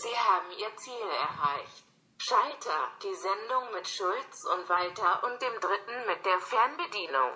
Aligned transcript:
Sie 0.00 0.16
haben 0.16 0.50
Ihr 0.56 0.76
Ziel 0.76 1.10
erreicht. 1.26 1.84
Schalter, 2.18 2.88
die 3.02 3.14
Sendung 3.16 3.72
mit 3.72 3.88
Schulz 3.88 4.44
und 4.44 4.68
Walter 4.68 5.24
und 5.24 5.42
dem 5.42 5.58
dritten 5.60 6.06
mit 6.06 6.24
der 6.24 6.38
Fernbedienung. 6.38 7.32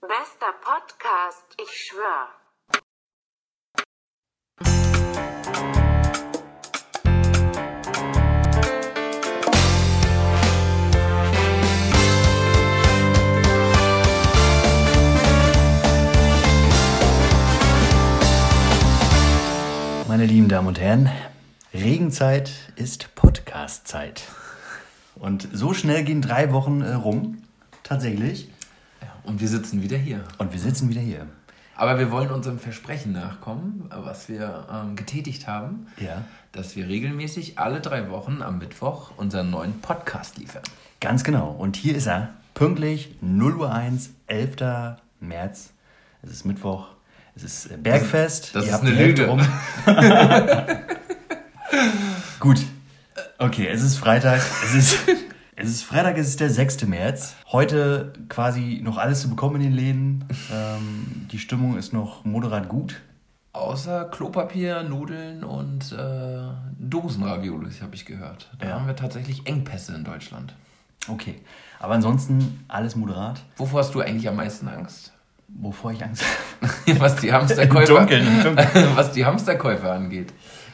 Bester 0.00 0.54
Podcast, 0.62 1.44
ich 1.58 1.70
schwör. 1.70 2.28
Meine 20.08 20.24
lieben 20.24 20.48
Damen 20.48 20.68
und 20.68 20.80
Herren, 20.80 21.10
Regenzeit 21.74 22.50
ist 22.76 23.14
Podcastzeit. 23.14 24.24
Und 25.14 25.48
so 25.52 25.72
schnell 25.72 26.04
gehen 26.04 26.20
drei 26.20 26.52
Wochen 26.52 26.82
äh, 26.82 26.92
rum, 26.92 27.38
tatsächlich. 27.82 28.48
Und 29.24 29.40
wir 29.40 29.48
sitzen 29.48 29.82
wieder 29.82 29.96
hier. 29.96 30.22
Und 30.38 30.52
wir 30.52 30.60
sitzen 30.60 30.90
wieder 30.90 31.00
hier. 31.00 31.26
Aber 31.74 31.98
wir 31.98 32.10
wollen 32.10 32.30
unserem 32.30 32.58
Versprechen 32.58 33.12
nachkommen, 33.12 33.88
was 33.90 34.28
wir 34.28 34.66
ähm, 34.70 34.96
getätigt 34.96 35.46
haben, 35.46 35.86
Ja. 35.98 36.22
dass 36.52 36.76
wir 36.76 36.86
regelmäßig 36.88 37.58
alle 37.58 37.80
drei 37.80 38.10
Wochen 38.10 38.42
am 38.42 38.58
Mittwoch 38.58 39.12
unseren 39.16 39.50
neuen 39.50 39.80
Podcast 39.80 40.36
liefern. 40.36 40.62
Ganz 41.00 41.24
genau. 41.24 41.50
Und 41.52 41.76
hier 41.76 41.96
ist 41.96 42.06
er, 42.06 42.34
pünktlich 42.52 43.16
0 43.22 43.56
Uhr 43.56 43.72
1, 43.72 44.10
11. 44.26 44.96
März. 45.20 45.70
Es 46.22 46.30
ist 46.32 46.44
Mittwoch. 46.44 46.88
Es 47.34 47.44
ist 47.44 47.70
äh, 47.70 47.78
Bergfest. 47.78 48.54
Das 48.54 48.66
Ihr 48.66 48.74
ist 48.74 48.80
eine 48.82 48.90
Lüge. 48.90 49.38
Gut. 52.42 52.66
Okay, 53.38 53.68
es 53.68 53.82
ist 53.82 53.98
Freitag. 53.98 54.40
Es 54.64 54.74
ist, 54.74 54.98
es 55.54 55.68
ist 55.68 55.84
Freitag, 55.84 56.18
es 56.18 56.26
ist 56.26 56.40
der 56.40 56.50
6. 56.50 56.88
März. 56.88 57.36
Heute 57.52 58.12
quasi 58.28 58.80
noch 58.82 58.98
alles 58.98 59.20
zu 59.20 59.30
bekommen 59.30 59.54
in 59.56 59.62
den 59.62 59.72
Läden. 59.72 60.24
Ähm, 60.52 61.28
die 61.30 61.38
Stimmung 61.38 61.78
ist 61.78 61.92
noch 61.92 62.24
moderat 62.24 62.68
gut. 62.68 63.00
Außer 63.52 64.06
Klopapier, 64.06 64.82
Nudeln 64.82 65.44
und 65.44 65.92
äh, 65.92 66.48
Dosenraviolis, 66.80 67.80
habe 67.80 67.94
ich 67.94 68.06
gehört. 68.06 68.50
Da 68.58 68.66
Ja. 68.70 68.74
haben 68.74 68.88
wir 68.88 68.96
tatsächlich 68.96 69.46
Engpässe 69.46 69.94
in 69.94 70.02
Deutschland. 70.02 70.56
Okay. 71.06 71.36
Aber 71.78 71.94
ansonsten 71.94 72.64
alles 72.66 72.96
moderat. 72.96 73.40
Wovor 73.56 73.78
hast 73.84 73.94
du 73.94 74.00
eigentlich 74.00 74.28
am 74.28 74.34
meisten 74.34 74.66
Angst? 74.66 75.12
Wovor 75.46 75.92
ich 75.92 76.02
Angst 76.02 76.24
was 76.98 77.14
die 77.16 77.32
Hamsterkäufer, 77.32 77.98
Dunkeln, 78.00 78.42
Dunkeln. 78.42 78.96
was 78.96 79.12
die 79.12 79.24
Hamsterkäufer 79.24 79.92
angeht. 79.92 80.32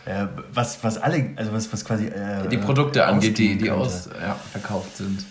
Äh, 0.08 0.26
was, 0.54 0.82
was 0.82 0.96
alle, 0.96 1.32
also 1.36 1.52
was, 1.52 1.70
was 1.70 1.84
quasi. 1.84 2.06
Äh, 2.06 2.48
Die 2.48 2.56
Produkte 2.56 3.04
angeht, 3.04 3.36
die, 3.36 3.58
die 3.58 3.70
aus, 3.70 4.08
ja, 4.20 4.34
verkauft 4.34 4.96
sind. 4.96 5.24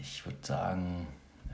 Ich 0.00 0.26
würde 0.26 0.38
sagen, 0.42 1.06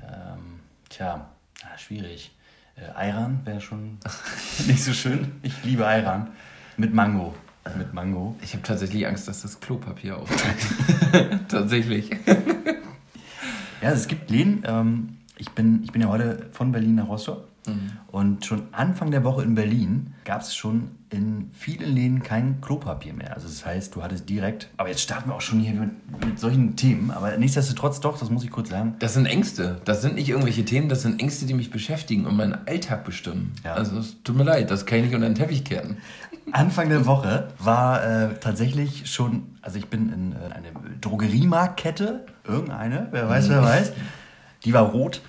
ähm, 0.03 0.61
tja, 0.89 1.29
ah, 1.63 1.79
schwierig. 1.79 2.35
Äh, 2.77 3.13
wäre 3.45 3.61
schon 3.61 3.99
nicht 4.67 4.83
so 4.83 4.95
schön. 4.95 5.33
Ich 5.43 5.63
liebe 5.63 5.87
Ayran. 5.87 6.29
Mit 6.79 6.95
Mango. 6.95 7.35
Mit 7.77 7.93
Mango. 7.93 8.35
Ich 8.43 8.55
habe 8.55 8.63
tatsächlich 8.63 9.07
Angst, 9.07 9.29
dass 9.29 9.43
das 9.43 9.61
Klopapier 9.61 10.17
aufgeht. 10.17 11.39
tatsächlich. 11.49 12.11
Ja, 13.83 13.91
es 13.91 14.09
gibt 14.09 14.31
Läden. 14.31 14.65
Ähm, 14.67 15.19
ich, 15.37 15.51
bin, 15.51 15.83
ich 15.85 15.93
bin 15.93 16.01
ja 16.01 16.09
heute 16.09 16.47
von 16.53 16.73
Berlin 16.73 16.95
nach 16.95 17.09
Rostock. 17.09 17.47
Und 18.09 18.45
schon 18.45 18.63
Anfang 18.73 19.11
der 19.11 19.25
Woche 19.25 19.43
in 19.43 19.55
Berlin 19.55 20.15
gab 20.25 20.43
es 20.43 20.55
schon 20.55 20.91
in 21.11 21.51
vielen 21.53 21.95
Läden 21.95 22.23
kein 22.23 22.61
Klopapier 22.61 23.13
mehr. 23.13 23.35
Also 23.35 23.47
das 23.47 23.65
heißt, 23.65 23.95
du 23.95 24.03
hattest 24.03 24.29
direkt, 24.29 24.69
aber 24.77 24.89
jetzt 24.89 25.01
starten 25.01 25.31
wir 25.31 25.35
auch 25.35 25.41
schon 25.41 25.61
hier 25.61 25.75
mit, 25.75 26.25
mit 26.25 26.39
solchen 26.39 26.77
Themen, 26.77 27.11
aber 27.11 27.37
nichtsdestotrotz 27.37 28.01
doch, 28.01 28.19
das 28.19 28.31
muss 28.31 28.45
ich 28.45 28.51
kurz 28.51 28.71
sagen. 28.71 28.97
Das 28.99 29.15
sind 29.15 29.27
Ängste. 29.27 29.81
Das 29.85 30.03
sind 30.03 30.17
nicht 30.17 30.29
irgendwelche 30.29 30.65
Themen, 30.65 30.89
das 30.89 31.03
sind 31.03 31.21
Ängste, 31.21 31.47
die 31.47 31.55
mich 31.55 31.71
beschäftigen 31.71 32.27
und 32.27 32.37
meinen 32.37 32.59
Alltag 32.67 33.05
bestimmen. 33.05 33.53
Ja. 33.65 33.75
Also 33.75 33.99
es 33.99 34.23
tut 34.25 34.37
mir 34.37 34.45
leid, 34.45 34.71
das 34.71 34.87
kann 34.87 34.99
ich 34.99 35.05
nicht 35.07 35.15
unter 35.15 35.29
den 35.29 35.37
Teppich 35.37 35.65
kehren. 35.65 35.99
Anfang 36.53 36.89
der 36.89 37.07
Woche 37.07 37.49
war 37.59 38.05
äh, 38.05 38.35
tatsächlich 38.41 39.11
schon, 39.11 39.45
also 39.63 39.79
ich 39.79 39.87
bin 39.87 40.13
in 40.13 40.33
äh, 40.33 40.53
eine 40.53 40.69
Drogeriemarktkette, 41.01 42.27
irgendeine, 42.47 43.09
wer 43.13 43.29
weiß, 43.29 43.49
wer 43.49 43.63
weiß, 43.63 43.93
die 44.65 44.73
war 44.73 44.83
rot. 44.83 45.23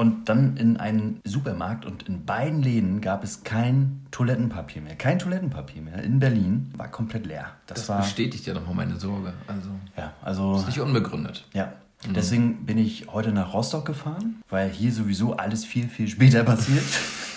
Und 0.00 0.30
dann 0.30 0.56
in 0.56 0.78
einen 0.78 1.20
Supermarkt 1.24 1.84
und 1.84 2.04
in 2.04 2.24
beiden 2.24 2.62
Läden 2.62 3.02
gab 3.02 3.22
es 3.22 3.44
kein 3.44 4.00
Toilettenpapier 4.10 4.80
mehr. 4.80 4.94
Kein 4.94 5.18
Toilettenpapier 5.18 5.82
mehr. 5.82 6.02
In 6.02 6.20
Berlin 6.20 6.72
war 6.74 6.88
komplett 6.88 7.26
leer. 7.26 7.48
Das, 7.66 7.80
Das 7.80 7.88
war, 7.90 7.98
bestätigt 7.98 8.46
ja 8.46 8.54
nochmal 8.54 8.76
meine 8.76 8.96
Sorge. 8.98 9.34
Also 9.46 9.68
ja, 9.98 10.14
also, 10.22 10.56
ist 10.56 10.68
nicht 10.68 10.80
unbegründet. 10.80 11.44
ja. 11.52 11.74
Deswegen 12.14 12.64
bin 12.64 12.78
ich 12.78 13.08
heute 13.12 13.30
nach 13.30 13.52
Rostock 13.52 13.84
gefahren, 13.84 14.40
weil 14.48 14.70
hier 14.70 14.90
sowieso 14.90 15.36
alles 15.36 15.66
viel, 15.66 15.86
viel 15.86 16.08
später 16.08 16.44
passiert. 16.44 16.82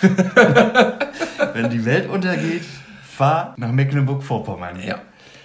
Wenn 1.52 1.68
die 1.68 1.84
Welt 1.84 2.08
untergeht, 2.08 2.64
fahr 3.02 3.52
nach 3.58 3.72
Mecklenburg-Vorpommern. 3.72 4.80
Ja. 4.80 5.02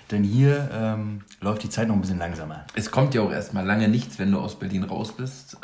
Denn 0.10 0.24
hier 0.24 0.70
ähm, 0.74 1.24
läuft 1.42 1.64
die 1.64 1.70
Zeit 1.70 1.90
noch 1.90 1.96
ein 1.96 2.02
bisschen 2.02 2.18
langsamer. 2.18 2.64
Es 2.76 2.92
kommt 2.92 3.14
ja 3.14 3.22
auch 3.22 3.32
erstmal 3.34 3.66
lange 3.66 3.90
nichts, 3.90 4.20
wenn 4.20 4.32
du 4.32 4.40
aus 4.40 4.58
Berlin 4.58 4.86
raus 4.86 5.12
bist. 5.12 5.58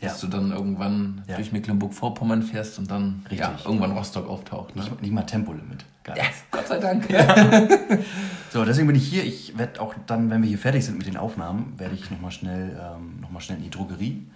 Ja. 0.00 0.08
Dass 0.08 0.20
du 0.20 0.28
dann 0.28 0.50
irgendwann 0.50 1.22
Ja. 1.28 1.36
durch 1.36 1.52
Mecklenburg-Vorpommern 1.52 2.42
fährst 2.42 2.78
und 2.78 2.90
dann 2.90 3.20
Richtig. 3.24 3.40
Ja, 3.40 3.54
irgendwann 3.64 3.92
Rostock 3.92 4.28
auftaucht. 4.28 4.74
Ne? 4.74 4.82
Nicht, 4.82 5.02
nicht 5.02 5.12
mal 5.12 5.22
Tempolimit. 5.24 5.84
Gar 6.04 6.16
Ja. 6.16 6.24
Gott 6.50 6.66
sei 6.68 6.78
Dank. 6.78 7.06
So, 8.52 8.64
deswegen 8.64 8.88
bin 8.88 8.96
ich 8.96 9.06
hier. 9.06 9.24
Ich 9.24 9.56
werde 9.58 9.80
auch 9.80 9.94
dann, 10.06 10.28
wenn 10.30 10.42
wir 10.42 10.48
hier 10.48 10.58
fertig 10.58 10.84
sind 10.84 10.98
mit 10.98 11.06
den 11.06 11.16
Aufnahmen, 11.16 11.74
werde 11.78 11.94
ich 11.94 12.10
nochmal 12.10 12.32
schnell, 12.32 12.76
ähm, 12.80 13.20
noch 13.20 13.30
mal 13.30 13.40
schnell 13.40 13.58
in 13.58 13.64
die 13.64 13.70
Drogerie. 13.70 14.26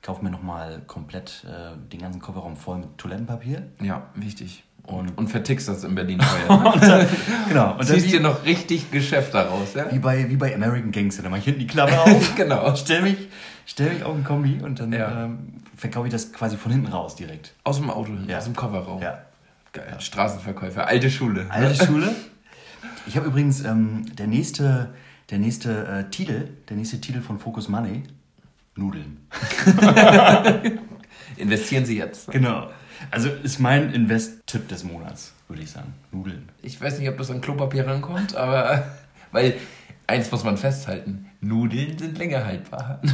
Kaufe 0.00 0.22
mir 0.22 0.30
nochmal 0.30 0.82
komplett 0.86 1.44
äh, 1.44 1.76
den 1.90 2.00
ganzen 2.00 2.20
Kofferraum 2.20 2.56
voll 2.56 2.78
mit 2.78 2.98
Toilettenpapier. 2.98 3.62
Ja, 3.82 4.02
wichtig. 4.14 4.62
Und- 4.86 5.16
Und, 5.16 5.28
vertickst 5.28 5.66
das 5.68 5.82
in 5.84 5.94
Berlin 5.94 6.20
vorher. 6.20 6.76
Ne? 7.00 7.08
Genau. 7.48 7.76
Und 7.78 7.90
wie, 7.90 8.00
dir 8.02 8.20
noch 8.20 8.44
richtig 8.44 8.90
Geschäft 8.90 9.32
daraus, 9.32 9.72
ja? 9.74 9.90
wie, 9.90 9.98
bei, 9.98 10.28
wie 10.28 10.36
bei 10.36 10.54
American 10.54 10.92
Gangster. 10.92 11.22
Da 11.22 11.30
mache 11.30 11.38
ich 11.40 11.44
hinten 11.46 11.60
die 11.60 11.66
Klammer 11.66 12.02
auf. 12.02 12.34
genau. 12.36 12.74
stell 12.76 13.00
mich, 13.02 13.16
stell 13.64 13.94
mich 13.94 14.02
auf 14.04 14.14
ein 14.14 14.24
Kombi 14.24 14.60
und 14.62 14.80
dann 14.80 14.92
Ja. 14.92 15.24
ähm, 15.24 15.54
verkaufe 15.76 16.06
ich 16.08 16.12
das 16.12 16.32
quasi 16.32 16.56
von 16.58 16.70
hinten 16.70 16.88
raus 16.88 17.16
direkt. 17.16 17.54
Aus 17.64 17.78
dem 17.78 17.88
Auto, 17.90 18.12
Ja. 18.28 18.38
aus 18.38 18.44
dem 18.44 18.54
Kofferraum. 18.54 19.00
Ja. 19.00 19.18
Geil. 19.72 19.96
Straßenverkäufer, 19.98 20.86
alte 20.86 21.10
Schule. 21.10 21.46
Alte 21.48 21.84
Schule. 21.86 22.14
Ich 23.06 23.16
habe 23.16 23.26
übrigens 23.26 23.64
ähm, 23.64 24.04
der 24.16 24.26
nächste, 24.26 24.94
der 25.30 25.38
nächste 25.38 25.86
äh, 25.86 26.10
Titel, 26.10 26.48
der 26.68 26.76
nächste 26.76 27.00
Titel 27.00 27.22
von 27.22 27.38
Focus 27.38 27.68
Money, 27.68 28.02
Nudeln. 28.76 29.26
Investieren 31.36 31.84
Sie 31.86 31.96
jetzt. 31.96 32.30
Genau. 32.30 32.68
Also 33.10 33.28
ist 33.28 33.58
mein 33.58 33.92
Invest-Tipp 33.92 34.68
des 34.68 34.84
Monats, 34.84 35.32
würde 35.48 35.62
ich 35.62 35.70
sagen. 35.70 35.94
Nudeln. 36.12 36.48
Ich 36.62 36.80
weiß 36.80 36.98
nicht, 36.98 37.08
ob 37.08 37.16
das 37.18 37.30
an 37.30 37.40
Klopapier 37.40 37.86
rankommt, 37.86 38.36
aber 38.36 38.86
weil 39.32 39.54
eins 40.06 40.30
muss 40.30 40.44
man 40.44 40.56
festhalten: 40.56 41.26
Nudeln 41.40 41.98
sind 41.98 42.18
länger 42.18 42.44
haltbar. 42.44 43.00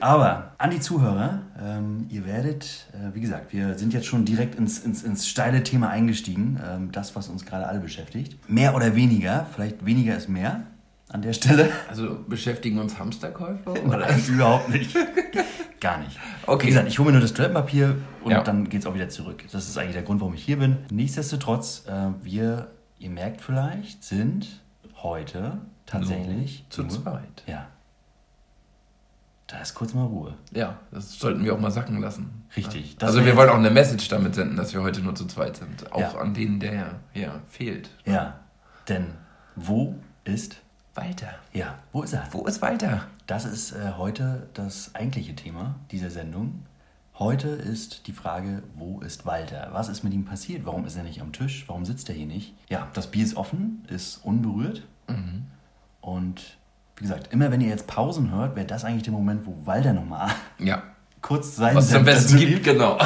Aber 0.00 0.52
an 0.58 0.70
die 0.70 0.80
Zuhörer, 0.80 1.40
ähm, 1.58 2.06
ihr 2.10 2.26
werdet, 2.26 2.86
äh, 2.92 3.14
wie 3.14 3.20
gesagt, 3.20 3.52
wir 3.52 3.78
sind 3.78 3.94
jetzt 3.94 4.06
schon 4.06 4.24
direkt 4.24 4.54
ins, 4.56 4.78
ins, 4.78 5.02
ins 5.02 5.26
steile 5.26 5.62
Thema 5.62 5.88
eingestiegen, 5.88 6.60
ähm, 6.64 6.92
das, 6.92 7.16
was 7.16 7.28
uns 7.28 7.46
gerade 7.46 7.66
alle 7.66 7.80
beschäftigt. 7.80 8.36
Mehr 8.48 8.74
oder 8.74 8.94
weniger, 8.94 9.46
vielleicht 9.54 9.86
weniger 9.86 10.16
ist 10.16 10.28
mehr 10.28 10.64
an 11.08 11.22
der 11.22 11.32
Stelle. 11.32 11.70
Also 11.88 12.18
beschäftigen 12.28 12.78
uns 12.78 12.98
Hamsterkäufer? 12.98 13.72
Oder? 13.84 13.98
Nein, 13.98 14.22
überhaupt 14.28 14.68
nicht. 14.68 14.96
Gar 15.80 15.98
nicht. 15.98 16.18
Okay. 16.46 16.64
Wie 16.64 16.68
gesagt, 16.70 16.88
ich 16.88 16.98
hole 16.98 17.06
mir 17.08 17.12
nur 17.12 17.20
das 17.20 17.34
Toilettenpapier 17.34 17.96
und 18.24 18.30
Ja. 18.30 18.42
dann 18.42 18.68
geht 18.68 18.80
es 18.80 18.86
auch 18.86 18.94
wieder 18.94 19.08
zurück. 19.08 19.44
Das 19.52 19.68
ist 19.68 19.76
eigentlich 19.76 19.92
der 19.94 20.02
Grund, 20.02 20.20
warum 20.20 20.34
ich 20.34 20.42
hier 20.44 20.58
bin. 20.58 20.78
Nichtsdestotrotz, 20.90 21.84
äh, 21.86 22.08
wir, 22.22 22.68
ihr 22.98 23.10
merkt 23.10 23.40
vielleicht, 23.42 24.02
sind 24.04 24.62
heute 25.02 25.58
tatsächlich 25.84 26.64
Zu 26.70 26.82
nur- 26.82 26.90
zweit. 26.90 27.42
Ja. 27.46 27.66
Da 29.48 29.60
ist 29.60 29.74
kurz 29.74 29.94
mal 29.94 30.04
Ruhe. 30.04 30.34
Ja, 30.52 30.80
das 30.90 31.18
sollten 31.20 31.44
wir 31.44 31.54
auch 31.54 31.60
mal 31.60 31.70
sacken 31.70 32.00
lassen. 32.00 32.44
Richtig. 32.56 32.96
Also 33.00 33.24
wir 33.24 33.36
wollen 33.36 33.48
auch 33.50 33.54
eine 33.58 33.70
Message 33.70 34.08
damit 34.08 34.34
senden, 34.34 34.56
dass 34.56 34.74
wir 34.74 34.82
heute 34.82 35.02
nur 35.02 35.14
zu 35.14 35.26
zweit 35.26 35.56
sind. 35.56 35.92
Auch 35.92 36.00
Ja. 36.00 36.18
an 36.18 36.34
denen, 36.34 36.58
der 36.58 36.98
ja 37.14 37.40
fehlt. 37.48 37.90
Ja, 38.04 38.40
denn 38.88 39.06
wo 39.54 39.94
ist, 40.24 40.56
Walter. 40.96 41.34
ja, 41.52 41.74
wo 41.92 42.02
ist 42.02 42.12
er? 42.12 42.26
Wo 42.32 42.44
ist 42.46 42.62
Walter? 42.62 43.02
Das 43.26 43.44
ist 43.44 43.72
äh, 43.72 43.92
heute 43.96 44.48
das 44.54 44.94
eigentliche 44.94 45.34
Thema 45.34 45.74
dieser 45.90 46.10
Sendung. 46.10 46.64
Heute 47.18 47.48
ist 47.48 48.06
die 48.06 48.12
Frage, 48.12 48.62
wo 48.74 49.00
ist 49.00 49.24
Walter? 49.24 49.68
Was 49.72 49.88
ist 49.88 50.04
mit 50.04 50.12
ihm 50.12 50.24
passiert? 50.24 50.66
Warum 50.66 50.84
ist 50.86 50.96
er 50.96 51.02
nicht 51.02 51.20
am 51.22 51.32
Tisch? 51.32 51.64
Warum 51.66 51.84
sitzt 51.84 52.08
er 52.10 52.14
hier 52.14 52.26
nicht? 52.26 52.54
Ja, 52.68 52.88
das 52.92 53.10
Bier 53.10 53.24
ist 53.24 53.36
offen, 53.36 53.84
ist 53.88 54.20
unberührt. 54.22 54.82
Mhm. 55.08 55.46
Und 56.02 56.56
wie 56.96 57.02
gesagt, 57.02 57.32
immer 57.32 57.50
wenn 57.50 57.60
ihr 57.60 57.68
jetzt 57.68 57.86
Pausen 57.86 58.30
hört, 58.30 58.54
wäre 58.54 58.66
das 58.66 58.84
eigentlich 58.84 59.02
der 59.04 59.12
Moment, 59.12 59.46
wo 59.46 59.54
Walter 59.64 59.92
nochmal 59.92 60.30
Ja. 60.58 60.82
kurz 61.22 61.56
sein 61.56 61.74
Was 61.74 61.86
es 61.88 61.94
am 61.94 62.04
besten 62.04 62.36
gibt, 62.38 62.64
genau. 62.64 62.98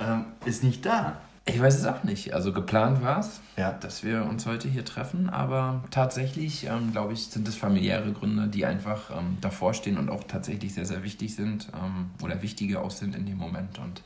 ähm, 0.00 0.24
ist 0.44 0.62
nicht 0.64 0.84
da. 0.84 1.16
Ich 1.48 1.60
weiß 1.60 1.76
es 1.78 1.86
auch 1.86 2.02
nicht. 2.02 2.34
Also 2.34 2.52
geplant 2.52 3.02
war 3.02 3.20
es, 3.20 3.40
Ja. 3.56 3.70
dass 3.72 4.02
wir 4.02 4.24
uns 4.24 4.46
heute 4.46 4.66
hier 4.68 4.84
treffen, 4.84 5.30
aber 5.30 5.84
tatsächlich, 5.90 6.66
ähm, 6.66 6.90
glaube 6.90 7.12
ich, 7.12 7.26
sind 7.28 7.46
es 7.46 7.54
familiäre 7.56 8.12
Gründe, 8.12 8.48
die 8.48 8.66
einfach 8.66 9.10
ähm, 9.16 9.38
davor 9.40 9.72
stehen 9.72 9.96
und 9.96 10.10
auch 10.10 10.24
tatsächlich 10.24 10.74
sehr, 10.74 10.84
sehr 10.86 11.04
wichtig 11.04 11.36
sind 11.36 11.68
ähm, 11.80 12.10
oder 12.22 12.42
wichtiger 12.42 12.82
auch 12.82 12.90
sind 12.90 13.14
in 13.14 13.26
dem 13.26 13.38
Moment. 13.38 13.78
Und 13.78 14.02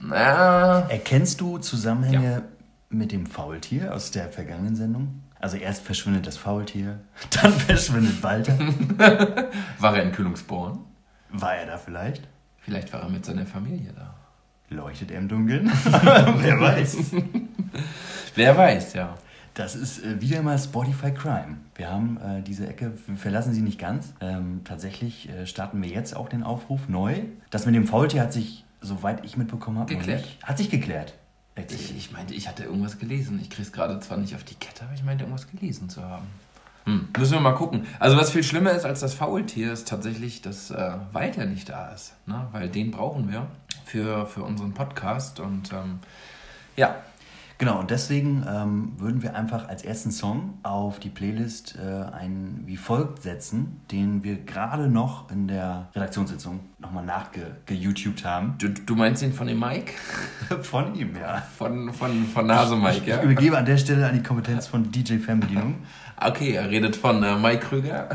na, 0.00 0.80
Erkennst 0.88 1.40
du 1.40 1.58
Zusammenhänge 1.58 2.42
mit 2.90 3.12
dem 3.12 3.26
Faultier 3.26 3.92
aus 3.94 4.10
der 4.10 4.28
vergangenen 4.28 4.76
Sendung? 4.76 5.20
Also 5.40 5.56
erst 5.56 5.82
verschwindet 5.84 6.26
das 6.26 6.36
Faultier, 6.36 7.00
dann 7.42 7.52
verschwindet 7.52 8.22
Walter. 8.22 8.56
war 9.78 9.96
er 9.96 10.02
in 10.04 10.12
Kühlungsborn? 10.12 10.78
War 11.30 11.56
er 11.56 11.66
da 11.66 11.76
vielleicht? 11.76 12.28
Vielleicht 12.60 12.92
war 12.92 13.02
er 13.02 13.08
mit 13.10 13.24
seiner 13.24 13.44
Familie 13.46 13.92
da. 13.92 14.13
Leuchtet 14.74 15.10
er 15.10 15.18
im 15.18 15.28
Dunkeln? 15.28 15.70
Wer 15.84 16.60
weiß. 16.60 16.96
Wer 18.34 18.56
weiß, 18.56 18.94
ja. 18.94 19.16
Das 19.54 19.76
ist 19.76 20.04
äh, 20.04 20.20
wieder 20.20 20.42
mal 20.42 20.58
Spotify 20.58 21.12
Crime. 21.12 21.58
Wir 21.76 21.88
haben 21.90 22.18
äh, 22.18 22.42
diese 22.42 22.66
Ecke, 22.66 22.92
wir 23.06 23.16
verlassen 23.16 23.52
sie 23.54 23.62
nicht 23.62 23.78
ganz. 23.78 24.12
Ähm, 24.20 24.62
tatsächlich 24.64 25.28
äh, 25.28 25.46
starten 25.46 25.80
wir 25.80 25.88
jetzt 25.88 26.16
auch 26.16 26.28
den 26.28 26.42
Aufruf 26.42 26.88
neu. 26.88 27.20
Das 27.50 27.64
mit 27.66 27.74
dem 27.76 27.86
Faultier 27.86 28.22
hat 28.22 28.32
sich, 28.32 28.64
soweit 28.80 29.24
ich 29.24 29.36
mitbekommen 29.36 29.78
habe, 29.78 29.94
Geklärt. 29.94 30.22
nicht- 30.22 30.42
Hat 30.42 30.58
sich 30.58 30.70
geklärt. 30.70 31.14
Ich, 31.70 31.96
ich 31.96 32.10
meinte, 32.10 32.34
ich 32.34 32.48
hatte 32.48 32.64
irgendwas 32.64 32.98
gelesen. 32.98 33.38
Ich 33.40 33.48
krieg's 33.48 33.70
gerade 33.70 34.00
zwar 34.00 34.16
nicht 34.18 34.34
auf 34.34 34.42
die 34.42 34.56
Kette, 34.56 34.84
aber 34.86 34.94
ich 34.94 35.04
meinte, 35.04 35.22
irgendwas 35.22 35.46
gelesen 35.48 35.88
zu 35.88 36.02
haben. 36.02 36.26
Hm, 36.84 37.08
müssen 37.16 37.32
wir 37.32 37.40
mal 37.40 37.54
gucken. 37.54 37.86
Also 37.98 38.16
was 38.16 38.30
viel 38.30 38.42
schlimmer 38.42 38.72
ist 38.72 38.84
als 38.84 39.00
das 39.00 39.14
Faultier, 39.14 39.72
ist 39.72 39.88
tatsächlich, 39.88 40.42
dass 40.42 40.70
äh, 40.70 40.92
Walter 41.12 41.46
nicht 41.46 41.70
da 41.70 41.88
ist. 41.92 42.14
Ne? 42.26 42.46
Weil 42.52 42.68
den 42.68 42.90
brauchen 42.90 43.30
wir 43.30 43.46
für, 43.86 44.26
für 44.26 44.42
unseren 44.42 44.74
Podcast. 44.74 45.40
Und 45.40 45.72
ähm, 45.72 46.00
ja, 46.76 46.96
Genau, 47.64 47.78
und 47.80 47.90
deswegen 47.90 48.44
ähm, 48.46 48.92
würden 48.98 49.22
wir 49.22 49.34
einfach 49.34 49.70
als 49.70 49.82
ersten 49.82 50.10
Song 50.10 50.58
auf 50.64 50.98
die 50.98 51.08
Playlist 51.08 51.78
äh, 51.82 52.14
einen 52.14 52.64
wie 52.66 52.76
folgt 52.76 53.22
setzen, 53.22 53.80
den 53.90 54.22
wir 54.22 54.36
gerade 54.36 54.86
noch 54.86 55.30
in 55.30 55.48
der 55.48 55.88
Redaktionssitzung 55.94 56.60
nochmal 56.78 57.06
nachge-YouTubed 57.06 58.22
haben. 58.22 58.56
du, 58.58 58.68
du 58.68 58.94
meinst 58.94 59.22
den 59.22 59.32
von 59.32 59.46
dem 59.46 59.60
Mike? 59.60 59.94
Von 60.60 60.94
ihm, 60.94 61.16
ja. 61.16 61.42
Von, 61.56 61.90
von, 61.94 62.26
von 62.26 62.46
Nase 62.46 62.76
Mike, 62.76 63.08
ja? 63.08 63.16
Ich 63.16 63.22
übergebe 63.22 63.56
an 63.56 63.64
der 63.64 63.78
Stelle 63.78 64.08
an 64.08 64.14
die 64.14 64.22
Kompetenz 64.22 64.66
von 64.66 64.92
DJ 64.92 65.16
Fernbedienung. 65.16 65.76
Okay, 66.20 66.52
er 66.52 66.68
redet 66.68 66.96
von 66.96 67.22
äh, 67.22 67.34
Mike 67.34 67.66
Krüger. 67.66 68.10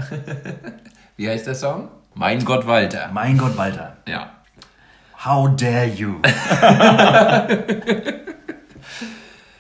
Wie 1.18 1.28
heißt 1.28 1.48
der 1.48 1.56
Song? 1.56 1.88
Mein 2.14 2.46
Gott 2.46 2.68
Walter. 2.68 3.10
Mein 3.12 3.36
Gott, 3.36 3.58
Walter. 3.58 3.98
Ja. 4.08 4.30
How 5.26 5.50
dare 5.56 5.88
you? 5.88 6.18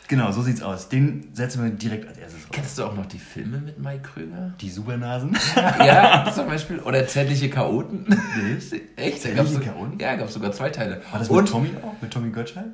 genau, 0.09 0.31
so 0.33 0.41
sieht's 0.41 0.61
aus. 0.61 0.89
Den 0.89 1.29
setzen 1.33 1.63
wir 1.63 1.69
direkt 1.69 2.05
als 2.05 2.17
erstes 2.17 2.41
drauf. 2.41 2.51
Kennst 2.51 2.77
du 2.77 2.83
auch 2.83 2.93
noch 2.93 3.05
die 3.05 3.19
Filme 3.19 3.59
mit 3.59 3.79
Mike 3.79 4.01
Krüger? 4.01 4.53
Die 4.59 4.69
Supernasen? 4.69 5.37
ja, 5.55 6.29
zum 6.35 6.47
Beispiel. 6.47 6.79
Oder 6.79 7.07
Zärtliche 7.07 7.49
Chaoten. 7.49 8.05
Nee. 8.09 8.55
Echt? 8.97 9.21
Zärtliche 9.21 9.53
gab's 9.59 9.65
Chaoten? 9.65 9.97
Ja, 9.99 10.15
gab 10.17 10.27
es 10.27 10.33
sogar 10.33 10.51
zwei 10.51 10.69
Teile. 10.69 11.01
War 11.11 11.19
das 11.19 11.29
mit 11.29 11.39
und, 11.39 11.45
Tommy 11.47 11.69
auch? 11.81 12.01
Mit 12.01 12.11
Tommy 12.11 12.29
Gottschalk? 12.31 12.67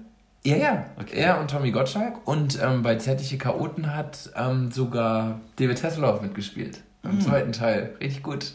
Ja, 0.44 0.56
ja. 0.58 0.86
Okay. 1.00 1.16
Er 1.18 1.40
und 1.40 1.50
Tommy 1.52 1.72
Gottschalk. 1.72 2.28
Und 2.28 2.60
ähm, 2.62 2.82
bei 2.82 2.96
Zärtliche 2.96 3.38
Chaoten 3.38 3.96
hat 3.96 4.32
ähm, 4.36 4.72
sogar 4.72 5.40
David 5.58 5.84
Hasselhoff 5.84 6.22
mitgespielt. 6.22 6.82
Hm. 7.04 7.12
Im 7.12 7.22
zweiten 7.22 7.52
Teil. 7.52 7.96
Richtig 8.00 8.24
gut. 8.24 8.54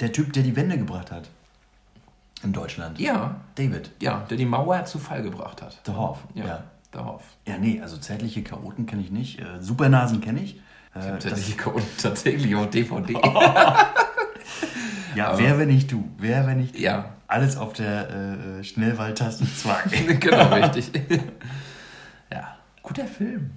Der 0.00 0.12
Typ, 0.12 0.32
der 0.32 0.42
die 0.42 0.56
Wende 0.56 0.78
gebracht 0.78 1.10
hat. 1.10 1.28
In 2.42 2.52
Deutschland. 2.52 3.00
Ja, 3.00 3.36
David. 3.56 3.90
ja, 4.00 4.24
der 4.30 4.36
die 4.36 4.46
Mauer 4.46 4.84
zu 4.84 4.98
Fall 4.98 5.22
gebracht 5.22 5.60
hat. 5.60 5.78
The 5.84 5.92
Hoff. 5.92 6.18
Ja, 6.34 6.44
Ja. 6.46 6.64
Hoff. 6.96 7.22
Ja, 7.46 7.58
nee, 7.58 7.80
also 7.80 7.96
zärtliche 7.98 8.42
Chaoten 8.42 8.86
kenne 8.86 9.02
ich 9.02 9.10
nicht. 9.10 9.40
Äh, 9.40 9.60
Supernasen 9.60 10.20
kenne 10.20 10.40
ich. 10.40 10.56
Äh, 10.94 11.00
das, 11.00 11.22
Zärtliche 11.22 11.56
Chaoten 11.56 11.86
tatsächlich 12.02 12.54
auf 12.54 12.70
DVD. 12.70 13.12
ja, 15.14 15.38
wer, 15.38 15.58
wenn 15.58 15.68
nicht 15.68 15.92
du? 15.92 16.08
Wer, 16.18 16.46
wenn 16.46 16.58
nicht 16.58 16.74
du? 16.76 16.80
ja, 16.80 17.14
Alles 17.26 17.56
auf 17.56 17.74
der 17.74 18.10
äh, 18.10 18.64
Schnellwahltaste 18.64 19.44
2. 19.46 20.14
genau, 20.20 20.54
richtig. 20.54 20.90
ja, 22.32 22.56
guter 22.82 23.06
Film. 23.06 23.50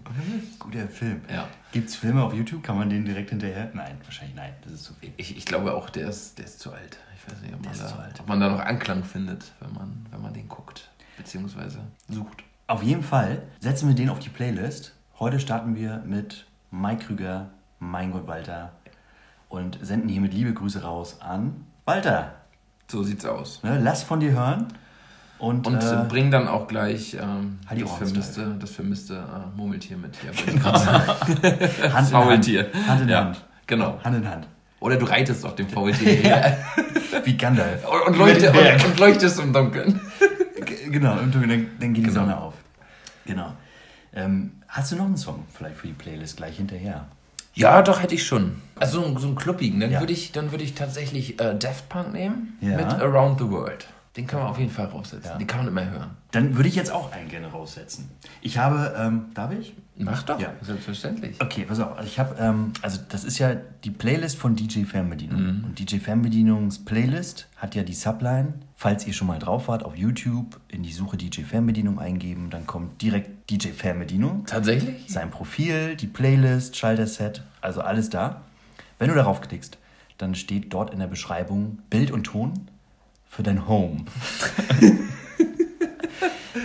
Guter 0.60 0.88
Film. 0.90 1.22
Ja. 1.32 1.48
Gibt 1.72 1.90
es 1.90 1.96
Filme 1.96 2.22
auf 2.24 2.34
YouTube? 2.34 2.64
Kann 2.64 2.78
man 2.78 2.90
den 2.90 3.06
direkt 3.06 3.30
hinterher? 3.30 3.72
Nein, 3.74 3.98
wahrscheinlich 4.04 4.36
nein. 4.36 4.54
Das 4.64 4.74
ist 4.74 4.84
zu 4.84 4.94
viel. 4.96 5.14
Ich, 5.16 5.38
ich 5.38 5.46
glaube 5.46 5.74
auch, 5.74 5.90
der 5.90 6.10
ist, 6.10 6.38
der 6.38 6.46
ist 6.46 6.60
zu 6.60 6.74
alt. 6.74 6.98
Ich 7.16 7.32
weiß 7.32 7.42
nicht, 7.42 7.54
ob 7.54 7.64
man, 7.64 7.78
da, 7.78 8.10
ob 8.20 8.28
man 8.28 8.40
da 8.42 8.50
noch 8.50 8.60
Anklang 8.60 9.04
findet, 9.06 9.54
wenn 9.62 9.74
man, 9.74 10.06
wenn 10.12 10.22
man 10.22 10.34
den 10.34 10.50
guckt. 10.50 10.90
Beziehungsweise 11.18 11.80
sucht. 12.10 12.44
Auf 12.72 12.84
jeden 12.84 13.04
Fall 13.04 13.42
setzen 13.60 13.90
wir 13.90 13.96
den 13.96 14.08
auf 14.10 14.20
die 14.20 14.30
Playlist. 14.30 14.94
Heute 15.20 15.42
starten 15.42 15.76
wir 15.76 16.02
mit 16.06 16.46
Mike 16.72 17.04
Krüger, 17.06 17.50
Mein 17.80 18.14
Gott 18.14 18.28
Walter 18.28 18.72
und 19.50 19.78
senden 19.82 20.08
hiermit 20.08 20.34
liebe 20.34 20.54
Grüße 20.54 20.82
raus 20.82 21.18
an 21.20 21.66
Walter. 21.84 22.32
So 22.90 23.04
sieht's 23.04 23.26
aus. 23.26 23.62
Ne, 23.64 23.78
lass 23.84 24.04
von 24.04 24.22
dir 24.22 24.32
hören 24.32 24.70
und, 25.38 25.68
Und 25.68 25.84
äh, 25.84 26.02
äh, 26.04 26.06
bring 26.08 26.32
dann 26.32 26.48
auch 26.48 26.66
gleich 26.70 27.14
ähm, 27.16 27.60
Halt 27.68 27.78
die 27.82 27.84
das, 27.84 27.92
vermisste, 27.98 28.56
das 28.58 28.70
vermisste 28.72 29.16
äh, 29.16 29.58
Murmeltier 29.58 29.98
mit. 29.98 30.16
Gerade 30.62 30.80
sagen. 30.80 31.04
Hand 31.94 32.08
in 32.08 32.14
Faultier. 32.14 32.70
Hand. 32.74 32.88
Hand 32.88 33.02
in 33.02 33.10
Ja, 33.10 33.26
Hand. 33.26 33.46
genau. 33.68 34.00
Hand 34.02 34.16
in 34.16 34.30
Hand. 34.30 34.48
Oder 34.80 34.96
du 34.96 35.04
reitest 35.08 35.46
auf 35.46 35.56
dem 35.56 35.68
Faultier 35.76 36.14
her 36.14 36.58
Wie 37.26 37.36
Gandalf. 37.36 37.86
und, 37.86 38.14
und, 38.14 38.18
leuchte, 38.18 38.50
und, 38.54 38.86
und 38.86 38.98
leuchtest 38.98 39.40
im 39.42 39.52
Dunkeln. 39.52 40.00
Genau, 40.90 41.18
im 41.20 41.32
Dunkeln, 41.32 41.50
dann, 41.50 41.68
dann 41.82 41.94
geht 41.94 42.06
die 42.06 42.10
Genau. 42.10 42.22
Sonne 42.22 42.38
auf. 42.38 42.54
Genau. 43.32 43.54
Ähm, 44.14 44.52
hast 44.68 44.92
du 44.92 44.96
noch 44.98 45.06
einen 45.06 45.18
Song 45.18 45.46
vielleicht 45.54 45.78
für 45.78 45.88
die 45.88 45.94
Playlist 45.94 46.38
gleich 46.38 46.58
hinterher? 46.58 47.08
Ja, 47.54 47.82
doch, 47.82 48.02
hätte 48.02 48.16
ich 48.16 48.26
schon. 48.26 48.62
Also 48.76 49.00
so, 49.02 49.06
einen- 49.08 49.18
so 49.18 49.28
einen 49.28 49.36
kluppigen. 49.36 49.80
Dann 49.80 49.92
Ja. 49.92 50.00
würde 50.00 50.14
ich, 50.14 50.32
dann 50.32 50.52
würde 50.52 50.64
ich 50.64 50.74
tatsächlich 50.74 51.40
äh, 51.40 51.56
Daft 51.58 51.90
Punk 51.90 52.14
nehmen 52.14 52.58
Ja. 52.62 52.78
mit 52.78 52.88
Around 52.88 53.40
the 53.40 53.50
World. 53.50 53.88
Den 54.18 54.28
kann 54.28 54.40
man 54.40 54.50
auf 54.50 54.60
jeden 54.60 54.72
Fall 54.72 54.88
raufsetzen. 54.88 55.32
Ja. 55.32 55.38
Den 55.38 55.48
kann 55.48 55.60
man 55.60 55.68
immer 55.70 55.90
hören. 55.90 56.10
Dann 56.32 56.58
würde 56.58 56.68
ich 56.68 56.76
jetzt 56.76 56.92
auch 56.92 57.14
einen 57.14 57.30
gerne 57.30 57.48
raussetzen. 57.48 58.10
Ich 58.42 58.58
habe, 58.58 58.94
ähm, 58.98 59.28
darf 59.34 59.52
ich? 59.54 59.74
Mach 59.98 60.24
doch. 60.24 60.38
Ja. 60.40 60.52
Selbstverständlich. 60.62 61.38
Okay, 61.42 61.64
pass 61.66 61.80
auf. 61.80 61.96
Also 61.98 62.08
ich 62.10 62.20
habe, 62.20 62.36
ähm, 62.38 62.74
also 62.82 63.00
das 63.08 63.24
ist 63.24 63.38
ja 63.40 63.56
die 63.56 63.92
Playlist 63.92 64.38
von 64.38 64.56
DJ 64.58 64.84
Fernbedienung. 64.84 65.64
Und 65.66 65.80
DJ 65.80 66.00
Fernbedienungs 66.00 66.84
Playlist 66.84 67.48
hat 67.56 67.76
ja 67.76 67.84
die 67.84 67.94
Subline. 67.94 68.54
Falls 68.82 69.06
ihr 69.06 69.14
schon 69.14 69.28
mal 69.28 69.38
drauf 69.38 69.68
wart, 69.68 69.86
auf 69.86 69.96
YouTube 69.96 70.60
in 70.68 70.82
die 70.82 70.92
Suche 70.92 71.16
DJ 71.16 71.42
Fernbedienung 71.44 72.00
eingeben, 72.00 72.50
dann 72.50 72.66
kommt 72.66 73.00
direkt 73.00 73.48
DJ 73.52 73.68
Fernbedienung. 73.68 74.44
Tatsächlich? 74.48 75.06
Sein 75.08 75.30
Profil, 75.30 75.96
die 75.96 76.08
Playlist, 76.08 76.76
Schalterset, 76.76 77.44
also 77.62 77.82
alles 77.82 78.10
da. 78.10 78.42
Wenn 78.98 79.10
du 79.10 79.14
darauf 79.14 79.40
klickst, 79.40 79.78
dann 80.18 80.34
steht 80.34 80.74
dort 80.74 80.92
in 80.92 80.98
der 80.98 81.06
Beschreibung 81.06 81.78
Bild 81.92 82.10
und 82.10 82.24
Ton 82.24 82.54
für 83.30 83.44
dein 83.44 83.68
Home. 83.68 84.06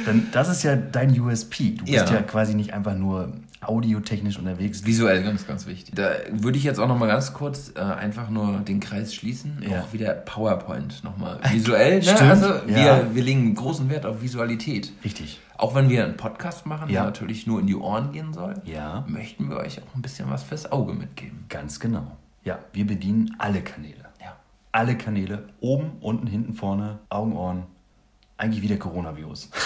Dann, 0.07 0.29
das 0.33 0.49
ist 0.49 0.63
ja 0.63 0.75
dein 0.75 1.21
USP. 1.21 1.73
Du 1.73 1.85
bist 1.85 2.09
Ja. 2.09 2.15
ja. 2.15 2.23
quasi 2.23 2.55
nicht 2.55 2.73
einfach 2.73 2.95
nur 2.97 3.35
audiotechnisch 3.69 4.39
unterwegs. 4.39 4.85
Visuell 4.85 5.23
ganz, 5.23 5.47
ganz 5.47 5.67
wichtig. 5.67 5.95
Da 5.95 6.11
würde 6.31 6.59
ich 6.59 6.65
jetzt 6.65 6.79
auch 6.79 6.89
noch 6.89 6.99
mal 6.99 7.07
ganz 7.07 7.33
kurz 7.33 7.73
äh, 7.75 7.81
einfach 7.81 8.31
nur 8.31 8.59
den 8.61 8.81
Kreis 8.81 9.15
schließen. 9.15 9.63
Ja. 9.69 9.81
Auch 9.83 9.93
wieder 9.93 10.13
PowerPoint 10.15 11.03
nochmal. 11.05 11.41
Visuell, 11.53 11.97
ne? 11.97 12.03
Stimmt, 12.03 12.21
Also 12.23 12.49
wir, 12.67 12.79
ja. 12.79 13.15
wir 13.15 13.23
legen 13.23 13.55
großen 13.55 13.89
Wert 13.91 14.07
auf 14.07 14.23
Visualität. 14.23 14.93
Richtig. 15.05 15.41
Auch 15.59 15.75
wenn 15.75 15.89
wir 15.89 16.05
einen 16.05 16.17
Podcast 16.17 16.67
machen, 16.67 16.89
Ja. 16.89 17.01
der 17.03 17.05
natürlich 17.05 17.47
nur 17.47 17.61
in 17.61 17.67
die 17.67 17.77
Ohren 17.77 18.13
gehen 18.13 18.33
soll, 18.33 18.55
Ja. 18.65 19.05
möchten 19.09 19.49
wir 19.51 19.57
euch 19.57 19.79
auch 19.83 19.95
ein 19.95 20.03
bisschen 20.03 20.31
was 20.31 20.43
fürs 20.43 20.71
Auge 20.71 20.93
mitgeben. 20.93 21.45
Ganz 21.49 21.81
genau. 21.81 22.17
Ja, 22.45 22.59
wir 22.73 22.87
bedienen 22.87 23.35
alle 23.39 23.63
Kanäle. 23.63 24.05
Ja. 24.21 24.37
Alle 24.73 24.97
Kanäle. 24.97 25.47
Oben, 25.61 25.93
unten, 26.01 26.27
hinten, 26.27 26.53
vorne, 26.55 26.99
Augen, 27.09 27.35
Ohren. 27.37 27.63
Eigentlich 28.39 28.63
wie 28.63 28.69
der 28.69 28.79
Coronavirus. 28.79 29.51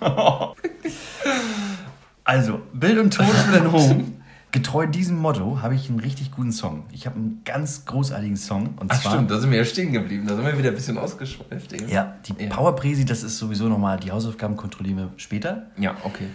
also, 2.24 2.60
Bild 2.72 2.98
und 2.98 3.12
Ton 3.14 3.26
für 3.26 3.52
dein 3.58 3.72
Home. 3.72 4.04
Getreu 4.52 4.86
diesem 4.86 5.16
Motto 5.16 5.62
habe 5.62 5.76
ich 5.76 5.88
einen 5.88 6.00
richtig 6.00 6.32
guten 6.32 6.50
Song. 6.50 6.82
Ich 6.90 7.06
habe 7.06 7.14
einen 7.16 7.42
ganz 7.44 7.84
großartigen 7.84 8.36
Song. 8.36 8.74
Und 8.80 8.90
Ach 8.90 9.00
zwar, 9.00 9.12
stimmt, 9.12 9.30
da 9.30 9.38
sind 9.38 9.50
wir 9.52 9.58
ja 9.58 9.64
stehen 9.64 9.92
geblieben. 9.92 10.26
Da 10.26 10.34
sind 10.34 10.44
wir 10.44 10.58
wieder 10.58 10.70
ein 10.70 10.74
bisschen 10.74 10.98
ausgeschweift. 10.98 11.72
eben. 11.72 11.88
Ja, 11.88 12.16
die 12.26 12.34
Ja. 12.42 12.48
Powerpresi, 12.48 13.04
das 13.04 13.22
ist 13.22 13.38
sowieso 13.38 13.68
nochmal, 13.68 14.00
die 14.00 14.10
Hausaufgaben 14.10 14.56
kontrollieren 14.56 14.96
wir 14.96 15.10
später. 15.18 15.66
Ja, 15.78 15.96
okay. 16.02 16.26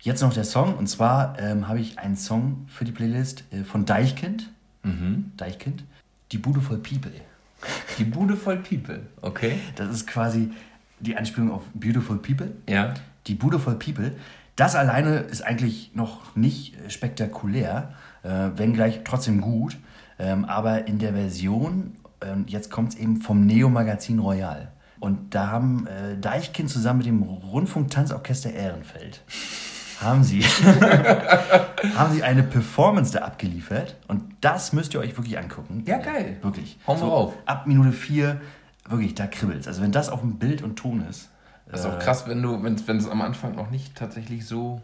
Jetzt 0.00 0.20
noch 0.20 0.34
der 0.34 0.44
Song. 0.44 0.74
Und 0.76 0.86
zwar 0.88 1.38
ähm, 1.38 1.66
habe 1.66 1.80
ich 1.80 1.98
einen 1.98 2.16
Song 2.16 2.66
für 2.68 2.84
die 2.84 2.92
Playlist 2.92 3.44
äh, 3.52 3.64
von 3.64 3.86
Deichkind. 3.86 4.50
Deichkind. 5.36 5.84
Die 6.32 6.38
Bude 6.38 6.60
voll 6.60 6.78
People. 6.78 7.12
Die 7.98 8.04
Bude 8.04 8.36
voll 8.36 8.56
People. 8.56 9.00
Okay. 9.22 9.54
Das 9.76 9.88
ist 9.94 10.06
quasi 10.06 10.50
die 11.00 11.16
Anspielung 11.16 11.52
auf 11.52 11.62
Beautiful 11.72 12.18
People. 12.18 12.50
Ja. 12.68 12.94
Die 13.28 13.34
Bude 13.34 13.58
voll 13.60 13.76
People. 13.76 14.12
Das 14.56 14.74
alleine 14.74 15.18
ist 15.18 15.42
eigentlich 15.42 15.92
noch 15.94 16.36
nicht 16.36 16.76
äh, 16.76 16.90
spektakulär, 16.90 17.94
äh, 18.22 18.50
wenngleich 18.56 19.00
trotzdem 19.04 19.40
gut. 19.40 19.78
Ähm, 20.18 20.44
aber 20.44 20.86
in 20.86 20.98
der 20.98 21.14
Version, 21.14 21.96
ähm, 22.20 22.44
jetzt 22.46 22.70
kommt 22.70 22.94
es 22.94 22.98
eben 22.98 23.16
vom 23.20 23.46
Neo 23.46 23.68
Magazin 23.68 24.18
Royal. 24.18 24.72
Und 25.00 25.34
da 25.34 25.48
haben 25.48 25.86
äh, 25.86 26.16
Deichkind 26.18 26.70
zusammen 26.70 26.98
mit 26.98 27.06
dem 27.06 27.22
Rundfunktanzorchester 27.22 28.52
Ehrenfeld 28.52 29.22
haben 30.02 30.24
sie, 30.24 30.42
haben 31.96 32.12
sie 32.12 32.22
eine 32.22 32.42
Performance 32.42 33.12
da 33.12 33.20
abgeliefert. 33.20 33.96
Und 34.08 34.22
das 34.40 34.72
müsst 34.72 34.94
ihr 34.94 35.00
euch 35.00 35.16
wirklich 35.16 35.38
angucken. 35.38 35.84
Ja, 35.86 35.98
geil. 35.98 36.38
Wirklich. 36.42 36.78
Hau 36.86 36.96
mal 36.96 37.06
auf. 37.06 37.34
Ab 37.46 37.66
Minute 37.66 37.92
4, 37.92 38.40
wirklich, 38.88 39.14
da 39.14 39.26
kribbelt's. 39.26 39.68
Also 39.68 39.82
wenn 39.82 39.92
das 39.92 40.08
auf 40.08 40.20
dem 40.20 40.38
Bild 40.38 40.62
und 40.62 40.76
Ton 40.76 41.04
ist. 41.08 41.30
Das 41.72 41.80
ist 41.80 41.86
auch 41.86 41.98
krass, 41.98 42.26
wenn 42.28 42.40
du, 42.42 42.62
wenn 42.62 42.96
es 42.96 43.08
am 43.08 43.22
Anfang 43.22 43.54
noch 43.56 43.70
nicht 43.70 43.96
tatsächlich 43.96 44.46
so 44.46 44.80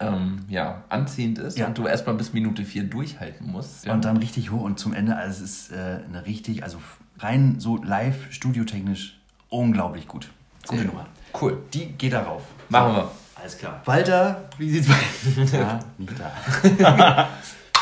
ähm, 0.00 0.44
ja, 0.48 0.82
anziehend 0.88 1.38
ist 1.38 1.58
Ja. 1.58 1.66
und 1.66 1.76
du 1.76 1.86
erstmal 1.86 2.14
bis 2.14 2.32
Minute 2.32 2.64
4 2.64 2.84
durchhalten 2.84 3.50
musst. 3.50 3.84
Ja. 3.84 3.92
Und 3.92 4.04
dann 4.04 4.16
richtig 4.16 4.50
hoch 4.52 4.62
und 4.62 4.78
zum 4.78 4.92
Ende, 4.94 5.16
also 5.16 5.42
es 5.44 5.50
ist 5.68 5.72
äh, 5.72 5.98
eine 6.08 6.24
richtig, 6.24 6.62
also 6.62 6.78
rein 7.18 7.56
so 7.58 7.76
live, 7.82 8.30
studiotechnisch 8.32 9.18
unglaublich 9.48 10.06
gut. 10.06 10.30
Gute 10.66 10.84
Nummer. 10.84 11.06
Cool. 11.40 11.58
Die 11.74 11.86
geht 11.86 12.12
darauf. 12.12 12.42
Machen 12.68 12.94
wir. 12.94 13.10
Alles 13.34 13.56
klar. 13.58 13.80
Walter, 13.84 14.48
wie 14.58 14.70
sieht's 14.70 14.88
bei 14.88 15.58
Ja, 15.58 15.80
nicht 15.98 16.14
da. 16.18 17.28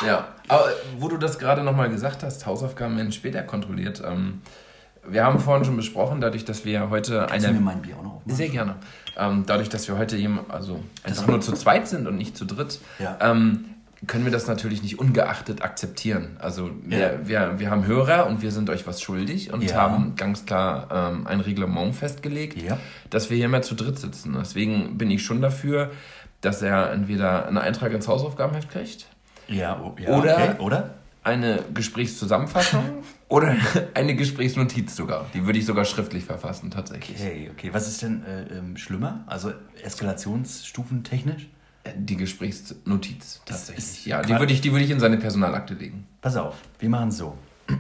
Ja, 0.07 0.29
aber 0.49 0.67
wo 0.99 1.09
du 1.09 1.17
das 1.17 1.39
gerade 1.39 1.63
nochmal 1.63 1.89
gesagt 1.89 2.23
hast, 2.23 2.45
Hausaufgaben 2.45 2.97
werden 2.99 3.13
später 3.13 3.43
kontrolliert. 3.43 4.03
Ähm, 4.07 4.43
wir 5.11 5.25
haben 5.25 5.39
vorhin 5.41 5.65
schon 5.65 5.77
besprochen, 5.77 6.21
dadurch, 6.21 6.45
dass 6.45 6.65
wir 6.65 6.91
heute 6.91 7.27
Kannst 7.29 7.45
du 7.45 7.49
eine 7.51 7.59
mir 7.59 7.65
mein 7.65 7.83
Bier 7.83 7.97
auch 7.99 8.03
noch 8.03 8.15
aufmachen? 8.17 8.35
Sehr 8.37 8.49
gerne. 8.49 8.77
Ähm, 9.19 9.45
dadurch, 9.47 9.69
dass 9.69 9.89
wir 9.89 9.97
heute 9.99 10.17
eben, 10.17 10.41
also 10.49 10.81
einfach 11.03 11.27
nur 11.27 11.41
zu 11.41 11.53
zweit 11.53 11.89
sind 11.89 12.07
und 12.07 12.17
nicht 12.17 12.37
zu 12.37 12.45
dritt, 12.45 12.81
Ja. 12.99 13.17
ähm, 13.21 13.67
können 14.07 14.25
wir 14.27 14.33
das 14.33 14.47
natürlich 14.47 14.83
nicht 14.83 14.99
ungeachtet 14.99 15.63
akzeptieren. 15.63 16.37
Also 16.39 16.71
wir, 16.85 16.99
Ja. 16.99 17.11
wir, 17.25 17.59
wir 17.59 17.71
haben 17.71 17.87
Hörer 17.87 18.27
und 18.27 18.43
wir 18.43 18.51
sind 18.53 18.69
euch 18.69 18.87
was 18.87 19.01
schuldig 19.01 19.53
und 19.55 19.63
Ja. 19.63 19.77
haben 19.77 20.17
ganz 20.17 20.45
klar 20.45 20.89
ähm, 20.93 21.27
ein 21.27 21.41
Reglement 21.41 21.95
festgelegt, 21.97 22.59
dass 23.09 23.31
wir 23.31 23.37
hier 23.39 23.49
mehr 23.49 23.63
zu 23.63 23.75
dritt 23.75 23.99
sitzen. 23.99 24.37
Deswegen 24.39 24.99
bin 24.99 25.11
ich 25.11 25.23
schon 25.25 25.41
dafür, 25.41 25.91
dass 26.43 26.61
er 26.61 26.93
entweder 26.93 27.47
einen 27.47 27.57
Eintrag 27.59 27.93
ins 27.93 28.07
Hausaufgabenheft 28.07 28.71
kriegt, 28.71 29.07
Ja, 29.49 29.81
oh, 29.83 29.95
ja 29.99 30.11
Oder- 30.11 30.35
okay. 30.37 30.51
oder? 30.61 30.91
Eine 31.27 31.65
Gesprächszusammenfassung 31.75 33.03
oder 33.29 33.57
eine 33.95 34.15
Gesprächsnotiz 34.15 34.95
sogar. 34.95 35.27
Die 35.35 35.45
würde 35.45 35.59
ich 35.59 35.67
sogar 35.67 35.85
schriftlich 35.85 36.25
verfassen, 36.25 36.71
tatsächlich. 36.71 37.19
Okay, 37.21 37.51
okay. 37.53 37.71
Was 37.73 37.89
ist 37.89 38.03
denn 38.03 38.25
äh, 38.25 38.59
ähm, 38.59 38.77
schlimmer? 38.77 39.25
Also 39.27 39.53
Eskalationsstufen 39.83 41.03
technisch? 41.03 41.49
Die 41.97 42.17
Gesprächsnotiz 42.17 43.43
tatsächlich. 43.45 43.79
ist 43.79 44.07
ja, 44.07 44.23
die 44.23 44.37
würde 44.39 44.53
ich, 44.53 44.61
die 44.61 44.73
würde 44.73 44.85
ich 44.85 44.91
in 44.91 44.99
seine 44.99 45.19
Personalakte 45.19 45.75
legen. 45.75 46.07
Pass 46.21 46.37
auf, 46.37 46.57
wir 46.79 46.89
machen 46.89 47.11
es 47.11 47.19
so. 47.19 47.37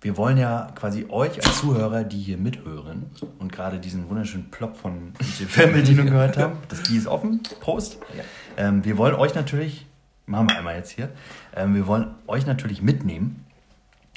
Wir 0.00 0.16
wollen 0.16 0.36
ja 0.36 0.70
quasi 0.76 1.06
euch 1.08 1.44
als 1.44 1.58
Zuhörer, 1.58 2.04
die 2.04 2.18
hier 2.18 2.38
mithören 2.38 3.06
und 3.40 3.50
gerade 3.50 3.80
diesen 3.80 4.08
wunderschönen 4.08 4.48
Plop 4.48 4.76
von 4.76 5.12
DJ 5.20 5.42
Fernbedienung 5.46 6.06
gehört 6.06 6.36
haben, 6.36 6.52
das 6.68 6.84
Bier 6.84 6.98
ist 6.98 7.08
offen, 7.08 7.42
Prost. 7.58 7.98
Ja. 8.16 8.22
Ähm, 8.68 8.84
wir 8.84 8.96
wollen 8.96 9.16
euch 9.16 9.34
natürlich, 9.34 9.86
machen 10.28 10.48
wir 10.48 10.58
einmal 10.58 10.76
jetzt 10.76 10.90
hier, 10.90 11.10
ähm, 11.56 11.74
wir 11.74 11.86
wollen 11.86 12.14
euch 12.26 12.46
natürlich 12.46 12.82
mitnehmen 12.82 13.44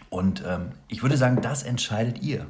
und 0.09 0.43
ähm, 0.47 0.69
ich 0.87 1.01
würde 1.03 1.17
sagen, 1.17 1.41
das 1.41 1.63
entscheidet 1.63 2.21
ihr. 2.21 2.45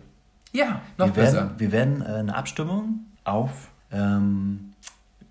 Ja, 0.51 0.81
noch 0.97 1.07
wir 1.07 1.13
besser. 1.13 1.37
werden, 1.37 1.51
wir 1.59 1.71
werden 1.71 2.01
äh, 2.01 2.05
eine 2.05 2.35
Abstimmung 2.35 3.05
auf, 3.23 3.69
ähm, 3.91 4.73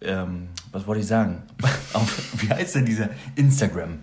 ähm, 0.00 0.48
was 0.72 0.86
wollte 0.86 1.00
ich 1.02 1.06
sagen? 1.06 1.42
auf, 1.92 2.40
wie 2.40 2.48
heißt 2.48 2.76
denn 2.76 2.86
dieser 2.86 3.08
Instagram? 3.34 3.98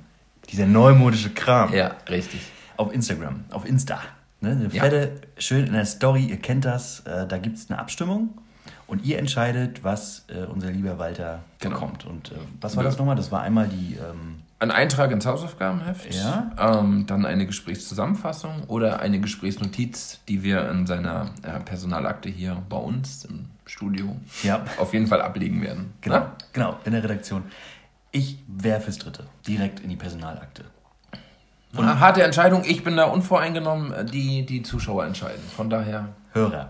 Dieser 0.50 0.66
neumodische 0.68 1.32
Kram. 1.32 1.74
Ja, 1.74 1.96
richtig. 2.08 2.42
Auf 2.78 2.94
Instagram, 2.94 3.46
auf 3.50 3.66
Insta. 3.66 4.00
Ne? 4.42 4.52
Eine 4.52 4.68
Ja. 4.72 4.84
fette, 4.84 5.22
schön 5.38 5.66
in 5.66 5.74
der 5.74 5.86
Story, 5.86 6.26
ihr 6.26 6.38
kennt 6.38 6.66
das, 6.66 7.00
äh, 7.02 7.26
da 7.28 7.38
gibt 7.40 7.58
es 7.58 7.70
eine 7.70 7.80
Abstimmung 7.80 8.38
und 8.88 9.04
ihr 9.06 9.20
entscheidet, 9.20 9.84
was 9.84 10.26
äh, 10.30 10.46
unser 10.46 10.72
lieber 10.72 10.98
Walter 10.98 11.40
Genau. 11.60 11.76
bekommt. 11.76 12.06
Und 12.06 12.32
äh, 12.32 12.36
was 12.62 12.76
war 12.78 12.84
das 12.84 12.98
nochmal? 12.98 13.16
Das 13.16 13.32
war 13.32 13.42
einmal 13.42 13.68
die, 13.68 13.96
ähm, 13.96 14.40
Ein 14.60 14.72
Eintrag 14.72 15.12
ins 15.12 15.26
Hausaufgabenheft, 15.26 16.14
Ja. 16.14 16.52
ähm, 16.58 17.06
dann 17.06 17.26
eine 17.26 17.46
Gesprächszusammenfassung 17.46 18.64
oder 18.68 19.00
eine 19.00 19.20
Gesprächsnotiz, 19.20 20.20
die 20.28 20.42
wir 20.44 20.70
in 20.72 20.88
seiner 20.88 21.30
äh, 21.44 21.60
Personalakte 21.60 22.30
hier 22.30 22.58
bei 22.70 22.78
uns 22.78 23.26
im 23.26 23.46
Studio 23.66 24.16
ja, 24.44 24.64
auf 24.80 24.94
jeden 24.94 25.08
Fall 25.08 25.22
ablegen 25.22 25.62
werden. 25.62 25.94
genau, 26.02 26.16
Na? 26.20 26.32
genau, 26.54 26.78
in 26.86 26.94
der 26.94 27.04
Redaktion. 27.04 27.44
Ich 28.12 28.40
wäre 28.48 28.80
fürs 28.82 28.98
Dritte, 28.98 29.26
direkt 29.46 29.82
in 29.82 29.90
die 29.90 29.96
Personalakte. 29.98 30.64
Und 31.76 32.00
harte 32.00 32.24
Entscheidung, 32.24 32.64
ich 32.66 32.84
bin 32.84 32.96
da 32.96 33.04
unvoreingenommen, 33.06 33.92
äh, 33.94 34.06
die 34.06 34.46
die 34.46 34.64
Zuschauer 34.64 35.06
entscheiden. 35.06 35.44
Von 35.56 35.70
daher. 35.70 36.08
Hörer. 36.34 36.70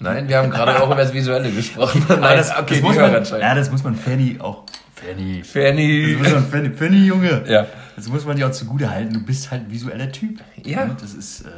Nein, 0.00 0.28
wir 0.28 0.38
haben 0.38 0.50
gerade 0.50 0.80
auch 0.80 0.86
über 0.86 0.96
das 0.96 1.12
Visuelle 1.12 1.50
gesprochen. 1.50 2.04
Nein, 2.08 2.18
Aber 2.22 2.36
das, 2.36 2.50
okay, 2.56 2.74
das 2.74 2.82
muss 2.82 2.96
man, 2.96 3.40
ja, 3.40 3.54
das 3.54 3.70
muss 3.70 3.82
man 3.84 3.96
Fanny 3.96 4.36
auch. 4.40 4.64
Fanny. 4.94 5.40
Das 5.40 5.50
Fanny. 5.50 6.16
muss 6.18 6.32
man 6.32 6.46
Fanny, 6.48 6.70
Fanny, 6.70 7.06
Junge. 7.06 7.44
Ja. 7.48 7.66
Das 7.96 8.08
muss 8.08 8.24
man 8.24 8.36
dir 8.36 8.46
auch 8.46 8.52
zugute 8.52 8.90
halten. 8.90 9.12
Du 9.14 9.24
bist 9.24 9.50
halt 9.50 9.62
ein 9.66 9.70
visueller 9.70 10.10
Typ. 10.12 10.40
Ja. 10.64 10.86
Ne? 10.86 10.96
Das 11.00 11.14
ist 11.14 11.42
äh, 11.42 11.50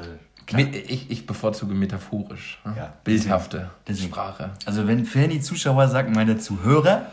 klar. 0.46 0.62
Ich, 0.72 1.10
ich 1.10 1.26
bevorzuge 1.26 1.74
metaphorisch. 1.74 2.58
ne? 2.64 2.74
Ja. 2.76 2.92
Bildhafte 3.04 3.70
Deswegen. 3.86 4.08
Sprache. 4.08 4.50
Also 4.64 4.86
wenn 4.86 5.04
Fanny 5.04 5.40
Zuschauer 5.40 5.88
sagt, 5.88 6.14
meint 6.14 6.30
er 6.30 6.38
Zuhörer. 6.38 7.06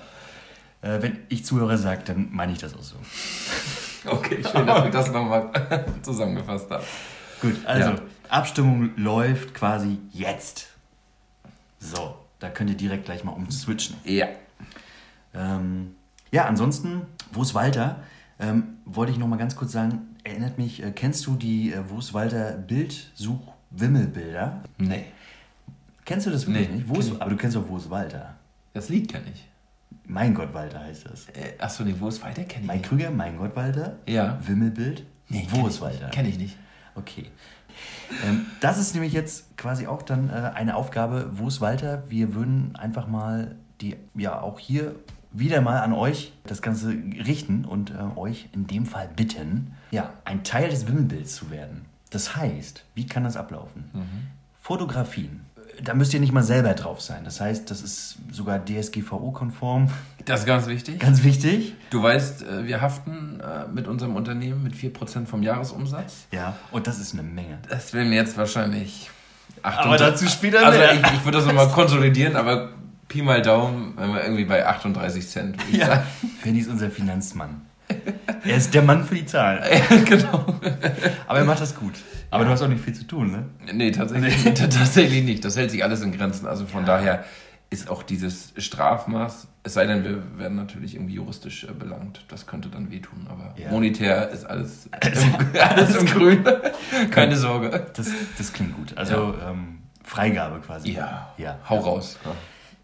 Äh, 0.82 1.02
wenn 1.02 1.18
ich 1.30 1.44
Zuhörer 1.44 1.78
sage, 1.78 2.02
dann 2.06 2.30
meine 2.32 2.52
ich 2.54 2.60
das 2.60 2.74
auch 2.74 2.84
so. 2.84 2.96
Okay, 4.06 4.38
schön, 4.50 4.66
dass 4.66 4.84
wir 4.86 4.92
das 4.92 5.12
nochmal 5.12 5.50
zusammengefasst 6.02 6.70
haben. 6.72 6.84
Gut, 7.42 7.56
also 7.66 7.90
Ja. 7.90 7.96
Abstimmung 8.30 8.92
läuft 8.96 9.54
quasi 9.54 9.98
jetzt. 10.14 10.68
So, 11.80 12.16
da 12.40 12.50
könnt 12.50 12.70
ihr 12.70 12.78
direkt 12.78 13.06
gleich 13.06 13.24
mal 13.24 13.32
umswitchen. 13.32 13.96
Ja. 14.04 14.28
Ähm, 15.34 15.96
ja, 16.32 16.46
ansonsten, 16.46 17.04
wo 17.32 17.42
ist 17.44 17.54
Walter? 17.54 18.00
Ähm, 18.40 18.78
wollte 18.86 19.12
ich 19.12 19.18
noch 19.18 19.28
mal 19.28 19.38
ganz 19.38 19.56
kurz 19.56 19.72
sagen, 19.72 20.16
erinnert 20.24 20.58
mich, 20.58 20.84
äh, 20.84 20.92
kennst 20.92 21.26
du 21.26 21.36
die 21.36 21.74
äh, 21.74 21.84
Wo 21.90 22.00
ist 22.00 22.14
Walter 22.14 22.52
Bildsuch-Wimmelbilder? 22.54 24.62
Nee. 24.78 25.06
Kennst 26.06 26.28
du 26.28 26.32
das 26.32 26.48
wirklich 26.48 26.70
Nee, 26.70 26.76
nicht? 26.78 26.90
Wo 26.90 27.00
ist, 27.00 27.20
aber 27.20 27.32
du 27.32 27.38
kennst 27.38 27.56
doch 27.56 27.68
Wo 27.68 27.78
ist 27.78 27.90
Walter? 27.90 28.36
Das 28.74 28.90
Lied 28.90 29.12
kenne 29.12 29.26
ich. 29.34 29.46
Mein 30.06 30.34
Gott, 30.34 30.54
Walter 30.54 30.80
heißt 30.82 31.06
das. 31.10 31.28
Äh, 31.30 31.54
achso, 31.60 31.84
nee, 31.84 31.96
wo 32.00 32.08
ist 32.08 32.24
weiter? 32.24 32.44
Kenne 32.44 32.66
ich 32.66 32.72
Mike. 32.72 32.88
Krüger, 32.88 33.12
Mein 33.12 33.38
Gott, 33.38 33.56
Walter? 33.56 33.98
Ja. 34.08 34.40
Wimmelbild? 34.46 35.04
Nee, 35.30 35.48
Wo 35.50 35.68
ist 35.68 35.82
Walter? 35.82 36.10
Kenne 36.10 36.30
ich 36.30 36.38
nicht. 36.38 36.56
Okay. 36.96 37.30
Ähm, 38.26 38.46
das 38.60 38.78
ist 38.78 38.94
nämlich 38.94 39.14
jetzt 39.14 39.58
quasi 39.58 39.88
auch 39.88 40.02
dann 40.02 40.30
äh, 40.30 40.52
eine 40.54 40.76
Aufgabe, 40.76 41.30
wo 41.34 41.48
ist 41.48 41.62
Walter? 41.62 42.04
Wir 42.10 42.34
würden 42.34 42.76
einfach 42.76 43.08
mal 43.08 43.56
die, 43.82 43.96
ja 44.16 44.42
auch 44.42 44.60
hier 44.60 44.96
wieder 45.32 45.62
mal 45.62 45.82
an 45.82 45.94
euch 45.94 46.34
das 46.46 46.62
Ganze 46.62 46.90
richten 46.90 47.66
und 47.66 47.92
äh, 47.92 48.18
euch 48.18 48.50
in 48.54 48.68
dem 48.68 48.86
Fall 48.86 49.10
bitten, 49.16 49.74
ja, 49.92 50.14
ein 50.26 50.44
Teil 50.44 50.70
des 50.70 50.88
Wimmelbilds 50.88 51.36
zu 51.36 51.52
werden. 51.52 51.86
Das 52.10 52.36
heißt, 52.36 52.86
wie 52.96 53.06
kann 53.06 53.24
das 53.24 53.36
ablaufen? 53.36 53.92
Fotografien. 54.62 55.42
Da 55.84 55.94
müsst 55.94 56.14
ihr 56.14 56.20
nicht 56.20 56.34
mal 56.34 56.44
selber 56.44 56.74
drauf 56.74 57.02
sein. 57.02 57.24
Das 57.24 57.40
heißt, 57.40 57.70
das 57.70 57.82
ist 57.82 58.18
sogar 58.32 58.60
DSGVO-konform. 58.66 59.90
Das 60.26 60.42
ist 60.42 60.46
ganz 60.46 60.68
wichtig. 60.68 61.00
Ganz 61.00 61.24
wichtig. 61.24 61.76
Du 61.90 62.02
weißt, 62.02 62.44
äh, 62.44 62.66
wir 62.66 62.82
haften 62.82 63.40
äh, 63.40 63.68
mit 63.72 63.88
unserem 63.88 64.16
Unternehmen 64.16 64.64
mit 64.64 64.74
4% 64.74 65.26
vom 65.26 65.44
Jahresumsatz. 65.44 66.26
Ja, 66.32 66.56
und 66.72 66.88
das 66.88 67.00
ist 67.00 67.14
eine 67.14 67.24
Menge. 67.24 67.60
Das 67.70 67.94
werden 67.94 68.12
jetzt 68.12 68.38
wahrscheinlich. 68.38 69.10
Aber 69.62 69.98
dazu 69.98 70.28
später 70.28 70.66
Also 70.66 70.80
mehr. 70.80 70.94
ich, 70.96 71.02
ich 71.14 71.26
würde 71.26 71.38
das 71.38 71.48
nochmal 71.48 71.70
konsolidieren, 71.70 72.36
aber 72.36 72.70
Pi 73.08 73.22
mal 73.22 73.42
Daumen, 73.42 73.94
wenn 73.98 74.14
wir 74.14 74.22
irgendwie 74.24 74.46
bei 74.46 74.66
38 74.68 75.28
Cent. 75.30 75.58
würde 75.58 75.72
ich 75.72 75.78
Ja, 75.78 75.88
sagen. 75.88 76.08
Fanny 76.44 76.60
ist 76.60 76.70
unser 76.70 76.90
Finanzmann. 76.90 77.62
Er 78.44 78.56
ist 78.58 78.74
der 78.74 78.82
Mann 78.82 79.04
für 79.04 79.16
die 79.16 79.26
Zahlen. 79.26 79.62
Ja, 79.90 79.98
genau. 80.04 80.46
Aber 81.28 81.40
er 81.40 81.46
macht 81.46 81.60
das 81.62 81.76
gut. 81.76 81.94
Aber 82.30 82.44
du 82.46 82.50
hast 82.52 82.62
auch 82.62 82.68
nicht 82.68 82.84
viel 82.84 82.94
zu 82.94 83.06
tun, 83.06 83.32
ne? 83.32 83.46
Nee, 83.74 83.92
tatsächlich, 83.92 84.36
t- 84.44 84.54
tatsächlich 84.70 85.24
nicht. 85.24 85.44
Das 85.46 85.56
hält 85.58 85.72
sich 85.72 85.84
alles 85.84 86.02
in 86.02 86.12
Grenzen. 86.12 86.46
Also 86.48 86.66
von 86.66 86.86
daher 86.86 87.24
ist 87.70 87.90
auch 87.90 88.04
dieses 88.04 88.54
Strafmaß, 88.58 89.48
es 89.64 89.74
sei 89.74 89.86
denn, 89.86 90.04
wir 90.06 90.24
werden 90.40 90.56
natürlich 90.56 90.96
irgendwie 90.96 91.16
juristisch 91.16 91.66
äh, 91.66 91.74
belangt. 91.74 92.24
Das 92.30 92.46
könnte 92.48 92.70
dann 92.70 92.90
wehtun, 92.92 93.28
aber 93.30 93.54
Ja. 93.58 93.70
monetär 93.70 94.30
ist 94.30 94.46
alles, 94.46 94.86
im, 95.02 95.62
alles 95.62 95.96
im 95.96 96.06
Grün. 96.06 96.46
Keine 97.12 97.36
Sorge. 97.36 97.88
Das, 97.96 98.10
das 98.38 98.54
klingt 98.54 98.76
gut. 98.78 98.98
Also 98.98 99.36
ähm, 99.46 99.80
Freigabe 100.04 100.60
quasi. 100.62 100.92
Ja, 100.94 101.34
ja. 101.38 101.58
hau 101.70 101.80
raus. 101.80 102.18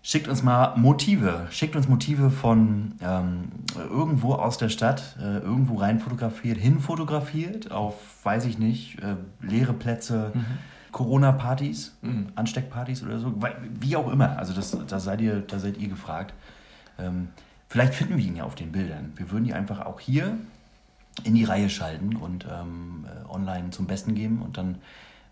Schickt 0.05 0.27
uns 0.27 0.43
mal 0.43 0.75
Motive. 0.75 1.47
Schickt 1.49 1.77
uns 1.77 1.87
Motive 1.87 2.29
von 2.29 2.95
ähm, 3.01 3.45
irgendwo 3.73 4.33
aus 4.33 4.57
der 4.57 4.67
Stadt, 4.67 5.15
äh, 5.17 5.37
irgendwo 5.37 5.77
rein 5.77 6.01
fotografiert, 6.01 6.57
hin 6.57 6.81
fotografiert, 6.81 7.71
auf, 7.71 7.95
weiß 8.25 8.43
ich 8.45 8.59
nicht, 8.59 8.99
äh, 9.01 9.15
leere 9.39 9.71
Plätze, 9.71 10.33
Corona-Partys, 10.91 11.95
Ansteckpartys 12.35 13.01
oder 13.01 13.17
so, 13.17 13.33
wie 13.79 13.95
auch 13.95 14.11
immer. 14.11 14.37
Also 14.37 14.53
das, 14.53 14.77
da, 14.87 14.99
seid 14.99 15.21
ihr, 15.21 15.39
da 15.39 15.57
seid 15.57 15.77
ihr 15.77 15.87
gefragt. 15.87 16.33
Ähm, 16.99 17.29
vielleicht 17.69 17.93
finden 17.93 18.17
wir 18.17 18.25
ihn 18.25 18.35
ja 18.35 18.43
auf 18.43 18.55
den 18.55 18.73
Bildern. 18.73 19.13
Wir 19.15 19.31
würden 19.31 19.45
die 19.45 19.53
einfach 19.53 19.85
auch 19.85 20.01
hier 20.01 20.37
in 21.23 21.33
die 21.33 21.45
Reihe 21.45 21.69
schalten 21.69 22.17
und 22.17 22.45
ähm, 22.51 23.05
äh, 23.05 23.33
online 23.33 23.69
zum 23.69 23.87
Besten 23.87 24.15
geben 24.15 24.41
und 24.41 24.57
dann 24.57 24.79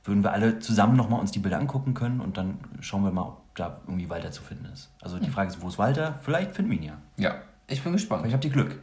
würden 0.03 0.23
wir 0.23 0.31
alle 0.33 0.59
zusammen 0.59 0.95
nochmal 0.95 1.19
uns 1.19 1.31
die 1.31 1.39
Bilder 1.39 1.59
angucken 1.59 1.93
können 1.93 2.21
und 2.21 2.37
dann 2.37 2.57
schauen 2.79 3.03
wir 3.03 3.11
mal, 3.11 3.23
ob 3.23 3.55
da 3.55 3.81
irgendwie 3.85 4.09
Walter 4.09 4.31
zu 4.31 4.41
finden 4.41 4.65
ist. 4.65 4.91
Also 5.01 5.19
die 5.19 5.29
Frage 5.29 5.49
ist, 5.49 5.61
wo 5.61 5.67
ist 5.67 5.77
Walter? 5.77 6.19
Vielleicht 6.23 6.51
finden 6.51 6.71
wir 6.71 6.77
ihn 6.77 6.83
ja. 6.83 6.97
Ja, 7.17 7.35
ich 7.67 7.83
bin 7.83 7.91
gespannt. 7.93 8.21
Vielleicht 8.21 8.33
habt 8.35 8.45
ihr 8.45 8.51
Glück. 8.51 8.79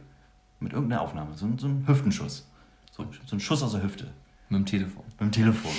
Mit 0.61 0.73
irgendeiner 0.73 1.01
Aufnahme. 1.01 1.35
So, 1.35 1.45
ein- 1.45 1.57
so 1.57 1.67
ein 1.67 1.87
Hüftenschuss. 1.87 2.47
So, 2.91 3.05
so 3.25 3.35
ein 3.35 3.39
Schuss 3.39 3.63
aus 3.63 3.71
der 3.71 3.81
Hüfte. 3.83 4.11
Mit 4.49 4.59
dem 4.59 4.65
Telefon. 4.65 5.03
Mit 5.11 5.21
dem 5.21 5.31
Telefon. 5.31 5.71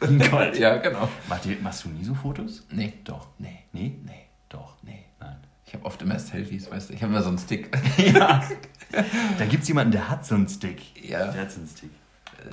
Gott. 0.30 0.56
Ja, 0.58 0.76
genau. 0.78 1.08
Machst 1.28 1.44
du, 1.44 1.50
machst 1.62 1.84
du 1.84 1.88
nie 1.90 2.04
so 2.04 2.14
Fotos? 2.14 2.66
Nee. 2.70 2.94
Doch. 3.04 3.28
Nee. 3.38 3.60
Nee? 3.72 3.98
Nee. 4.04 4.26
Doch. 4.48 4.76
Nee. 4.82 5.04
Nein. 5.20 5.36
Ich 5.66 5.74
habe 5.74 5.84
oft 5.84 6.00
immer 6.02 6.18
Selfies, 6.18 6.70
weißt 6.70 6.90
du. 6.90 6.94
Ich 6.94 7.02
habe 7.02 7.12
immer 7.12 7.22
so 7.22 7.28
einen 7.28 7.38
Stick. 7.38 7.70
Ja. 7.98 8.42
Da 9.38 9.44
gibt 9.46 9.62
es 9.62 9.68
jemanden, 9.68 9.92
der 9.92 10.08
hat 10.08 10.26
so 10.26 10.34
einen 10.34 10.48
Stick. 10.48 10.82
Ja. 11.08 11.30
Der 11.30 11.42
hat 11.42 11.52
so 11.52 11.60
einen 11.60 11.68
Stick. 11.68 11.90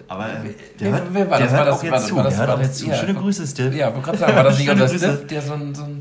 Aber 0.07 0.25
äh, 0.29 0.53
der 0.79 0.91
hört, 0.91 1.03
wer 1.11 1.29
war 1.29 1.37
der 1.37 1.47
das? 1.47 1.55
hört 1.55 1.65
War 1.65 1.65
das- 1.65 1.79
auch 1.79 1.83
jetzt 1.83 2.07
zu. 2.07 2.15
war 2.15 2.23
das- 2.23 2.33
der 2.33 2.39
hört 2.39 2.47
war 2.49 2.55
auch 2.55 2.59
das- 2.59 2.67
jetzt 2.67 2.79
zu. 2.79 2.87
ja, 2.87 2.95
Schöne 2.95 3.13
Grüße, 3.15 3.47
Stiff. 3.47 3.75
Ja, 3.75 3.87
wollte 3.87 4.01
gerade 4.01 4.17
sagen, 4.17 4.35
war 4.35 4.43
das 4.43 4.57
nicht 4.59 4.69
unser 4.71 4.87
der 5.17 5.41
so 5.41 5.53
ein... 5.53 5.75
So 5.75 5.83
ein 5.83 5.99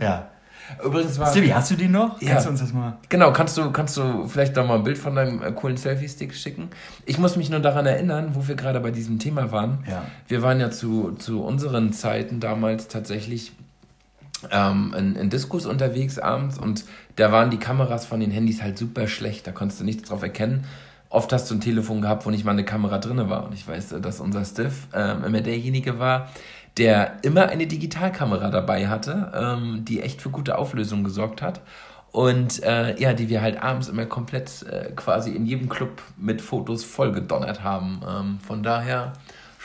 äh, 0.00 0.04
Ja. 0.04 0.28
Übrigens 0.84 1.18
war... 1.18 1.30
Stevie, 1.30 1.54
hast 1.54 1.70
du 1.70 1.76
den 1.76 1.92
noch? 1.92 2.20
Ja. 2.20 2.32
Kannst 2.32 2.46
du 2.46 2.50
uns 2.50 2.60
das 2.60 2.72
mal... 2.74 2.98
Genau, 3.08 3.32
kannst 3.32 3.56
du, 3.56 3.70
kannst 3.70 3.96
du 3.96 4.28
vielleicht 4.28 4.54
noch 4.54 4.66
mal 4.66 4.74
ein 4.76 4.84
Bild 4.84 4.98
von 4.98 5.14
deinem 5.14 5.42
äh, 5.42 5.50
coolen 5.52 5.78
Selfie-Stick 5.78 6.34
schicken? 6.34 6.68
Ich 7.06 7.18
muss 7.18 7.36
mich 7.36 7.48
nur 7.48 7.60
daran 7.60 7.86
erinnern, 7.86 8.32
wo 8.34 8.46
wir 8.48 8.54
gerade 8.54 8.78
bei 8.80 8.90
diesem 8.90 9.18
Thema 9.18 9.50
waren. 9.50 9.78
Ja. 9.88 10.02
Wir 10.26 10.42
waren 10.42 10.60
ja 10.60 10.70
zu, 10.70 11.12
zu 11.12 11.42
unseren 11.42 11.94
Zeiten 11.94 12.38
damals 12.38 12.88
tatsächlich 12.88 13.52
ähm, 14.50 14.94
in, 14.96 15.16
in 15.16 15.30
Diskus 15.30 15.64
unterwegs 15.66 16.18
abends 16.18 16.58
und 16.58 16.84
da 17.16 17.32
waren 17.32 17.50
die 17.50 17.56
Kameras 17.58 18.04
von 18.06 18.20
den 18.20 18.30
Handys 18.30 18.62
halt 18.62 18.78
super 18.78 19.08
schlecht. 19.08 19.46
Da 19.46 19.52
konntest 19.52 19.80
du 19.80 19.84
nichts 19.84 20.08
drauf 20.10 20.22
erkennen. 20.22 20.64
Oft 21.10 21.32
hast 21.32 21.50
du 21.50 21.54
ein 21.54 21.60
Telefon 21.60 22.02
gehabt, 22.02 22.26
wo 22.26 22.30
nicht 22.30 22.44
mal 22.44 22.52
eine 22.52 22.64
Kamera 22.64 22.98
drin 22.98 23.28
war. 23.30 23.46
Und 23.46 23.54
ich 23.54 23.66
weiß, 23.66 23.92
äh, 23.92 24.00
dass 24.00 24.20
unser 24.20 24.44
Stiff 24.44 24.88
ähm, 24.94 25.24
immer 25.24 25.40
derjenige 25.40 25.98
war, 25.98 26.28
der 26.76 27.18
immer 27.22 27.48
eine 27.48 27.66
Digitalkamera 27.66 28.50
dabei 28.50 28.88
hatte, 28.88 29.32
ähm, 29.34 29.84
die 29.84 30.00
echt 30.00 30.22
für 30.22 30.30
gute 30.30 30.58
Auflösung 30.58 31.04
gesorgt 31.04 31.42
hat. 31.42 31.60
Und 32.10 32.62
äh, 32.62 32.98
ja, 33.00 33.12
die 33.12 33.28
wir 33.28 33.42
halt 33.42 33.62
abends 33.62 33.88
immer 33.88 34.06
komplett 34.06 34.62
äh, 34.62 34.92
quasi 34.96 35.32
in 35.32 35.44
jedem 35.44 35.68
Club 35.68 36.02
mit 36.16 36.40
Fotos 36.40 36.84
vollgedonnert 36.84 37.62
haben. 37.62 38.00
Ähm, 38.08 38.38
von 38.40 38.62
daher 38.62 39.12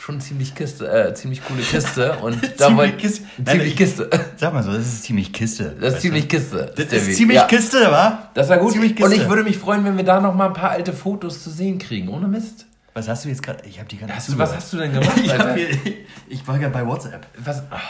schon 0.04 0.20
ziemlich 0.20 0.54
Kiste, 0.54 0.86
äh, 0.86 1.14
ziemlich 1.14 1.42
coole 1.44 1.62
Kiste. 1.62 2.12
Und 2.22 2.42
da 2.42 2.66
Ziemlich 2.66 2.76
wollt- 2.76 2.98
Kiste. 2.98 3.24
Nein, 3.38 3.46
Ziemlich 3.46 3.68
ich- 3.68 3.76
Kiste. 3.76 4.10
Sag 4.36 4.52
mal 4.52 4.62
so, 4.62 4.72
das 4.72 4.82
ist 4.86 5.02
ziemlich 5.04 5.32
Kiste. 5.32 5.74
Das 5.80 5.94
ist 5.94 6.00
ziemlich 6.02 6.24
du? 6.24 6.36
Kiste. 6.36 6.72
Das 6.76 6.86
Stevie. 6.86 6.96
ist 7.10 7.16
ziemlich 7.16 7.36
Ja. 7.38 7.46
Kiste, 7.46 7.78
wa? 7.90 8.28
Das 8.34 8.48
war 8.50 8.58
gut. 8.58 8.76
Und 8.76 9.12
ich 9.12 9.28
würde 9.28 9.44
mich 9.44 9.56
freuen, 9.56 9.82
wenn 9.84 9.96
wir 9.96 10.04
da 10.04 10.20
noch 10.20 10.34
mal 10.34 10.48
ein 10.48 10.52
paar 10.52 10.70
alte 10.70 10.92
Fotos 10.92 11.42
zu 11.42 11.48
sehen 11.50 11.78
kriegen. 11.78 12.08
Ohne 12.08 12.28
Mist. 12.28 12.66
Was 12.92 13.08
hast 13.08 13.24
du 13.24 13.28
jetzt 13.30 13.42
gerade? 13.42 13.64
Ich 13.66 13.78
habe 13.78 13.88
die 13.88 13.98
Hast 14.06 14.28
du, 14.28 14.36
was 14.38 14.54
hast 14.54 14.72
du 14.72 14.76
denn 14.76 14.92
gemacht? 14.92 15.16
Ich, 15.24 15.32
hier, 15.32 15.94
ich 16.28 16.46
war 16.46 16.58
gerade 16.58 16.72
bei 16.72 16.86
WhatsApp. 16.86 17.26
was? 17.38 17.60
Ah. 17.70 17.80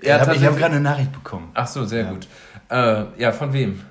ich 0.00 0.10
habe 0.10 0.22
hab 0.40 0.56
gerade 0.56 0.74
eine 0.76 0.80
Nachricht 0.80 1.12
bekommen. 1.12 1.50
Ach 1.54 1.66
so, 1.66 1.84
sehr 1.84 2.04
gut. 2.04 2.26
Äh, 2.70 3.04
ja, 3.18 3.32
von 3.32 3.52
wem? 3.52 3.82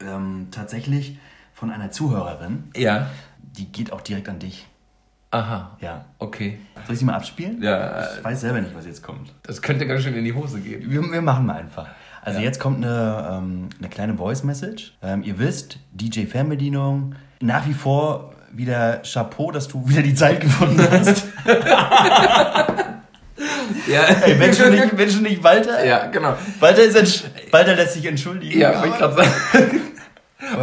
Ähm, 0.00 0.48
tatsächlich 0.50 1.18
von 1.52 1.70
einer 1.70 1.90
Zuhörerin. 1.90 2.64
Ja. 2.74 3.10
Die 3.42 3.66
geht 3.70 3.92
auch 3.92 4.00
direkt 4.00 4.28
an 4.28 4.38
dich. 4.38 4.66
Aha. 5.30 5.76
Ja. 5.80 6.06
Okay. 6.18 6.58
Soll 6.86 6.94
ich 6.94 6.98
sie 7.00 7.04
mal 7.04 7.14
abspielen? 7.14 7.62
Ja, 7.62 8.02
Ich 8.18 8.24
weiß 8.24 8.40
selber 8.40 8.60
nicht, 8.60 8.74
was 8.74 8.86
jetzt 8.86 9.02
kommt. 9.02 9.34
das 9.42 9.60
könnte 9.60 9.86
ganz 9.86 10.02
schön 10.02 10.14
in 10.14 10.24
die 10.24 10.32
Hose 10.32 10.58
gehen. 10.60 10.90
Wir, 10.90 11.02
wir 11.02 11.20
machen 11.22 11.44
mal 11.46 11.56
einfach. 11.56 11.86
Also 12.22 12.38
Ja. 12.40 12.46
jetzt 12.46 12.58
kommt 12.60 12.78
eine, 12.84 13.28
ähm, 13.30 13.68
eine 13.78 13.88
kleine 13.88 14.14
Voice-Message. 14.16 14.94
Ähm, 15.02 15.22
ihr 15.22 15.38
wisst, 15.38 15.78
DJ-Fernbedienung. 15.92 17.14
Nach 17.40 17.66
wie 17.66 17.74
vor 17.74 18.32
wieder 18.52 19.02
Chapeau, 19.04 19.50
dass 19.50 19.68
du 19.68 19.86
wieder 19.88 20.02
die 20.02 20.14
Zeit 20.14 20.40
gefunden 20.40 20.80
hast. 20.90 21.24
Ja, 23.86 24.02
Ey, 24.24 24.38
wenn, 24.40 24.52
schon 24.52 24.70
nicht, 24.72 24.96
wenn 24.98 25.10
schon 25.10 25.22
nicht 25.22 25.42
Walter. 25.44 25.84
ja 25.84 26.06
genau. 26.06 26.34
Walter, 26.58 26.82
ist 26.82 27.24
Walter 27.52 27.76
lässt 27.76 27.94
sich 27.94 28.04
entschuldigen. 28.06 28.58
Ja, 28.58 28.80
wollte 28.80 28.88
ich 28.96 29.02
aber- 29.02 29.14
gerade 29.22 29.30
sagen. 29.52 29.80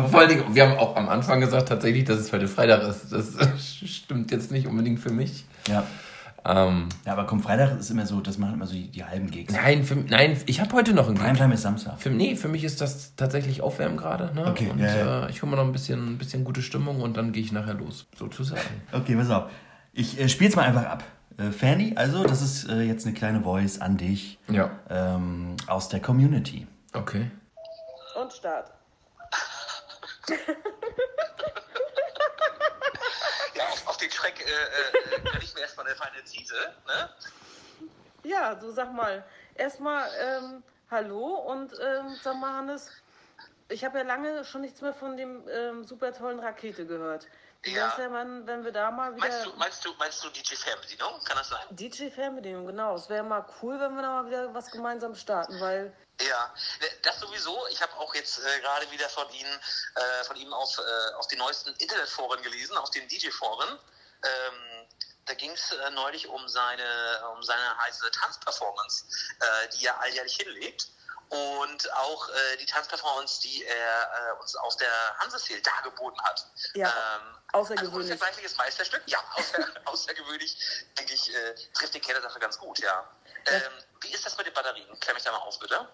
Vor 0.09 0.19
allen 0.19 0.29
Dingen, 0.29 0.55
wir 0.55 0.67
haben 0.69 0.77
auch 0.79 0.95
am 0.95 1.09
Anfang 1.09 1.41
gesagt 1.41 1.67
tatsächlich, 1.67 2.05
dass 2.05 2.19
es 2.19 2.31
heute 2.31 2.47
Freitag 2.47 2.83
ist. 2.83 3.11
Das 3.11 3.33
stimmt 3.85 4.31
jetzt 4.31 4.51
nicht 4.51 4.67
unbedingt 4.67 4.99
für 4.99 5.11
mich. 5.11 5.45
ja. 5.67 5.83
Ähm, 6.47 6.89
ja, 7.07 7.13
aber 7.13 7.25
komm, 7.25 7.41
Freitag 7.41 7.79
ist 7.79 7.89
immer 7.89 8.05
so, 8.05 8.21
das 8.21 8.37
machen 8.37 8.53
immer 8.53 8.67
so 8.67 8.73
die, 8.75 8.87
die 8.87 9.03
halben 9.03 9.31
Gigs. 9.31 9.51
nein, 9.51 9.83
für, 9.83 9.95
nein, 9.95 10.37
ich 10.45 10.61
habe 10.61 10.73
heute 10.75 10.93
noch 10.93 11.07
einen 11.07 11.15
Gig. 11.15 11.23
Primetime 11.23 11.55
ist 11.55 11.63
Samstag. 11.63 11.99
Für, 11.99 12.11
nee, 12.11 12.35
für 12.35 12.47
mich 12.49 12.63
ist 12.63 12.81
das 12.81 13.15
tatsächlich 13.15 13.61
Aufwärmen 13.63 13.97
gerade. 13.97 14.31
Ne? 14.35 14.45
Okay, 14.45 14.69
und 14.69 14.77
ja, 14.77 14.95
ja. 14.95 15.25
Äh, 15.25 15.31
ich 15.31 15.41
hole 15.41 15.49
mir 15.49 15.55
noch 15.57 15.63
ein 15.65 15.71
bisschen, 15.71 16.07
ein 16.13 16.17
bisschen 16.19 16.43
gute 16.43 16.61
Stimmung 16.61 17.01
und 17.01 17.17
dann 17.17 17.31
gehe 17.31 17.41
ich 17.41 17.51
nachher 17.51 17.73
los, 17.73 18.05
sozusagen. 18.15 18.61
Okay, 18.91 19.15
pass 19.15 19.31
auf. 19.31 19.49
Ich 19.91 20.19
äh, 20.19 20.29
spiele 20.29 20.51
es 20.51 20.55
mal 20.55 20.65
einfach 20.65 20.85
ab. 20.85 21.03
Äh, 21.39 21.49
Fanny, 21.51 21.93
also, 21.95 22.23
das 22.23 22.43
ist 22.43 22.69
äh, 22.69 22.81
jetzt 22.83 23.07
eine 23.07 23.15
kleine 23.15 23.41
Voice 23.41 23.81
an 23.81 23.97
dich 23.97 24.37
Ja. 24.47 24.69
ähm, 24.87 25.55
aus 25.65 25.89
der 25.89 25.99
Community. 25.99 26.67
Okay. 26.93 27.31
Und 28.21 28.31
Start. 28.31 28.71
Ja, 33.55 33.63
auf, 33.67 33.87
auf 33.87 33.97
den 33.97 34.11
Schreck 34.11 34.41
äh, 34.41 35.15
äh, 35.15 35.21
kann 35.21 35.41
ich 35.41 35.53
mir 35.53 35.61
erstmal 35.61 35.85
eine 35.85 35.95
feine 35.95 36.23
Ziese. 36.25 36.73
Ne? 36.87 37.09
Ja, 38.23 38.55
du 38.55 38.71
sag 38.71 38.91
mal, 38.91 39.23
erstmal 39.55 40.09
ähm, 40.19 40.63
Hallo 40.91 41.35
und 41.35 41.73
ähm, 41.79 42.17
sag 42.21 42.35
mal, 42.37 42.53
Hannes, 42.53 42.91
ich 43.69 43.85
habe 43.85 43.99
ja 43.99 44.03
lange 44.03 44.43
schon 44.45 44.61
nichts 44.61 44.81
mehr 44.81 44.93
von 44.93 45.15
dem 45.17 45.47
ähm, 45.47 45.83
super 45.85 46.13
tollen 46.13 46.39
Rakete 46.39 46.85
gehört. 46.85 47.27
Ja. 47.65 47.75
wär's 47.75 47.95
denn, 47.95 48.45
wenn, 48.45 48.63
wir 48.63 48.71
da 48.71 48.91
mal 48.91 49.15
wieder. 49.15 49.27
Meinst 49.27 49.45
du, 49.45 49.53
meinst 49.57 49.85
du, 49.85 49.93
meinst 49.97 50.23
du 50.23 50.29
DJ 50.29 50.55
Fernbedienung? 50.55 51.19
Kann 51.23 51.37
das 51.37 51.49
sein? 51.49 51.65
DJ-Fernbedienung, 51.71 52.67
genau. 52.67 52.95
Es 52.95 53.09
wäre 53.09 53.23
mal 53.23 53.45
cool, 53.61 53.79
wenn 53.79 53.95
wir 53.95 54.03
da 54.03 54.21
mal 54.21 54.27
wieder 54.27 54.53
was 54.53 54.69
gemeinsam 54.69 55.15
starten, 55.15 55.59
weil. 55.59 55.91
Ja, 56.21 56.53
ne, 56.79 56.87
das 57.01 57.19
sowieso. 57.19 57.67
Ich 57.67 57.81
habe 57.81 57.93
auch 57.97 58.13
jetzt 58.15 58.39
äh, 58.39 58.59
gerade 58.61 58.89
wieder 58.91 59.09
von 59.09 59.29
Ihnen, 59.31 59.59
äh, 59.95 60.23
von 60.23 60.35
ihm 60.37 60.53
auf, 60.53 60.77
äh, 60.77 61.13
auf 61.15 61.27
den 61.27 61.39
neuesten 61.39 61.73
Internetforen 61.75 62.41
gelesen, 62.41 62.77
auf 62.77 62.89
den 62.91 63.07
DJ-Foren. 63.07 63.79
Ähm, 64.23 64.87
da 65.25 65.33
ging 65.33 65.51
es 65.51 65.71
äh, 65.71 65.89
neulich 65.91 66.27
um 66.27 66.47
seine, 66.47 67.29
um 67.35 67.43
seine 67.43 67.77
heiße 67.79 68.09
Tanzperformance, 68.11 69.05
äh, 69.39 69.69
die 69.75 69.85
er 69.85 69.99
alljährlich 70.01 70.37
hinlegt. 70.37 70.87
Und 71.29 71.91
auch 71.93 72.29
äh, 72.29 72.57
die 72.57 72.67
Tanzperformance, 72.67 73.41
die 73.41 73.65
er 73.65 74.35
äh, 74.35 74.41
uns 74.41 74.55
auf 74.55 74.77
der 74.77 75.17
Hanseseel 75.19 75.59
dargeboten 75.61 76.21
hat. 76.21 76.45
Ja, 76.75 76.87
ähm, 76.87 77.35
außergewöhnlich. 77.55 77.93
Ein 77.95 78.01
unvergleichliches 78.13 78.57
Meisterstück. 78.57 79.01
Ja, 79.05 79.19
außer, 79.35 79.65
außergewöhnlich, 79.85 80.57
denke 80.97 81.13
ich, 81.13 81.33
äh, 81.33 81.55
trifft 81.73 81.93
die 81.93 81.99
Kernsache 81.99 82.39
ganz 82.39 82.57
gut, 82.59 82.79
ja. 82.79 83.09
Ähm, 83.47 83.61
wie 84.01 84.13
ist 84.13 84.25
das 84.25 84.37
mit 84.37 84.47
den 84.47 84.53
Batterien? 84.53 84.87
Klär 84.99 85.13
mich 85.13 85.23
da 85.23 85.31
mal 85.31 85.37
auf, 85.39 85.59
bitte. 85.59 85.87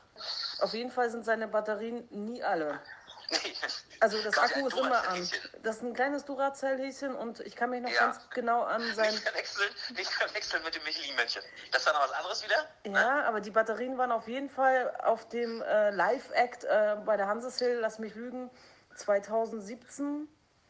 Auf 0.59 0.73
jeden 0.73 0.91
Fall 0.91 1.09
sind 1.09 1.25
seine 1.25 1.47
Batterien 1.47 2.07
nie 2.11 2.43
alle. 2.43 2.79
Nee. 3.31 3.55
Also 4.01 4.21
das 4.23 4.37
Akku 4.37 4.67
ist 4.67 4.75
immer 4.75 5.07
an. 5.07 5.29
Das 5.63 5.77
ist 5.77 5.83
ein 5.83 5.93
kleines 5.93 6.25
Duracell-Häschen 6.25 7.15
und 7.15 7.39
ich 7.39 7.55
kann 7.55 7.69
mich 7.69 7.81
noch 7.81 7.89
Ja. 7.89 8.07
ganz 8.07 8.29
genau 8.31 8.63
an 8.63 8.81
sein. 8.93 9.09
Nicht 9.13 9.23
verwechseln, 9.23 9.73
nicht 9.95 10.11
verwechseln 10.11 10.61
mit 10.65 10.75
dem 10.75 10.83
Michelin-Männchen. 10.83 11.41
Das 11.71 11.85
war 11.85 11.93
noch 11.93 12.01
was 12.01 12.11
anderes 12.11 12.43
wieder? 12.43 12.67
Ja, 12.85 13.23
aber 13.23 13.39
die 13.39 13.51
Batterien 13.51 13.97
waren 13.97 14.11
auf 14.11 14.27
jeden 14.27 14.49
Fall 14.49 14.93
auf 15.03 15.29
dem 15.29 15.61
äh, 15.61 15.91
Live-Act 15.91 16.65
äh, 16.65 16.97
bei 17.05 17.15
der 17.15 17.27
Hanseshill, 17.27 17.79
lass 17.79 17.99
mich 17.99 18.13
lügen, 18.15 18.49
2017 18.97 20.27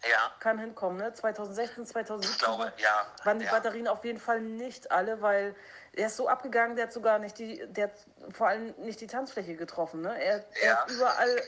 Ja, 0.09 0.31
kann 0.39 0.57
hinkommen, 0.57 0.97
ne? 0.97 1.13
2016, 1.13 1.85
2017 1.85 2.31
ich 2.33 2.39
glaube, 2.43 2.73
ja. 2.77 3.05
waren 3.23 3.37
die 3.39 3.45
ja. 3.45 3.51
Batterien 3.51 3.87
auf 3.87 4.03
jeden 4.03 4.19
Fall 4.19 4.41
nicht 4.41 4.91
alle, 4.91 5.21
weil 5.21 5.55
er 5.93 6.07
ist 6.07 6.17
so 6.17 6.27
abgegangen, 6.27 6.75
der 6.75 6.85
hat 6.85 6.93
sogar 6.93 7.19
nicht 7.19 7.37
die, 7.37 7.63
der 7.67 7.85
hat 7.89 7.93
vor 8.33 8.47
allem 8.47 8.73
nicht 8.79 8.99
die 9.01 9.07
Tanzfläche 9.07 9.55
getroffen, 9.55 10.01
ne? 10.01 10.19
Er, 10.19 10.43
er 10.61 10.65
Ja. 10.65 10.83
ist 10.85 10.95
überall, 10.95 11.41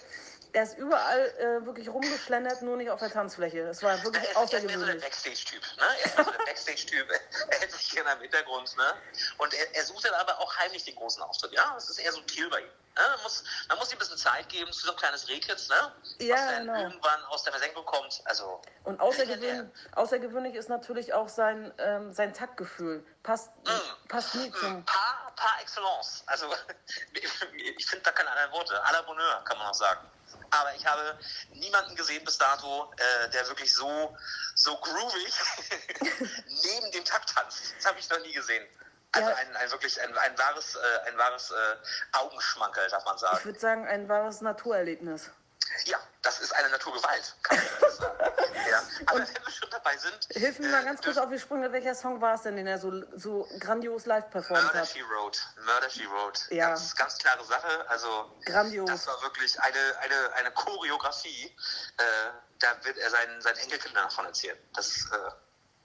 er 0.53 0.63
ist 0.63 0.77
überall 0.77 1.27
äh, 1.39 1.65
wirklich 1.65 1.89
rumgeschlendert, 1.89 2.61
nur 2.61 2.77
nicht 2.77 2.91
auf 2.91 2.99
der 2.99 3.11
Tanzfläche. 3.11 3.61
Es 3.61 3.81
war 3.81 3.91
Er 3.93 4.03
wirklich 4.03 4.23
ist, 4.23 4.35
er 4.35 4.43
ist 4.43 4.51
mehr 4.51 4.61
so 4.61 4.85
der 4.85 4.95
außergewöhnlich. 4.95 5.01
Backstage-Typ. 5.03 5.61
Ne? 5.77 5.83
Er 5.83 6.05
ist 6.05 6.15
mehr 6.17 6.25
so 6.25 6.31
der 6.31 6.37
Backstage-Typ. 6.45 7.07
Er 7.49 7.59
hält 7.59 7.71
sich 7.71 7.89
gerne 7.89 8.11
im 8.13 8.19
Hintergrund. 8.21 8.77
Ne? 8.77 8.93
Und 9.39 9.53
er, 9.53 9.75
er 9.75 9.83
sucht 9.83 10.05
dann 10.05 10.13
aber 10.13 10.39
auch 10.39 10.55
heimlich 10.57 10.83
den 10.83 10.95
großen 10.95 11.23
Auftritt. 11.23 11.51
Ja, 11.53 11.73
es 11.75 11.89
ist 11.89 11.97
eher 11.97 12.11
so 12.11 12.19
ein 12.19 12.25
Kill 12.27 12.47
bei 12.49 12.59
ihm. 12.61 12.67
Ne? 12.95 13.01
Man, 13.15 13.23
muss, 13.23 13.43
man 13.67 13.77
muss 13.79 13.89
ihm 13.91 13.95
ein 13.95 13.99
bisschen 13.99 14.17
Zeit 14.17 14.47
geben, 14.49 14.71
zu 14.71 14.85
so 14.85 14.91
ein 14.91 14.97
kleines 14.97 15.27
Rehkitz, 15.27 15.67
ne? 15.69 15.91
Ja, 16.19 16.35
was 16.35 16.41
dann 16.45 16.67
genau. 16.67 16.79
irgendwann 16.83 17.23
aus 17.25 17.43
der 17.43 17.51
Versenkung 17.51 17.85
kommt. 17.85 18.21
Also, 18.25 18.61
Und 18.83 18.99
außergewöhnlich, 18.99 19.71
außergewöhnlich 19.95 20.53
ist 20.53 20.69
natürlich 20.69 21.13
auch 21.13 21.27
sein, 21.29 21.73
ähm, 21.79 22.13
sein 22.13 22.31
Taktgefühl. 22.35 23.03
Passt, 23.23 23.49
passt 24.07 24.35
nie 24.35 24.51
zum. 24.51 24.85
par, 24.85 25.33
par 25.35 25.59
excellence. 25.61 26.21
Also, 26.27 26.45
ich 27.15 27.85
finde 27.87 28.03
da 28.03 28.11
keine 28.11 28.29
anderen 28.29 28.51
Worte. 28.51 28.79
À 28.85 28.91
la 28.91 29.01
Bonheur, 29.01 29.43
kann 29.45 29.57
man 29.57 29.67
auch 29.67 29.73
sagen. 29.73 30.07
Aber 30.59 30.73
ich 30.75 30.85
habe 30.85 31.17
niemanden 31.53 31.95
gesehen 31.95 32.23
bis 32.25 32.37
dato, 32.37 32.91
äh, 32.97 33.29
der 33.29 33.47
wirklich 33.47 33.73
so, 33.73 34.15
so 34.55 34.75
groovig 34.77 35.33
neben 36.63 36.91
dem 36.91 37.03
Takt 37.05 37.33
tanzt. 37.33 37.73
Das 37.77 37.85
habe 37.87 37.99
ich 37.99 38.09
noch 38.09 38.19
nie 38.19 38.33
gesehen. 38.33 38.65
Also 39.13 39.29
Ja. 39.29 39.35
ein, 39.35 39.55
ein 39.57 39.71
wirklich 39.71 39.99
ein, 40.01 40.15
ein 40.17 40.37
wahres, 40.37 40.75
äh, 40.75 41.07
ein 41.09 41.17
wahres 41.17 41.51
äh, 41.51 41.75
Augenschmankerl, 42.17 42.89
darf 42.89 43.05
man 43.05 43.15
Ich 43.15 43.21
sagen. 43.21 43.45
würde 43.45 43.59
sagen, 43.59 43.87
ein 43.87 44.09
wahres 44.09 44.41
Naturerlebnis. 44.41 45.29
Ja, 45.85 45.97
das 46.21 46.39
ist 46.39 46.53
eine 46.55 46.69
Naturgewalt, 46.69 47.35
kann 47.43 47.57
man 47.57 47.65
das 47.81 47.97
sagen. 47.97 48.17
ja. 48.69 48.83
Aber 49.07 49.19
wenn 49.19 49.27
wir 49.27 49.51
schon 49.51 49.69
dabei 49.69 49.97
sind. 49.97 50.27
Hilf 50.31 50.59
mir 50.59 50.67
äh, 50.67 50.71
mal 50.71 50.85
ganz 50.85 51.01
kurz 51.01 51.17
auf 51.17 51.29
die 51.29 51.39
Sprünge, 51.39 51.71
welcher 51.71 51.95
Song 51.95 52.21
war 52.21 52.35
es 52.35 52.43
denn, 52.43 52.55
den 52.55 52.67
er 52.67 52.79
so, 52.79 52.91
so 53.17 53.47
grandios 53.59 54.05
live 54.05 54.29
performt 54.29 54.63
Murder 54.63 54.79
hat? 54.79 54.87
She 54.87 55.01
Wrote. 55.01 55.39
Murder 55.65 55.89
She 55.89 56.07
Wrote. 56.09 56.41
Ja. 56.53 56.69
Ganz, 56.69 56.95
ganz 56.95 57.17
klare 57.17 57.43
Sache. 57.43 57.89
Also, 57.89 58.31
Grandios. 58.45 58.89
das 58.89 59.07
war 59.07 59.21
wirklich 59.21 59.59
eine, 59.61 59.97
eine, 59.99 60.33
eine 60.33 60.51
Choreografie. 60.51 61.45
Äh, 61.97 62.03
da 62.59 62.85
wird 62.85 62.97
er 62.97 63.09
seinen, 63.09 63.41
seinen 63.41 63.57
Enkelkindern 63.57 64.03
davon 64.03 64.25
erzählen. 64.25 64.57
Das, 64.75 65.09
äh, 65.11 65.31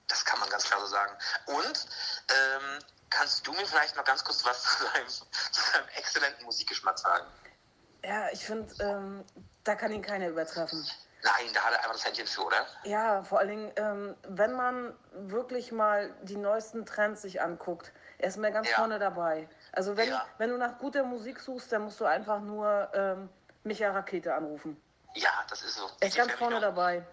das 0.06 0.24
kann 0.24 0.38
man 0.38 0.48
ganz 0.50 0.64
klar 0.64 0.80
so 0.80 0.86
sagen. 0.86 1.16
Und 1.46 1.86
ähm, 2.28 2.78
kannst 3.10 3.46
du 3.46 3.52
mir 3.52 3.66
vielleicht 3.66 3.96
noch 3.96 4.04
ganz 4.04 4.22
kurz 4.22 4.44
was 4.44 4.62
zu 4.62 4.84
seinem, 4.84 5.08
zu 5.08 5.60
seinem 5.72 5.88
exzellenten 5.96 6.44
Musikgeschmack 6.44 6.98
sagen? 6.98 7.26
Ja, 8.04 8.28
ich 8.30 8.44
finde, 8.44 8.72
ähm, 8.80 9.24
da 9.68 9.74
kann 9.74 9.92
ihn 9.92 10.02
keiner 10.02 10.28
übertreffen. 10.28 10.88
Nein, 11.22 11.52
da 11.52 11.60
hat 11.64 11.72
er 11.72 11.78
einfach 11.80 11.92
das 11.92 12.04
Händchen 12.06 12.26
für, 12.26 12.42
oder? 12.42 12.64
Ja, 12.84 13.22
vor 13.22 13.40
allen 13.40 13.48
Dingen, 13.48 13.72
ähm, 13.76 14.16
wenn 14.28 14.52
man 14.54 14.96
wirklich 15.12 15.72
mal 15.72 16.14
die 16.22 16.36
neuesten 16.36 16.86
Trends 16.86 17.22
sich 17.22 17.42
anguckt, 17.42 17.92
er 18.18 18.28
ist 18.28 18.38
mir 18.38 18.50
ganz 18.50 18.68
Ja. 18.70 18.76
vorne 18.76 18.98
dabei. 18.98 19.48
Also 19.72 19.96
wenn, 19.96 20.08
Ja. 20.08 20.24
wenn 20.38 20.48
du 20.50 20.56
nach 20.56 20.78
guter 20.78 21.02
Musik 21.02 21.40
suchst, 21.40 21.70
dann 21.72 21.82
musst 21.82 22.00
du 22.00 22.06
einfach 22.06 22.40
nur 22.40 22.88
ähm, 22.94 23.28
Micha 23.64 23.90
Rakete 23.90 24.32
anrufen. 24.34 24.80
Ja, 25.14 25.30
das 25.50 25.62
ist 25.62 25.74
so. 25.74 25.90
Er 26.00 26.08
ist 26.08 26.16
ganz 26.16 26.32
vorne 26.32 26.60
dabei. 26.60 27.04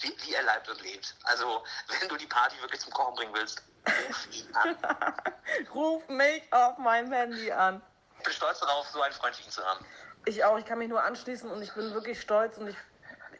Wie, 0.00 0.14
wie 0.22 0.34
er 0.34 0.44
leibt 0.44 0.68
und 0.68 0.80
lebt. 0.82 1.16
Also, 1.24 1.62
wenn 2.00 2.08
du 2.08 2.16
die 2.16 2.26
Party 2.28 2.56
wirklich 2.62 2.80
zum 2.80 2.92
Kochen 2.92 3.14
bringen 3.16 3.34
willst, 3.34 3.62
ruf 4.06 4.28
ihn 4.32 4.54
an. 4.54 4.76
Ruf 5.74 6.08
mich 6.08 6.42
auf 6.52 6.78
mein 6.78 7.12
Handy 7.12 7.50
an. 7.50 7.82
Ich 8.18 8.24
bin 8.24 8.32
stolz 8.32 8.60
darauf, 8.60 8.86
so 8.88 9.02
einen 9.02 9.12
Freund 9.12 9.36
wie 9.38 9.42
ihn 9.42 9.50
zu 9.50 9.64
haben. 9.66 9.84
Ich 10.26 10.44
auch, 10.44 10.58
ich 10.58 10.64
kann 10.64 10.78
mich 10.78 10.88
nur 10.88 11.02
anschließen 11.02 11.50
und 11.50 11.62
ich 11.62 11.72
bin 11.72 11.92
wirklich 11.94 12.20
stolz 12.20 12.58
und 12.58 12.68
ich, 12.68 12.76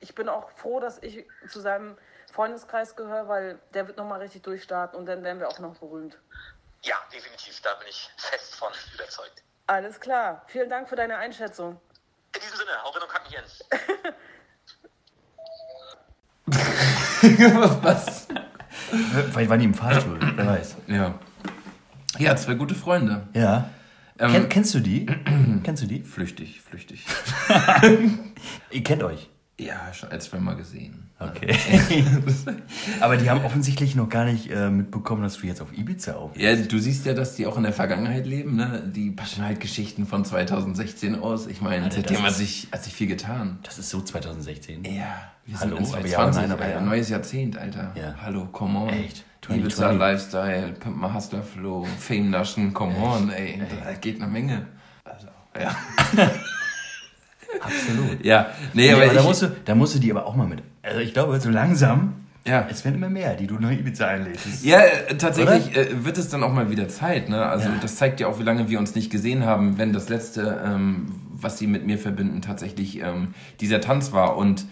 ich 0.01 0.15
bin 0.15 0.29
auch 0.29 0.51
froh, 0.51 0.81
dass 0.81 1.03
ich 1.03 1.27
zu 1.49 1.61
seinem 1.61 1.97
Freundeskreis 2.33 2.97
gehöre, 2.97 3.29
weil 3.29 3.59
der 3.75 3.87
wird 3.87 3.97
nochmal 3.97 4.21
richtig 4.21 4.43
durchstarten 4.43 4.99
und 4.99 5.07
dann 5.07 5.23
werden 5.23 5.41
wir 5.41 5.49
auch 5.49 5.59
noch 5.59 5.77
berühmt. 5.77 6.19
Ja, 6.83 6.97
definitiv. 7.13 7.61
Da 7.61 7.75
bin 7.75 7.89
ich 7.89 8.11
fest 8.17 8.55
von 8.55 8.73
überzeugt. 8.95 9.43
Alles 9.67 10.01
klar. 10.01 10.43
Vielen 10.47 10.71
Dank 10.71 10.89
für 10.89 10.97
deine 10.97 11.17
Einschätzung. 11.17 11.81
In 12.35 12.41
diesem 12.41 12.57
Sinne, 12.57 12.71
hau 12.83 12.91
rein 12.91 13.03
und 13.03 13.09
kack 13.09 13.25
mich 13.25 13.35
hin. 13.37 13.45
Was? 17.83 18.27
Vielleicht 19.33 19.51
waren 19.51 19.59
die 19.59 19.67
im 19.67 19.75
Fahrstuhl, 19.75 20.19
wer 20.37 20.47
weiß. 20.47 20.77
Ja. 20.87 21.15
Ja, 22.19 22.37
zwei 22.37 22.55
gute 22.55 22.75
Freunde. 22.75 23.29
Ja. 23.35 23.69
Ähm, 24.21 24.33
Ken, 24.33 24.49
kennst 24.51 24.75
du 24.75 24.81
die? 24.81 25.07
kennst 25.65 25.83
du 25.83 25.87
die? 25.87 26.03
Flüchtig, 26.03 26.61
flüchtig. 26.61 27.05
Ihr 28.71 28.85
kennt 28.85 29.03
euch. 29.03 29.31
Ja, 29.59 29.93
schon 29.93 30.11
als 30.11 30.27
zweimal 30.27 30.57
gesehen. 30.57 31.11
Okay. 31.19 31.55
Aber 33.01 33.19
die 33.19 33.29
haben 33.29 33.45
offensichtlich 33.45 33.95
noch 33.95 34.09
gar 34.09 34.25
nicht 34.25 34.51
äh, 34.51 34.71
mitbekommen, 34.71 35.23
dass 35.23 35.37
du 35.37 35.47
jetzt 35.47 35.61
auf 35.61 35.77
Ibiza 35.77 36.15
auf. 36.15 36.35
Ja, 36.35 36.57
du 36.57 36.79
siehst 36.79 37.05
ja, 37.05 37.13
dass 37.13 37.37
die 37.37 37.47
auch 37.47 37.59
in 37.59 37.65
der 37.65 37.75
Vergangenheit 37.75 38.27
leben, 38.27 38.57
ne? 38.57 38.91
Die 38.95 39.11
passen 39.11 39.45
halt 39.45 39.61
Geschichten 39.61 40.07
von 40.07 40.25
2016 40.25 41.17
aus. 41.17 41.47
Ich 41.47 41.61
meine, 41.61 41.91
seitdem 41.93 42.23
hat 42.23 42.35
sich, 42.35 42.69
hat 42.73 42.83
sich 42.85 42.95
viel 42.95 43.07
getan. 43.07 43.59
Das 43.63 43.79
ist 43.79 43.91
so 43.91 44.01
2016. 44.01 44.83
Ja, 44.85 45.31
wir 45.45 45.61
Hallo, 45.61 45.77
sind 45.77 45.89
in 45.89 45.95
aber 45.95 46.07
ja, 46.07 46.17
2020, 46.17 46.43
nein, 46.43 46.53
aber 46.53 46.69
ja. 46.71 46.81
neues 46.81 47.09
Jahrzehnt, 47.11 47.59
Alter. 47.59 47.93
Ja. 47.97 48.15
Hallo, 48.23 48.47
come 48.51 48.79
on. 48.79 48.89
Echt? 48.89 49.25
Ibiza 49.49 49.91
2020. 49.91 49.99
Lifestyle, 49.99 50.73
Pimp 50.79 50.97
My 51.01 51.09
Hustler 51.15 51.43
Flow, 51.43 51.87
Fame 51.99 52.31
Naschen, 52.31 52.73
come 52.75 52.97
on, 52.99 53.31
ey. 53.31 53.61
Da 53.85 53.93
geht 53.95 54.21
eine 54.21 54.31
Menge. 54.31 54.67
Also, 55.05 55.27
ja. 55.61 55.75
Absolut. 57.61 58.25
Ja, 58.25 58.47
nee, 58.75 58.83
Nee, 58.87 58.93
aber, 58.93 59.03
aber 59.05 59.15
da, 59.15 59.21
ich, 59.21 59.27
musst 59.27 59.43
du, 59.43 59.49
da 59.65 59.75
musst 59.75 59.95
du 59.95 59.99
die 59.99 60.11
aber 60.11 60.27
auch 60.27 60.37
mal 60.37 60.47
mit. 60.47 60.63
Also 60.83 61.01
ich 61.01 61.13
glaube, 61.13 61.39
so 61.41 61.51
langsam, 61.51 62.15
ja. 62.47 62.67
es 62.71 62.85
werden 62.85 62.95
immer 62.97 63.11
mehr, 63.11 63.35
die 63.35 63.47
du 63.47 63.55
nach 63.57 63.71
Ibiza 63.73 64.07
einlädst. 64.07 64.65
Ja, 64.65 64.81
äh, 64.81 65.17
tatsächlich 65.17 65.77
äh, 65.77 66.05
wird 66.05 66.17
es 66.19 66.29
dann 66.29 66.43
auch 66.43 66.53
mal 66.53 66.71
wieder 66.71 66.89
Zeit. 66.89 67.29
Ne? 67.29 67.45
Also 67.45 67.69
Ja. 67.69 67.75
das 67.83 67.97
zeigt 67.97 68.21
ja 68.21 68.29
auch, 68.29 68.39
wie 68.39 68.45
lange 68.45 68.69
wir 68.69 68.79
uns 68.79 68.95
nicht 68.95 69.11
gesehen 69.11 69.45
haben, 69.45 69.79
wenn 69.79 69.93
das 69.93 70.09
letzte, 70.09 70.63
ähm, 70.65 71.13
was 71.33 71.59
sie 71.59 71.67
mit 71.67 71.87
mir 71.87 71.99
verbinden, 71.99 72.41
tatsächlich 72.41 73.01
ähm, 73.01 73.35
dieser 73.61 73.81
Tanz 73.81 74.13
war. 74.13 74.37
Und 74.37 74.65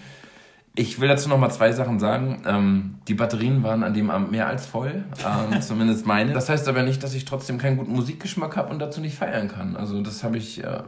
ich 0.78 1.00
will 1.00 1.08
dazu 1.08 1.28
noch 1.28 1.38
mal 1.38 1.50
zwei 1.50 1.72
Sachen 1.72 1.98
sagen. 1.98 2.42
Ähm, 2.46 2.94
die 3.08 3.14
Batterien 3.14 3.64
waren 3.64 3.82
an 3.82 3.94
dem 3.94 4.10
Abend 4.10 4.30
mehr 4.30 4.46
als 4.46 4.64
voll, 4.64 5.04
ähm, 5.26 5.60
zumindest 5.60 6.06
meine. 6.06 6.32
Das 6.32 6.48
heißt 6.48 6.68
aber 6.68 6.84
nicht, 6.84 7.02
dass 7.02 7.14
ich 7.14 7.24
trotzdem 7.24 7.58
keinen 7.58 7.76
guten 7.76 7.92
Musikgeschmack 7.92 8.56
habe 8.56 8.70
und 8.70 8.78
dazu 8.78 9.00
nicht 9.00 9.16
feiern 9.16 9.48
kann. 9.48 9.76
Also 9.76 10.00
das 10.02 10.22
habe 10.22 10.38
ich, 10.38 10.62
äh, 10.62 10.82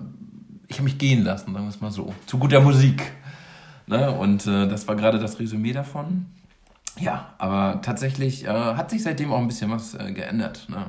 ich 0.68 0.76
habe 0.76 0.84
mich 0.84 0.98
gehen 0.98 1.24
lassen, 1.24 1.52
sagen 1.52 1.64
wir 1.64 1.70
es 1.70 1.80
mal 1.80 1.90
so, 1.90 2.14
zu 2.26 2.38
guter 2.38 2.60
Musik. 2.60 3.10
Ne? 3.88 4.12
Und 4.12 4.46
äh, 4.46 4.68
das 4.68 4.86
war 4.86 4.94
gerade 4.94 5.18
das 5.18 5.40
Resümee 5.40 5.72
davon. 5.72 6.26
Ja, 7.00 7.34
aber 7.38 7.80
tatsächlich 7.82 8.44
äh, 8.44 8.48
hat 8.48 8.90
sich 8.90 9.02
seitdem 9.02 9.32
auch 9.32 9.38
ein 9.38 9.48
bisschen 9.48 9.72
was 9.72 9.94
äh, 9.94 10.12
geändert. 10.12 10.68
Ne? 10.68 10.86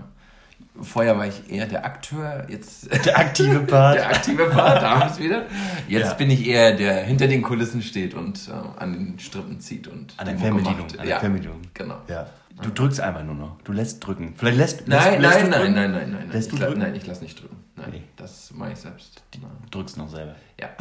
Vorher 0.79 1.17
war 1.17 1.27
ich 1.27 1.51
eher 1.51 1.65
der 1.67 1.83
Akteur, 1.85 2.45
jetzt 2.49 2.89
Der 3.05 3.17
aktive 3.19 3.59
Part. 3.59 3.97
der 3.97 4.07
aktive 4.09 4.45
Part, 4.49 4.81
da 4.81 4.99
haben 5.01 5.17
wieder. 5.19 5.45
Jetzt 5.87 6.07
Ja. 6.07 6.13
bin 6.13 6.29
ich 6.31 6.47
eher 6.47 6.73
der 6.75 7.03
hinter 7.03 7.27
den 7.27 7.41
Kulissen 7.41 7.81
steht 7.81 8.13
und 8.13 8.47
äh, 8.47 8.79
an 8.81 8.93
den 8.93 9.19
Strippen 9.19 9.59
zieht 9.59 9.87
und 9.87 10.13
An 10.17 10.27
der 10.27 10.37
Fernbedienung. 10.37 10.81
An 10.81 10.97
der 10.97 11.05
ja, 11.05 11.19
Fernbedienung. 11.19 11.61
Genau. 11.73 11.97
Ja. 12.07 12.27
Du 12.61 12.69
drückst 12.69 12.99
einfach 13.01 13.23
nur 13.23 13.35
noch. 13.35 13.57
Du 13.63 13.71
lässt 13.73 14.05
drücken. 14.05 14.33
Vielleicht 14.37 14.57
lässt, 14.57 14.87
Nein, 14.87 15.21
lässt, 15.21 15.35
lässt 15.35 15.35
nein, 15.35 15.43
du 15.43 15.49
nein, 15.49 15.59
drücken? 15.61 15.73
nein, 15.75 15.91
nein, 15.91 16.09
nein, 16.11 16.19
nein. 16.21 16.31
Lässt 16.31 16.47
Ich 16.49 16.53
du 16.55 16.61
la- 16.61 16.67
drücken? 16.67 16.81
nein, 16.81 16.95
ich 16.95 17.07
lass 17.07 17.21
nicht 17.21 17.41
drücken. 17.41 17.57
Nein, 17.75 17.87
Nee. 17.91 18.03
das 18.17 18.51
mache 18.53 18.71
ich 18.73 18.77
selbst. 18.77 19.23
Nein. 19.41 19.51
Drückst 19.71 19.97
noch 19.97 20.09
selber. 20.09 20.35
Ja. 20.59 20.69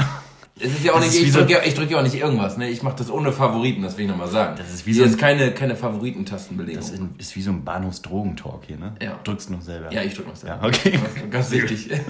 Es 0.63 0.73
ist 0.73 0.85
ja 0.85 0.93
auch 0.93 1.01
Das 1.01 1.11
nicht, 1.13 1.23
ich 1.27 1.33
drücke 1.33 1.53
ja, 1.53 1.59
ich 1.65 1.75
drück 1.75 1.91
ja 1.91 1.99
auch 1.99 2.03
nicht 2.03 2.15
irgendwas, 2.17 2.57
ne? 2.57 2.69
Ich 2.69 2.83
mache 2.83 2.97
das 2.97 3.11
ohne 3.11 3.33
Favoriten, 3.33 3.83
das 3.83 3.97
will 3.97 4.05
ich 4.05 4.11
nochmal 4.11 4.29
sagen. 4.29 4.57
Das 4.59 4.73
ist 4.73 4.87
wie 4.87 4.93
Hier 4.93 5.03
so 5.03 5.05
ein- 5.07 5.11
ist 5.13 5.19
keine, 5.19 5.53
keine 5.53 5.75
Favoritentastenbelegung. 5.77 6.81
Das 6.81 6.91
ist, 6.91 7.01
ist 7.19 7.37
wie 7.37 7.43
so 7.43 7.51
ein 7.51 7.65
Bahnhofsdrogentalk 7.65 8.65
hier, 8.67 8.77
ne? 8.77 8.95
Ja. 9.03 9.19
Drückst 9.25 9.51
noch 9.51 9.63
selber. 9.63 9.93
ja, 9.93 10.03
ich 10.03 10.15
drücke 10.15 10.29
noch 10.29 10.37
selber. 10.37 10.61
Ja, 10.63 10.69
okay. 10.69 10.99
Ganz 11.31 11.51
wichtig. 11.51 11.91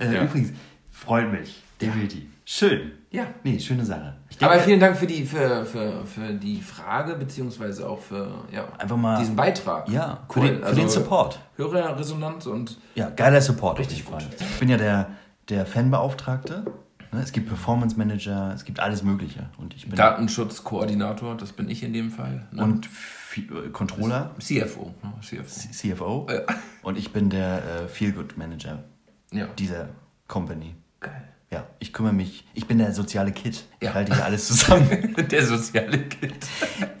Äh, 0.00 0.12
Ja. 0.14 0.22
Übrigens, 0.24 0.50
freut 0.90 1.30
mich. 1.30 1.62
Definitiv. 1.80 2.24
Schön. 2.44 2.92
Ja. 3.10 3.26
Nee, 3.42 3.58
schöne 3.58 3.84
Sache. 3.84 4.16
Ich 4.28 4.36
Aber 4.42 4.52
denke, 4.54 4.66
vielen 4.68 4.80
Dank 4.80 4.96
für 4.96 5.06
die, 5.06 5.24
für, 5.24 5.64
für, 5.64 6.04
für 6.04 6.32
die 6.34 6.60
Frage, 6.60 7.14
beziehungsweise 7.14 7.88
auch 7.88 8.00
für 8.00 8.28
ja, 8.52 8.66
Einfach 8.78 8.96
mal- 8.96 9.18
diesen 9.18 9.36
Beitrag. 9.36 9.88
Ja, 9.88 10.24
für, 10.30 10.40
Cool. 10.40 10.48
den, 10.48 10.58
für 10.58 10.64
Also, 10.66 10.80
den 10.80 10.88
Support. 10.88 11.38
Hörerresonanz 11.56 12.46
und 12.46 12.78
Ja, 12.94 13.10
geiler 13.10 13.40
Support. 13.40 13.78
Richtig 13.78 14.04
gut. 14.04 14.26
Ich 14.38 14.58
bin 14.58 14.68
ja 14.68 14.76
der, 14.76 15.10
der 15.48 15.66
Fanbeauftragte. 15.66 16.64
Ne? 17.12 17.20
Es 17.20 17.32
gibt 17.32 17.48
Performance 17.48 17.96
Manager, 17.96 18.52
es 18.54 18.64
gibt 18.64 18.80
alles 18.80 19.02
Mögliche. 19.02 19.48
Und 19.58 19.74
ich 19.74 19.86
bin 19.86 19.94
Datenschutzkoordinator, 19.96 21.36
das 21.36 21.52
bin 21.52 21.68
ich 21.68 21.82
in 21.82 21.92
dem 21.92 22.10
Fall. 22.10 22.46
Ne? 22.52 22.62
und 22.62 22.86
Fi- 22.86 23.48
äh, 23.66 23.68
Controller, 23.70 24.30
CFO. 24.38 24.94
ne, 25.02 25.12
CFO. 25.20 25.44
CFO. 25.72 26.26
Ja. 26.30 26.40
Und 26.82 26.98
ich 26.98 27.12
bin 27.12 27.30
der 27.30 27.58
äh, 27.84 27.88
Feelgood 27.88 28.36
Manager 28.36 28.84
Ja. 29.32 29.46
dieser 29.58 29.88
Company. 30.28 30.74
Geil. 31.00 31.28
Ja, 31.50 31.64
ich 31.78 31.92
kümmere 31.92 32.14
mich, 32.14 32.44
ich 32.54 32.66
bin 32.66 32.78
der 32.78 32.92
soziale 32.92 33.30
Kid. 33.30 33.64
Ich 33.78 33.86
Ja. 33.86 33.94
halte 33.94 34.12
hier 34.14 34.24
alles 34.24 34.48
zusammen. 34.48 35.14
Der 35.30 35.46
soziale 35.46 35.98
Kind. 35.98 36.34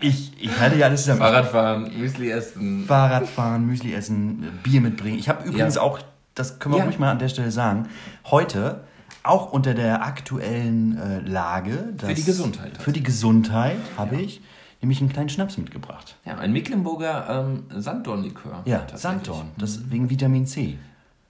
Ich, 0.00 0.32
ich 0.40 0.60
halte 0.60 0.76
hier 0.76 0.84
alles 0.86 1.00
zusammen. 1.00 1.18
Fahrradfahren, 1.20 1.98
Müsli 1.98 2.30
essen. 2.30 2.84
Fahrradfahren, 2.86 3.66
Müsli 3.66 3.92
essen, 3.94 4.48
Bier 4.62 4.80
mitbringen. 4.80 5.18
Ich 5.18 5.28
habe 5.28 5.48
übrigens 5.48 5.76
auch, 5.76 5.98
das 6.34 6.58
können 6.58 6.74
wir 6.74 6.78
Ja. 6.80 6.84
ruhig 6.84 6.98
mal 6.98 7.10
an 7.10 7.18
der 7.18 7.28
Stelle 7.28 7.50
sagen, 7.50 7.88
heute 8.30 8.84
auch 9.22 9.52
unter 9.52 9.74
der 9.74 10.04
aktuellen 10.04 10.98
äh, 10.98 11.20
Lage. 11.20 11.94
dass- 11.96 12.14
die 12.14 12.24
Gesundheit 12.24 12.76
Für 12.82 12.92
die 12.92 13.02
Gesundheit 13.02 13.78
habe 13.96 14.16
ich 14.16 14.42
nämlich 14.82 15.00
einen 15.00 15.08
kleinen 15.10 15.30
Schnaps 15.30 15.56
mitgebracht. 15.56 16.16
Ja, 16.26 16.36
ein 16.38 16.52
Mecklenburger 16.52 17.46
ähm, 17.48 17.64
Sanddornlikör. 17.80 18.62
Ja. 18.66 18.86
Sanddorn. 18.94 19.50
Das 19.56 19.90
wegen 19.90 20.10
Vitamin 20.10 20.46
C. 20.46 20.76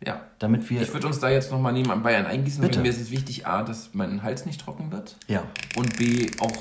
Ja. 0.05 0.21
Damit 0.41 0.69
wir. 0.69 0.83
Ich 0.83 0.93
würde 0.93 1.07
uns 1.07 1.21
da 1.21 1.31
jetzt 1.31 1.51
nochmal 1.53 1.73
nehmen 1.73 2.03
Bayern 2.03 2.27
eingießen, 2.27 2.61
Bitte. 2.61 2.77
weil 2.77 2.83
mir 2.83 2.89
ist 2.91 3.01
es 3.01 3.11
wichtig, 3.11 3.47
A, 3.47 3.63
dass 3.63 3.91
mein 3.93 4.23
Hals 4.23 4.45
nicht 4.45 4.61
trocken 4.61 4.91
wird 4.93 5.17
ja, 5.29 5.43
und 5.77 5.97
B, 5.97 6.27
auch 6.41 6.53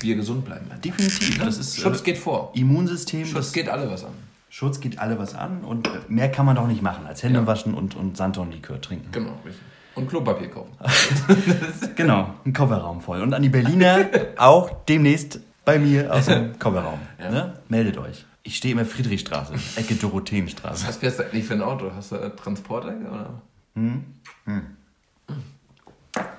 wir 0.00 0.14
gesund 0.16 0.44
bleiben. 0.44 0.66
definitiv. 0.84 1.38
Das 1.38 1.58
ist 1.58 1.78
Schutz 1.78 2.00
äh, 2.00 2.04
geht 2.04 2.18
vor. 2.18 2.52
Immunsystem. 2.54 3.24
Schutz 3.26 3.46
das, 3.46 3.52
geht 3.52 3.68
alle 3.68 3.90
was 3.90 4.04
an. 4.04 4.12
Schutz 4.48 4.80
geht 4.80 4.98
alle 4.98 5.18
was 5.18 5.34
an 5.34 5.64
und 5.64 5.88
mehr 6.08 6.30
kann 6.30 6.46
man 6.46 6.56
doch 6.56 6.66
nicht 6.66 6.82
machen 6.82 7.06
als 7.06 7.22
Hände 7.22 7.40
Ja. 7.40 7.46
waschen 7.46 7.74
und, 7.74 7.94
und 7.96 8.16
Sanddornlikör 8.16 8.80
trinken. 8.80 9.10
Genau, 9.12 9.32
richtig. 9.44 9.62
Und 9.94 10.08
Klopapier 10.08 10.50
kaufen. 10.50 10.72
Genau, 11.96 12.34
ein 12.44 12.52
Kofferraum 12.52 13.00
voll. 13.00 13.22
Und 13.22 13.32
an 13.34 13.42
die 13.42 13.48
Berliner 13.48 14.06
auch 14.36 14.70
demnächst 14.84 15.40
bei 15.64 15.78
mir 15.78 16.12
aus 16.12 16.26
dem 16.26 16.58
Kofferraum. 16.58 17.00
Ja. 17.18 17.30
Ne? 17.30 17.60
Meldet 17.68 17.96
euch. 17.98 18.24
Ich 18.42 18.56
stehe 18.58 18.72
immer 18.72 18.84
Friedrichstraße, 18.84 19.54
Ecke 19.76 19.94
Dorotheenstraße. 19.96 20.86
Was 20.86 20.98
fährst 20.98 21.18
du 21.18 21.24
eigentlich 21.24 21.44
für 21.46 21.54
ein 21.54 21.62
Auto? 21.62 21.90
Hast 21.96 22.12
du 22.12 22.20
einen 22.20 22.36
Transporter 22.36 22.88
oder? 22.94 23.42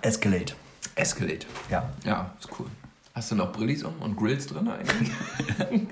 Escalade. 0.02 0.54
Escalade. 0.96 1.46
Ja. 1.70 1.90
Ja, 2.06 2.32
ist 2.40 2.50
cool. 2.60 2.68
Hast 3.14 3.32
du 3.32 3.36
noch 3.36 3.52
Brillis 3.52 3.84
um 3.84 3.94
und 4.00 4.16
Grills 4.16 4.48
drin 4.48 4.68
eigentlich? 4.70 5.12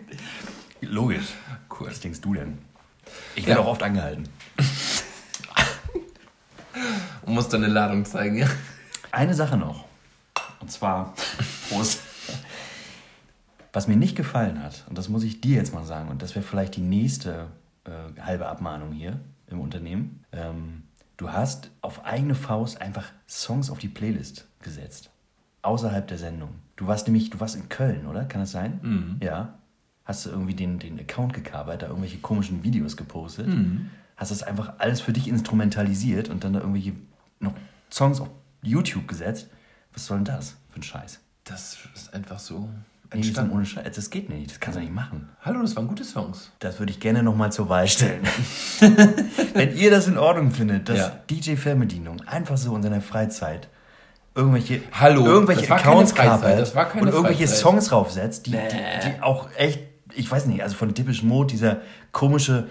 Logisch. 0.81 1.33
Cool. 1.79 1.87
Was 1.87 1.99
denkst 1.99 2.21
du 2.21 2.33
denn? 2.33 2.57
Ich 3.35 3.45
werde 3.45 3.59
Ja. 3.61 3.65
auch 3.65 3.71
oft 3.71 3.83
angehalten. 3.83 4.27
Und 7.25 7.33
musst 7.33 7.53
deine 7.53 7.67
Ladung 7.67 8.05
zeigen, 8.05 8.37
ja? 8.37 8.47
Eine 9.11 9.33
Sache 9.33 9.57
noch. 9.57 9.85
Und 10.59 10.71
zwar, 10.71 11.13
Prost. 11.69 11.99
Was 13.73 13.87
mir 13.87 13.97
nicht 13.97 14.15
gefallen 14.15 14.63
hat, 14.63 14.85
und 14.87 14.97
das 14.97 15.09
muss 15.09 15.23
ich 15.23 15.41
dir 15.41 15.57
jetzt 15.57 15.73
mal 15.73 15.83
sagen, 15.83 16.09
und 16.09 16.21
das 16.21 16.33
wäre 16.35 16.45
vielleicht 16.45 16.77
die 16.77 16.81
nächste 16.81 17.47
äh, 17.83 18.21
halbe 18.21 18.47
Abmahnung 18.47 18.93
hier 18.93 19.19
im 19.47 19.59
Unternehmen, 19.59 20.23
ähm, 20.31 20.83
du 21.17 21.31
hast 21.31 21.71
auf 21.81 22.05
eigene 22.05 22.35
Faust 22.35 22.79
einfach 22.79 23.05
Songs 23.27 23.69
auf 23.69 23.79
die 23.79 23.89
Playlist 23.89 24.47
gesetzt. 24.61 25.09
Außerhalb 25.61 26.07
der 26.07 26.17
Sendung. 26.17 26.51
Du 26.77 26.87
warst 26.87 27.07
nämlich, 27.07 27.29
du 27.31 27.39
warst 27.39 27.55
in 27.55 27.67
Köln, 27.69 28.05
oder? 28.07 28.23
Kann 28.25 28.39
das 28.41 28.51
sein? 28.51 28.79
Mhm. 28.81 29.17
Ja. 29.21 29.55
Hast 30.05 30.25
du 30.25 30.29
irgendwie 30.29 30.53
den, 30.53 30.79
den 30.79 30.99
Account 30.99 31.33
gekabert, 31.33 31.81
da 31.81 31.87
irgendwelche 31.87 32.17
komischen 32.17 32.63
Videos 32.63 32.95
gepostet? 32.95 33.47
Mhm. 33.47 33.89
Hast 34.15 34.31
das 34.31 34.43
einfach 34.43 34.73
alles 34.77 35.01
für 35.01 35.11
dich 35.13 35.27
instrumentalisiert 35.27 36.29
und 36.29 36.43
dann 36.43 36.53
da 36.53 36.59
irgendwelche 36.59 36.93
noch 37.39 37.53
Songs 37.91 38.21
auf 38.21 38.29
YouTube 38.61 39.07
gesetzt? 39.07 39.47
Was 39.93 40.05
soll 40.05 40.17
denn 40.17 40.25
das 40.25 40.55
für 40.69 40.79
ein 40.79 40.83
Scheiß? 40.83 41.19
Das 41.43 41.77
ist 41.95 42.13
einfach 42.13 42.39
so 42.39 42.69
Nee, 43.13 43.19
das, 43.21 43.27
entstanden. 43.27 43.53
ohne 43.53 43.65
Scheiß. 43.65 43.95
das 43.95 44.09
geht 44.09 44.29
nicht, 44.29 44.49
das 44.51 44.59
kannst 44.59 44.77
du 44.77 44.81
nicht 44.83 44.93
machen. 44.93 45.29
Hallo, 45.41 45.61
das 45.61 45.75
waren 45.75 45.87
gute 45.87 46.03
Songs. 46.03 46.51
Das 46.59 46.79
würde 46.79 46.91
ich 46.91 46.99
gerne 46.99 47.21
nochmal 47.23 47.51
zur 47.51 47.69
Wahl 47.69 47.87
stellen. 47.87 48.23
Wenn 49.53 49.75
ihr 49.77 49.89
das 49.91 50.07
in 50.07 50.17
Ordnung 50.17 50.51
findet, 50.51 50.89
dass 50.89 50.97
Ja. 50.97 51.09
DJ 51.29 51.55
Fernbedienung 51.55 52.21
einfach 52.27 52.57
so 52.57 52.75
in 52.75 52.83
seiner 52.83 53.01
Freizeit 53.01 53.69
irgendwelche, 54.33 54.81
Hallo, 54.91 55.25
irgendwelche 55.25 55.65
keine 55.67 55.81
Accounts 55.81 56.11
Freizeit, 56.11 56.73
keine 56.91 57.01
und 57.03 57.07
irgendwelche 57.09 57.47
Freizeit. 57.47 57.57
Songs 57.59 57.87
draufsetzt, 57.87 58.47
die, 58.47 58.51
Nee. 58.51 58.67
die, 59.03 59.09
die 59.11 59.21
auch 59.21 59.49
echt, 59.55 59.79
ich 60.15 60.29
weiß 60.29 60.45
nicht, 60.47 60.63
also 60.63 60.75
von 60.75 60.93
Typisch 60.95 61.23
Mode, 61.23 61.47
dieser 61.53 61.81
komische 62.11 62.67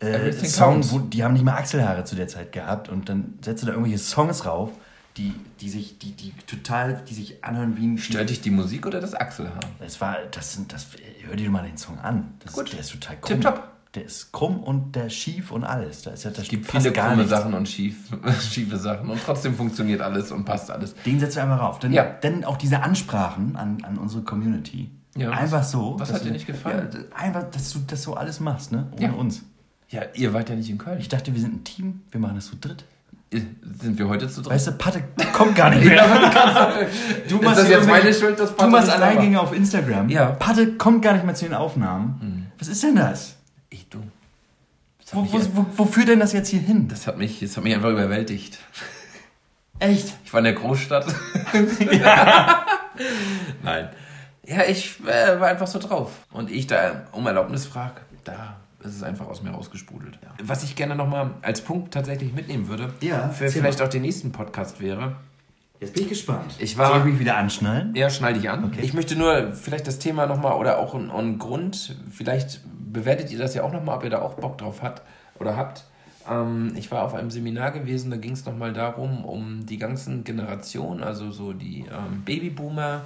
äh, 0.00 0.32
Song, 0.32 0.74
counts. 0.74 0.92
wo, 0.92 0.98
die 0.98 1.24
haben 1.24 1.32
nicht 1.34 1.44
mal 1.44 1.54
Achselhaare 1.56 2.04
zu 2.04 2.16
der 2.16 2.28
Zeit 2.28 2.52
gehabt 2.52 2.88
und 2.88 3.08
dann 3.08 3.38
setzt 3.42 3.62
du 3.62 3.66
da 3.66 3.72
irgendwelche 3.72 3.98
Songs 3.98 4.44
rauf, 4.44 4.70
die, 5.16 5.32
die 5.60 5.70
sich, 5.70 5.98
die, 5.98 6.12
die 6.12 6.32
total, 6.46 7.02
die 7.08 7.14
sich 7.14 7.42
anhören 7.42 7.76
wie 7.78 7.86
ein 7.86 7.96
Stört 7.98 8.28
dich 8.28 8.42
die 8.42 8.50
Musik 8.50 8.86
oder 8.86 9.00
das 9.00 9.14
Achselhaar? 9.14 9.60
das 9.78 9.98
war, 10.00 10.18
das 10.30 10.52
sind, 10.52 10.72
das, 10.72 10.88
hör 11.26 11.36
dir 11.36 11.48
mal 11.50 11.62
den 11.66 11.78
Song 11.78 11.98
an. 11.98 12.34
Das, 12.44 12.52
Gut. 12.52 12.72
Der 12.72 12.80
ist 12.80 12.92
total 12.92 13.16
krumm. 13.16 13.40
Tipptopp. 13.40 13.68
Der 13.94 14.04
ist 14.04 14.30
krumm 14.30 14.58
und 14.62 14.94
der 14.94 15.06
ist 15.06 15.14
schief 15.14 15.50
und 15.50 15.64
alles. 15.64 16.02
Da 16.02 16.10
ist 16.10 16.24
ja, 16.24 16.30
das 16.30 16.40
Es 16.40 16.48
gibt 16.50 16.70
viele 16.70 16.92
gar 16.92 17.06
krumme 17.06 17.22
nichts. 17.22 17.30
Sachen 17.30 17.54
und 17.54 17.66
schief, 17.66 17.96
schiefe 18.50 18.76
Sachen 18.76 19.08
und 19.08 19.18
trotzdem 19.24 19.54
funktioniert 19.54 20.02
alles 20.02 20.30
und 20.32 20.44
passt 20.44 20.70
alles. 20.70 20.94
Den 21.06 21.18
setzt 21.18 21.36
du 21.36 21.40
einfach 21.40 21.60
rauf. 21.60 21.78
Denn, 21.78 21.94
Ja. 21.94 22.04
denn 22.04 22.44
auch 22.44 22.58
diese 22.58 22.82
Ansprachen 22.82 23.56
an, 23.56 23.78
an 23.84 23.96
unsere 23.96 24.22
Community. 24.22 24.90
Ja, 25.16 25.30
was- 25.30 25.38
einfach 25.38 25.62
so. 25.64 25.94
was 25.98 26.12
hat 26.12 26.20
dir 26.22 26.26
du- 26.28 26.32
nicht 26.32 26.46
gefallen? 26.46 26.88
Ja, 26.92 27.16
einfach, 27.16 27.44
dass 27.50 27.72
du 27.72 27.78
das 27.86 28.02
so 28.02 28.14
alles 28.14 28.40
machst, 28.40 28.72
ne? 28.72 28.86
Ohne 28.92 29.02
Ja. 29.02 29.12
uns. 29.12 29.42
Ja, 29.88 30.02
ihr 30.14 30.32
wart 30.34 30.48
ja 30.48 30.56
nicht 30.56 30.68
in 30.68 30.78
Köln. 30.78 30.98
Ich 30.98 31.08
dachte, 31.08 31.32
wir 31.34 31.40
sind 31.40 31.54
ein 31.54 31.64
Team. 31.64 32.02
Wir 32.10 32.20
machen 32.20 32.34
das 32.36 32.46
zu 32.46 32.56
dritt. 32.56 32.84
Sind 33.30 33.98
wir 33.98 34.08
heute 34.08 34.28
zu 34.28 34.40
dritt? 34.42 34.52
Weißt 34.52 34.66
du, 34.68 34.72
Patte 34.72 35.02
kommt 35.32 35.54
gar 35.56 35.70
nicht 35.70 35.84
mehr. 35.86 36.04
du 37.28 37.38
Ist 37.40 37.44
das 37.56 37.66
hier 37.66 37.76
jetzt 37.78 37.88
meine 37.88 38.12
Schuld, 38.14 38.38
dass 38.38 38.50
Du 38.50 38.56
Patte 38.56 38.70
machst 38.70 38.88
da 38.88 38.92
war? 39.00 39.02
Alleingänge 39.08 39.40
auf 39.40 39.52
Instagram. 39.54 40.08
Ja. 40.08 40.26
Patte 40.32 40.72
kommt 40.74 41.02
gar 41.02 41.12
nicht 41.14 41.24
mehr 41.24 41.34
zu 41.34 41.44
den 41.44 41.54
Aufnahmen. 41.54 42.50
Was 42.58 42.68
ist 42.68 42.82
denn 42.82 42.96
das? 42.96 43.36
Ich, 43.70 43.88
du. 43.88 43.98
Das 45.00 45.14
Wo, 45.14 45.22
wo, 45.32 45.40
wo, 45.54 45.66
wo 45.76 45.84
führt 45.84 46.08
denn 46.08 46.18
das 46.20 46.32
jetzt 46.32 46.48
hier 46.48 46.60
hin? 46.60 46.88
das, 46.88 47.06
hat 47.06 47.16
mich, 47.18 47.38
das 47.40 47.56
hat 47.56 47.62
mich 47.64 47.74
einfach 47.74 47.90
überwältigt. 47.90 48.58
Echt? 49.78 50.14
Ich 50.24 50.32
war 50.32 50.38
in 50.38 50.44
der 50.44 50.54
Großstadt. 50.54 51.06
Nein. 53.62 53.88
Ja, 54.46 54.62
ich 54.68 55.00
äh, 55.06 55.40
war 55.40 55.48
einfach 55.48 55.66
so 55.66 55.78
drauf. 55.78 56.10
Und 56.32 56.50
ich 56.50 56.66
da 56.66 57.04
um 57.12 57.26
Erlaubnis 57.26 57.66
frage, 57.66 58.00
da 58.24 58.56
ist 58.84 58.94
es 58.96 59.02
einfach 59.02 59.26
aus 59.26 59.42
mir 59.42 59.50
rausgesprudelt. 59.50 60.18
Was 60.42 60.62
ich 60.62 60.76
gerne 60.76 60.94
nochmal 60.94 61.30
als 61.42 61.60
Punkt 61.60 61.92
tatsächlich 61.92 62.32
mitnehmen 62.32 62.68
würde, 62.68 62.92
Ja, 63.00 63.28
für 63.30 63.48
vielleicht 63.48 63.80
mal. 63.80 63.86
auch 63.86 63.90
den 63.90 64.02
nächsten 64.02 64.32
Podcast 64.32 64.80
wäre, 64.80 65.16
Jetzt 65.78 65.92
bin 65.92 66.04
ich 66.04 66.08
gespannt. 66.08 66.54
Ich 66.58 66.78
war- 66.78 66.88
Soll 66.88 66.98
ich 67.00 67.04
mich 67.04 67.18
wieder 67.18 67.36
anschnallen? 67.36 67.94
Ja, 67.94 68.08
schnall 68.08 68.32
dich 68.32 68.48
an. 68.48 68.64
Okay. 68.64 68.80
Ich 68.80 68.94
möchte 68.94 69.14
nur 69.14 69.52
vielleicht 69.52 69.86
das 69.86 69.98
Thema 69.98 70.24
nochmal 70.26 70.54
oder 70.54 70.78
auch 70.78 70.94
einen, 70.94 71.10
einen 71.10 71.38
Grund, 71.38 71.96
vielleicht 72.10 72.60
bewertet 72.90 73.30
ihr 73.30 73.38
das 73.38 73.52
ja 73.54 73.62
auch 73.62 73.72
nochmal, 73.72 73.98
ob 73.98 74.04
ihr 74.04 74.08
da 74.08 74.22
auch 74.22 74.34
Bock 74.36 74.56
drauf 74.56 74.80
habt 74.80 75.02
oder 75.38 75.54
habt. 75.54 75.84
Ähm, 76.30 76.72
ich 76.76 76.90
war 76.90 77.02
auf 77.02 77.12
einem 77.12 77.30
Seminar 77.30 77.72
gewesen, 77.72 78.10
da 78.10 78.16
ging 78.16 78.32
es 78.32 78.46
nochmal 78.46 78.72
darum, 78.72 79.22
um 79.26 79.66
die 79.66 79.76
ganzen 79.76 80.24
Generationen, 80.24 81.02
also 81.02 81.30
so 81.30 81.52
die 81.52 81.80
ähm, 81.80 82.22
Babyboomer, 82.24 83.02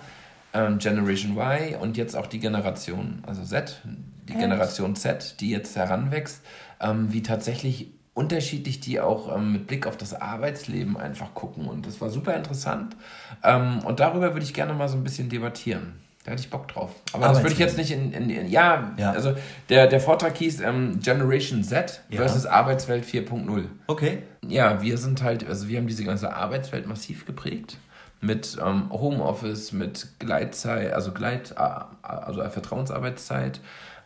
ähm, 0.53 0.79
Generation 0.79 1.37
Y 1.37 1.77
und 1.81 1.97
jetzt 1.97 2.17
auch 2.17 2.27
die 2.27 2.39
Generation, 2.41 3.23
also 3.27 3.43
Z, 3.43 3.81
die 4.29 4.35
Generation 4.35 4.97
Z, 4.97 5.37
die 5.41 5.51
jetzt 5.51 5.77
heranwächst, 5.77 6.43
ähm, 6.81 7.13
wie 7.13 7.23
tatsächlich 7.23 7.89
unterschiedlich 8.15 8.81
die 8.81 9.01
auch 9.01 9.35
ähm, 9.35 9.53
mit 9.53 9.67
Blick 9.67 9.87
auf 9.87 9.97
das 9.97 10.15
Arbeitsleben 10.15 10.97
einfach 10.97 11.35
gucken. 11.35 11.67
Und 11.67 11.87
das 11.87 12.01
war 12.01 12.11
super 12.11 12.35
interessant. 12.35 12.97
Ähm, 13.43 13.79
und 13.85 14.01
darüber 14.01 14.33
würde 14.35 14.45
ich 14.45 14.53
gerne 14.53 14.75
mal 14.75 14.89
so 14.89 14.97
ein 14.97 15.05
bisschen 15.05 15.29
debattieren. 15.29 15.95
Da 16.25 16.33
hätte 16.33 16.43
ich 16.43 16.51
Bock 16.51 16.69
drauf. 16.69 16.91
Aber 17.15 17.29
das 17.29 17.39
würde 17.39 17.53
ich 17.55 17.59
jetzt 17.59 17.79
nicht 17.79 17.93
in. 17.93 18.13
in, 18.13 18.29
in 18.29 18.49
ja, 18.51 18.93
Ja. 18.99 19.13
also 19.13 19.35
der, 19.71 19.87
der 19.87 20.01
Vortrag 20.01 20.37
hieß 20.37 20.61
ähm, 20.61 21.01
Generation 21.01 21.65
Z 21.65 22.03
Ja. 22.11 22.19
versus 22.19 22.45
Arbeitswelt 22.45 23.07
4.0. 23.07 23.65
Okay. 23.87 24.19
Ja, 24.47 24.83
wir 24.83 24.99
sind 24.99 25.23
halt, 25.23 25.49
also 25.49 25.69
wir 25.69 25.79
haben 25.79 25.87
diese 25.87 26.05
ganze 26.05 26.35
Arbeitswelt 26.35 26.87
massiv 26.87 27.25
geprägt. 27.25 27.79
Mit 28.21 28.59
ähm, 28.65 28.91
Homeoffice, 28.91 29.73
mit 29.73 30.09
Gleitzeit, 30.19 30.93
also 30.93 31.13
Gleit, 31.13 31.53
äh, 31.53 31.81
also 32.03 32.43
Vertrauensarbeitszeit. 32.49 33.61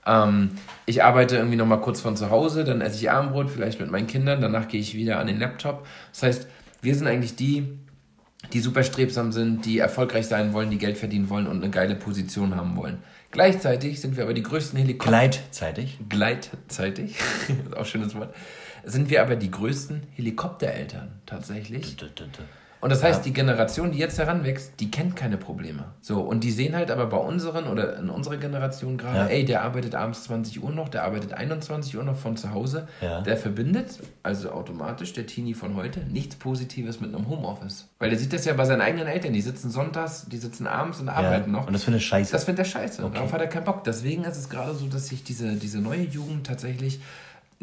Ähm, 0.06 0.50
ich 0.86 1.02
arbeite 1.02 1.36
irgendwie 1.36 1.56
nochmal 1.56 1.80
kurz 1.80 2.00
von 2.00 2.16
zu 2.16 2.30
Hause, 2.30 2.64
dann 2.64 2.80
esse 2.80 2.96
ich 2.96 3.10
Abendbrot, 3.10 3.50
vielleicht 3.50 3.80
mit 3.80 3.90
meinen 3.90 4.06
Kindern, 4.06 4.40
danach 4.40 4.68
gehe 4.68 4.80
ich 4.80 4.94
wieder 4.94 5.18
an 5.18 5.26
den 5.26 5.38
Laptop. 5.38 5.86
Das 6.12 6.22
heißt, 6.22 6.48
wir 6.82 6.94
sind 6.94 7.06
eigentlich 7.06 7.36
die, 7.36 7.78
die 8.52 8.60
super 8.60 8.82
strebsam 8.82 9.32
sind, 9.32 9.64
die 9.64 9.78
erfolgreich 9.78 10.26
sein 10.26 10.52
wollen, 10.52 10.70
die 10.70 10.78
Geld 10.78 10.98
verdienen 10.98 11.30
wollen 11.30 11.46
und 11.46 11.62
eine 11.62 11.70
geile 11.70 11.94
Position 11.94 12.56
haben 12.56 12.76
wollen. 12.76 12.98
Gleichzeitig 13.30 14.00
sind 14.00 14.16
wir 14.16 14.24
aber 14.24 14.34
die 14.34 14.42
größten 14.42 14.78
Helikopter. 14.78 15.10
Gleitzeitig. 15.10 15.98
Gleitzeitig, 16.08 17.16
ist 17.48 17.74
auch 17.74 17.80
ein 17.80 17.84
schönes 17.84 18.14
Wort, 18.14 18.34
sind 18.84 19.10
wir 19.10 19.22
aber 19.22 19.34
die 19.36 19.50
größten 19.50 20.02
Helikoptereltern 20.14 21.20
tatsächlich. 21.26 21.96
Und 22.84 22.90
das 22.90 23.02
heißt, 23.02 23.24
die 23.24 23.32
Generation, 23.32 23.92
die 23.92 23.98
jetzt 23.98 24.18
heranwächst, 24.18 24.74
die 24.78 24.90
kennt 24.90 25.16
keine 25.16 25.38
Probleme. 25.38 25.86
So, 26.02 26.20
und 26.20 26.44
die 26.44 26.50
sehen 26.50 26.76
halt 26.76 26.90
aber 26.90 27.06
bei 27.06 27.16
unseren 27.16 27.66
oder 27.66 27.96
in 27.98 28.10
unserer 28.10 28.36
Generation 28.36 28.98
gerade, 28.98 29.20
Ja. 29.20 29.26
ey, 29.28 29.46
der 29.46 29.62
arbeitet 29.62 29.94
abends 29.94 30.24
20 30.24 30.62
Uhr 30.62 30.70
noch, 30.70 30.90
der 30.90 31.02
arbeitet 31.04 31.32
21 31.32 31.96
Uhr 31.96 32.04
noch 32.04 32.16
von 32.18 32.36
zu 32.36 32.52
Hause. 32.52 32.86
Ja. 33.00 33.22
Der 33.22 33.38
verbindet, 33.38 34.00
also 34.22 34.50
automatisch, 34.52 35.14
der 35.14 35.26
Teenie 35.26 35.54
von 35.54 35.76
heute, 35.76 36.00
nichts 36.00 36.36
Positives 36.36 37.00
mit 37.00 37.14
einem 37.14 37.26
Homeoffice. 37.26 37.88
Weil 37.98 38.10
der 38.10 38.18
sieht 38.18 38.34
das 38.34 38.44
ja 38.44 38.52
bei 38.52 38.66
seinen 38.66 38.82
eigenen 38.82 39.06
Eltern, 39.06 39.32
die 39.32 39.40
sitzen 39.40 39.70
sonntags, 39.70 40.26
die 40.30 40.36
sitzen 40.36 40.66
abends 40.66 41.00
und 41.00 41.06
Ja. 41.06 41.14
arbeiten 41.14 41.52
noch. 41.52 41.66
Und 41.66 41.72
das 41.72 41.84
finde 41.84 42.00
ich 42.00 42.06
scheiße. 42.06 42.32
Das 42.32 42.44
findet 42.44 42.66
er 42.66 42.70
scheiße. 42.70 43.02
Okay. 43.02 43.14
Darauf 43.14 43.32
hat 43.32 43.40
er 43.40 43.46
keinen 43.46 43.64
Bock. 43.64 43.82
Deswegen 43.84 44.24
ist 44.24 44.36
es 44.36 44.50
gerade 44.50 44.74
so, 44.74 44.88
dass 44.88 45.06
sich 45.08 45.24
diese, 45.24 45.54
diese 45.56 45.78
neue 45.78 46.02
Jugend 46.02 46.46
tatsächlich 46.46 47.00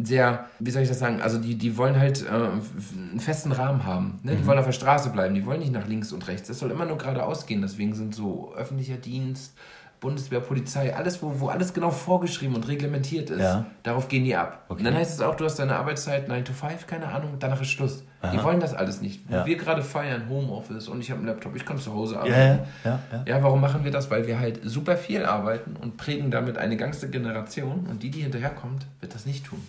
sehr, 0.05 0.45
wie 0.59 0.71
soll 0.71 0.83
ich 0.83 0.89
das 0.89 0.99
sagen, 0.99 1.21
also 1.21 1.37
die, 1.37 1.55
die 1.55 1.77
wollen 1.77 1.97
halt 1.97 2.25
äh, 2.25 2.29
einen 2.29 3.19
festen 3.19 3.51
Rahmen 3.51 3.85
haben. 3.85 4.19
Ne? 4.23 4.33
Mhm. 4.33 4.37
Die 4.37 4.45
wollen 4.47 4.59
auf 4.59 4.65
der 4.65 4.71
Straße 4.71 5.09
bleiben, 5.09 5.35
die 5.35 5.45
wollen 5.45 5.59
nicht 5.59 5.71
nach 5.71 5.87
links 5.87 6.11
und 6.11 6.27
rechts. 6.27 6.47
Das 6.47 6.59
soll 6.59 6.71
immer 6.71 6.85
nur 6.85 6.97
geradeaus 6.97 7.45
gehen. 7.45 7.61
Deswegen 7.61 7.93
sind 7.93 8.15
so 8.15 8.53
öffentlicher 8.55 8.97
Dienst, 8.97 9.53
Bundeswehr, 10.01 10.39
Polizei, 10.39 10.93
alles, 10.95 11.21
wo, 11.21 11.39
wo 11.39 11.47
alles 11.49 11.73
genau 11.75 11.91
vorgeschrieben 11.91 12.55
und 12.55 12.67
reglementiert 12.67 13.29
ist, 13.29 13.39
Ja. 13.39 13.65
darauf 13.83 14.07
gehen 14.07 14.23
die 14.25 14.35
ab. 14.35 14.65
Okay. 14.67 14.79
Und 14.79 14.83
dann 14.85 14.95
heißt 14.95 15.13
es 15.13 15.21
auch, 15.21 15.35
du 15.35 15.45
hast 15.45 15.59
deine 15.59 15.75
Arbeitszeit 15.75 16.27
9 16.27 16.43
to 16.43 16.53
5, 16.53 16.87
keine 16.87 17.07
Ahnung, 17.07 17.35
danach 17.39 17.61
ist 17.61 17.69
Schluss. 17.69 18.03
Die 18.23 18.37
Aha. 18.37 18.43
wollen 18.43 18.59
das 18.59 18.73
alles 18.73 18.99
nicht. 19.01 19.29
Ja. 19.29 19.45
wir 19.45 19.55
gerade 19.57 19.83
feiern, 19.83 20.27
Homeoffice 20.27 20.87
und 20.87 20.99
ich 21.01 21.11
habe 21.11 21.19
einen 21.19 21.27
Laptop, 21.27 21.55
ich 21.55 21.65
kann 21.65 21.77
zu 21.77 21.93
Hause 21.93 22.17
arbeiten. 22.19 22.63
ja, 22.83 22.99
ja, 23.11 23.23
ja, 23.27 23.43
warum 23.43 23.61
machen 23.61 23.83
wir 23.83 23.91
das? 23.91 24.09
Weil 24.11 24.25
wir 24.27 24.39
halt 24.39 24.59
super 24.63 24.97
viel 24.97 25.23
arbeiten 25.23 25.75
und 25.79 25.97
prägen 25.97 26.31
damit 26.31 26.57
eine 26.57 26.77
ganze 26.77 27.07
Generation 27.09 27.85
und 27.87 28.01
die, 28.01 28.09
die 28.09 28.21
hinterherkommt, 28.21 28.87
wird 29.01 29.13
das 29.13 29.25
nicht 29.27 29.45
tun. 29.45 29.59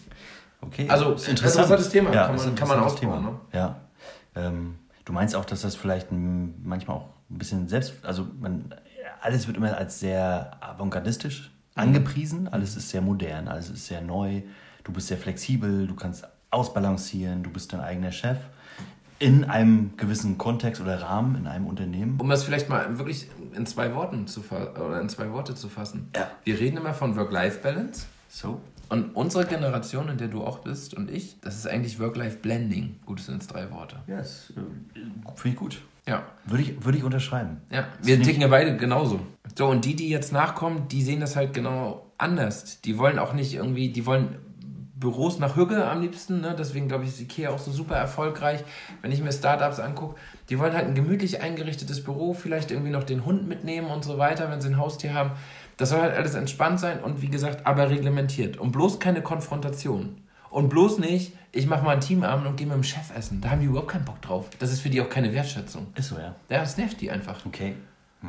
Okay. 0.62 0.86
Also, 0.88 1.12
ist 1.12 1.28
interessantes 1.28 1.90
Thema. 1.90 2.10
Ja, 2.12 2.26
Kann 2.28 2.36
man- 2.36 2.54
kann 2.54 2.68
man 2.68 2.78
ausbauen, 2.80 3.28
Ja. 3.52 3.76
Ähm, 4.34 4.76
du 5.04 5.12
meinst 5.12 5.36
auch, 5.36 5.44
dass 5.44 5.60
das 5.60 5.74
vielleicht 5.76 6.08
manchmal 6.10 6.96
auch 6.96 7.08
ein 7.30 7.36
bisschen 7.38 7.68
selbst, 7.68 7.94
also 8.02 8.26
man, 8.40 8.74
alles 9.22 9.46
wird 9.46 9.56
immer 9.56 9.76
als 9.76 10.00
sehr 10.00 10.52
avantgardistisch 10.60 11.50
Mhm. 11.74 11.82
angepriesen, 11.82 12.48
alles 12.48 12.76
ist 12.76 12.90
sehr 12.90 13.00
modern, 13.00 13.48
alles 13.48 13.70
ist 13.70 13.86
sehr 13.86 14.02
neu, 14.02 14.42
du 14.84 14.92
bist 14.92 15.08
sehr 15.08 15.16
flexibel, 15.16 15.86
du 15.86 15.94
kannst 15.94 16.26
ausbalancieren, 16.50 17.42
du 17.42 17.50
bist 17.50 17.72
dein 17.72 17.80
eigener 17.80 18.12
Chef 18.12 18.38
in 19.18 19.44
einem 19.44 19.96
gewissen 19.96 20.36
Kontext 20.36 20.82
oder 20.82 21.00
Rahmen 21.00 21.36
in 21.36 21.46
einem 21.46 21.66
Unternehmen. 21.66 22.20
Um 22.20 22.28
das 22.28 22.44
vielleicht 22.44 22.68
mal 22.68 22.98
wirklich 22.98 23.28
in 23.54 23.64
zwei 23.66 23.94
Worten 23.94 24.26
zu 24.26 24.42
oder 24.50 25.00
in 25.00 25.08
zwei 25.08 25.30
Worte 25.32 25.54
zu 25.54 25.68
fassen. 25.68 26.10
Ja. 26.14 26.28
Wir 26.44 26.58
reden 26.58 26.76
immer 26.76 26.92
von 26.92 27.16
Work-Life-Balance. 27.16 28.06
So. 28.28 28.60
Und 28.88 29.14
unsere 29.16 29.46
Generation, 29.46 30.08
in 30.08 30.18
der 30.18 30.28
du 30.28 30.42
auch 30.42 30.58
bist 30.58 30.92
und 30.94 31.10
ich, 31.10 31.40
das 31.40 31.56
ist 31.56 31.66
eigentlich 31.68 32.00
Work-Life-Blending. 32.00 32.96
Gut, 33.06 33.20
das 33.20 33.26
sind 33.26 33.50
drei 33.50 33.70
Worte. 33.70 33.96
Ja, 34.08 34.18
das 34.18 34.50
äh, 34.50 34.60
finde 35.36 35.48
ich 35.48 35.56
gut. 35.56 35.80
Ja. 36.06 36.24
Würde 36.44 36.64
ich, 36.64 36.84
würde 36.84 36.98
ich 36.98 37.04
unterschreiben. 37.04 37.60
Ja, 37.70 37.86
wir 38.02 38.16
nicht- 38.18 38.26
ticken 38.26 38.42
ja 38.42 38.48
beide 38.48 38.76
genauso. 38.76 39.20
So, 39.56 39.66
und 39.68 39.84
die, 39.84 39.94
die 39.94 40.08
jetzt 40.08 40.32
nachkommen, 40.32 40.88
die 40.88 41.02
sehen 41.02 41.20
das 41.20 41.36
halt 41.36 41.52
genau 41.54 42.10
anders. 42.18 42.80
Die 42.80 42.98
wollen 42.98 43.18
auch 43.18 43.32
nicht 43.34 43.54
irgendwie, 43.54 43.90
die 43.90 44.06
wollen 44.06 44.36
Büros 44.96 45.38
nach 45.38 45.56
Hügge 45.56 45.84
am 45.84 46.00
liebsten. 46.00 46.40
Ne? 46.40 46.54
Deswegen 46.58 46.88
glaube 46.88 47.04
ich, 47.04 47.10
ist 47.10 47.20
Ikea 47.20 47.50
auch 47.50 47.58
so 47.58 47.70
super 47.72 47.96
erfolgreich. 47.96 48.62
Wenn 49.00 49.10
ich 49.12 49.20
mir 49.22 49.32
Startups 49.32 49.78
angucke, 49.80 50.16
die 50.48 50.58
wollen 50.58 50.72
halt 50.72 50.86
ein 50.86 50.94
gemütlich 50.94 51.42
eingerichtetes 51.42 52.02
Büro, 52.04 52.32
vielleicht 52.34 52.70
irgendwie 52.70 52.90
noch 52.92 53.02
den 53.04 53.24
Hund 53.24 53.46
mitnehmen 53.48 53.88
und 53.88 54.04
so 54.04 54.18
weiter, 54.18 54.50
wenn 54.50 54.60
sie 54.60 54.68
ein 54.68 54.78
Haustier 54.78 55.12
haben. 55.14 55.32
Das 55.76 55.90
soll 55.90 56.00
halt 56.00 56.16
alles 56.16 56.34
entspannt 56.34 56.78
sein 56.80 57.00
und 57.00 57.20
wie 57.22 57.28
gesagt, 57.28 57.66
aber 57.66 57.90
reglementiert. 57.90 58.56
Und 58.58 58.70
bloß 58.72 59.00
keine 59.00 59.22
Konfrontation. 59.22 60.20
Und 60.52 60.68
bloß 60.68 60.98
nicht, 60.98 61.32
ich 61.50 61.66
mache 61.66 61.82
mal 61.82 61.92
einen 61.92 62.02
Teamabend 62.02 62.46
und 62.46 62.56
gehe 62.56 62.66
mit 62.66 62.76
dem 62.76 62.84
Chef 62.84 63.10
essen. 63.16 63.40
Da 63.40 63.50
haben 63.50 63.60
die 63.60 63.66
überhaupt 63.66 63.88
keinen 63.88 64.04
Bock 64.04 64.20
drauf. 64.20 64.50
Das 64.58 64.70
ist 64.70 64.80
für 64.80 64.90
die 64.90 65.00
auch 65.00 65.08
keine 65.08 65.32
Wertschätzung. 65.32 65.86
Ist 65.94 66.08
so, 66.08 66.16
ja. 66.16 66.34
Ja, 66.50 66.60
das 66.60 66.76
nervt 66.76 67.00
die 67.00 67.10
einfach. 67.10 67.44
Okay. 67.46 67.74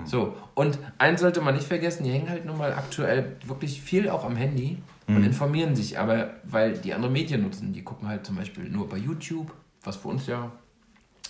So, 0.06 0.36
und 0.56 0.80
eins 0.98 1.22
sollte 1.22 1.40
man 1.42 1.54
nicht 1.54 1.68
vergessen, 1.68 2.04
die 2.04 2.10
hängen 2.10 2.28
halt 2.28 2.46
nun 2.46 2.58
mal 2.58 2.74
aktuell 2.74 3.36
wirklich 3.46 3.80
viel 3.80 4.10
auch 4.10 4.26
am 4.26 4.36
Handy 4.36 4.80
und 5.06 5.24
informieren 5.24 5.76
sich, 5.76 6.00
aber 6.00 6.32
weil 6.46 6.74
die 6.80 6.96
andere 6.96 7.12
Medien 7.12 7.44
nutzen, 7.44 7.74
die 7.74 7.84
gucken 7.84 8.08
halt 8.08 8.26
zum 8.26 8.36
Beispiel 8.36 8.70
nur 8.70 8.90
bei 8.90 8.98
YouTube, 8.98 9.54
was 9.84 9.98
für 9.98 10.08
uns 10.08 10.26
ja 10.26 10.52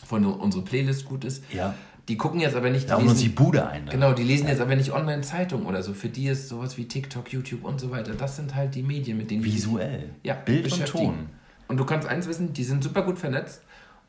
von 0.05 0.23
unsere 0.25 0.63
Playlist 0.63 1.03
gut 1.03 1.25
ist. 1.25 1.43
Ja. 1.51 1.73
Die 2.09 2.17
gucken 2.17 2.41
jetzt 2.41 2.55
aber 2.55 2.69
nicht, 2.69 2.85
die 2.85 2.89
Da 2.89 2.97
uns 2.97 3.15
die 3.19 3.23
lesen, 3.27 3.35
Bude 3.35 3.65
ein. 3.67 3.85
ne? 3.85 3.91
genau, 3.91 4.11
die 4.13 4.23
lesen 4.23 4.47
jetzt 4.47 4.59
aber 4.59 4.75
nicht 4.75 4.91
Online-Zeitung 4.91 5.65
oder 5.65 5.81
so. 5.83 5.93
Für 5.93 6.09
die 6.09 6.27
ist 6.27 6.49
sowas 6.49 6.77
wie 6.77 6.85
TikTok, 6.85 7.31
YouTube 7.31 7.63
und 7.63 7.79
so 7.79 7.91
weiter. 7.91 8.13
Das 8.13 8.35
sind 8.35 8.55
halt 8.55 8.75
die 8.75 8.83
Medien, 8.83 9.17
mit 9.17 9.31
denen 9.31 9.41
die 9.43 9.53
Visuell. 9.53 10.09
ja, 10.23 10.33
Bild 10.33 10.71
und. 10.71 10.85
Ton. 10.85 11.29
Und 11.69 11.77
du 11.77 11.85
kannst 11.85 12.07
eins 12.07 12.27
wissen, 12.27 12.51
die 12.53 12.63
sind 12.65 12.83
super 12.83 13.03
gut 13.03 13.17
vernetzt 13.17 13.61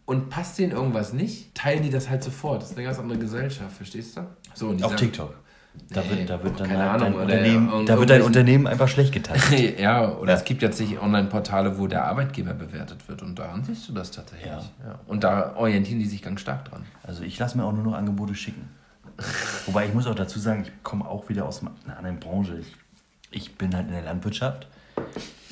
und 0.06 0.28
passt 0.28 0.58
denen 0.58 0.72
irgendwas 0.72 1.12
nicht, 1.12 1.54
teilen 1.54 1.82
die 1.84 1.90
das 1.90 2.10
halt 2.10 2.24
sofort. 2.24 2.62
Das 2.62 2.70
ist 2.72 2.76
eine 2.76 2.84
ganz 2.84 2.98
andere 2.98 3.18
Gesellschaft, 3.18 3.76
verstehst 3.76 4.16
du? 4.16 4.22
So, 4.54 4.72
die 4.72 4.82
Auf 4.82 4.90
sagen- 4.90 5.00
TikTok. 5.00 5.34
Da 5.90 6.08
wird, 6.08 6.28
da 6.28 6.42
wird 6.42 6.58
dann 6.58 6.68
keine 6.68 6.90
halt 6.90 7.02
Ahnung, 7.02 7.12
dein 7.18 7.22
Unternehmen, 7.22 7.86
da 7.86 7.98
wird 7.98 8.10
dein 8.10 8.22
Unternehmen 8.22 8.66
einfach 8.66 8.88
schlecht 8.88 9.12
geteilt. 9.12 9.78
ja, 9.78 10.10
oder 10.12 10.32
Ja. 10.32 10.38
es 10.38 10.44
gibt 10.44 10.62
jetzt 10.62 10.78
sich 10.78 11.00
Online-Portale, 11.00 11.78
wo 11.78 11.86
der 11.86 12.04
Arbeitgeber 12.06 12.54
bewertet 12.54 13.06
wird 13.08 13.22
und 13.22 13.38
daran 13.38 13.62
siehst 13.64 13.88
du 13.88 13.92
das 13.92 14.10
tatsächlich. 14.10 14.46
Ja. 14.50 14.58
Ja. 14.84 14.98
Und 15.06 15.22
da 15.24 15.54
orientieren 15.56 15.98
die 16.00 16.06
sich 16.06 16.22
ganz 16.22 16.40
stark 16.40 16.64
dran. 16.64 16.84
Also 17.02 17.22
ich 17.22 17.38
lasse 17.38 17.56
mir 17.58 17.64
auch 17.64 17.72
nur 17.72 17.84
noch 17.84 17.94
Angebote 17.94 18.34
schicken. 18.34 18.68
Wobei 19.66 19.86
ich 19.86 19.94
muss 19.94 20.06
auch 20.06 20.14
dazu 20.14 20.38
sagen, 20.38 20.62
ich 20.62 20.72
komme 20.82 21.06
auch 21.06 21.28
wieder 21.28 21.44
aus 21.46 21.62
einer 21.62 21.96
anderen 21.96 22.18
Branche. 22.18 22.58
Ich, 22.58 22.74
ich 23.30 23.54
bin 23.56 23.74
halt 23.76 23.86
in 23.86 23.92
der 23.92 24.02
Landwirtschaft. 24.02 24.66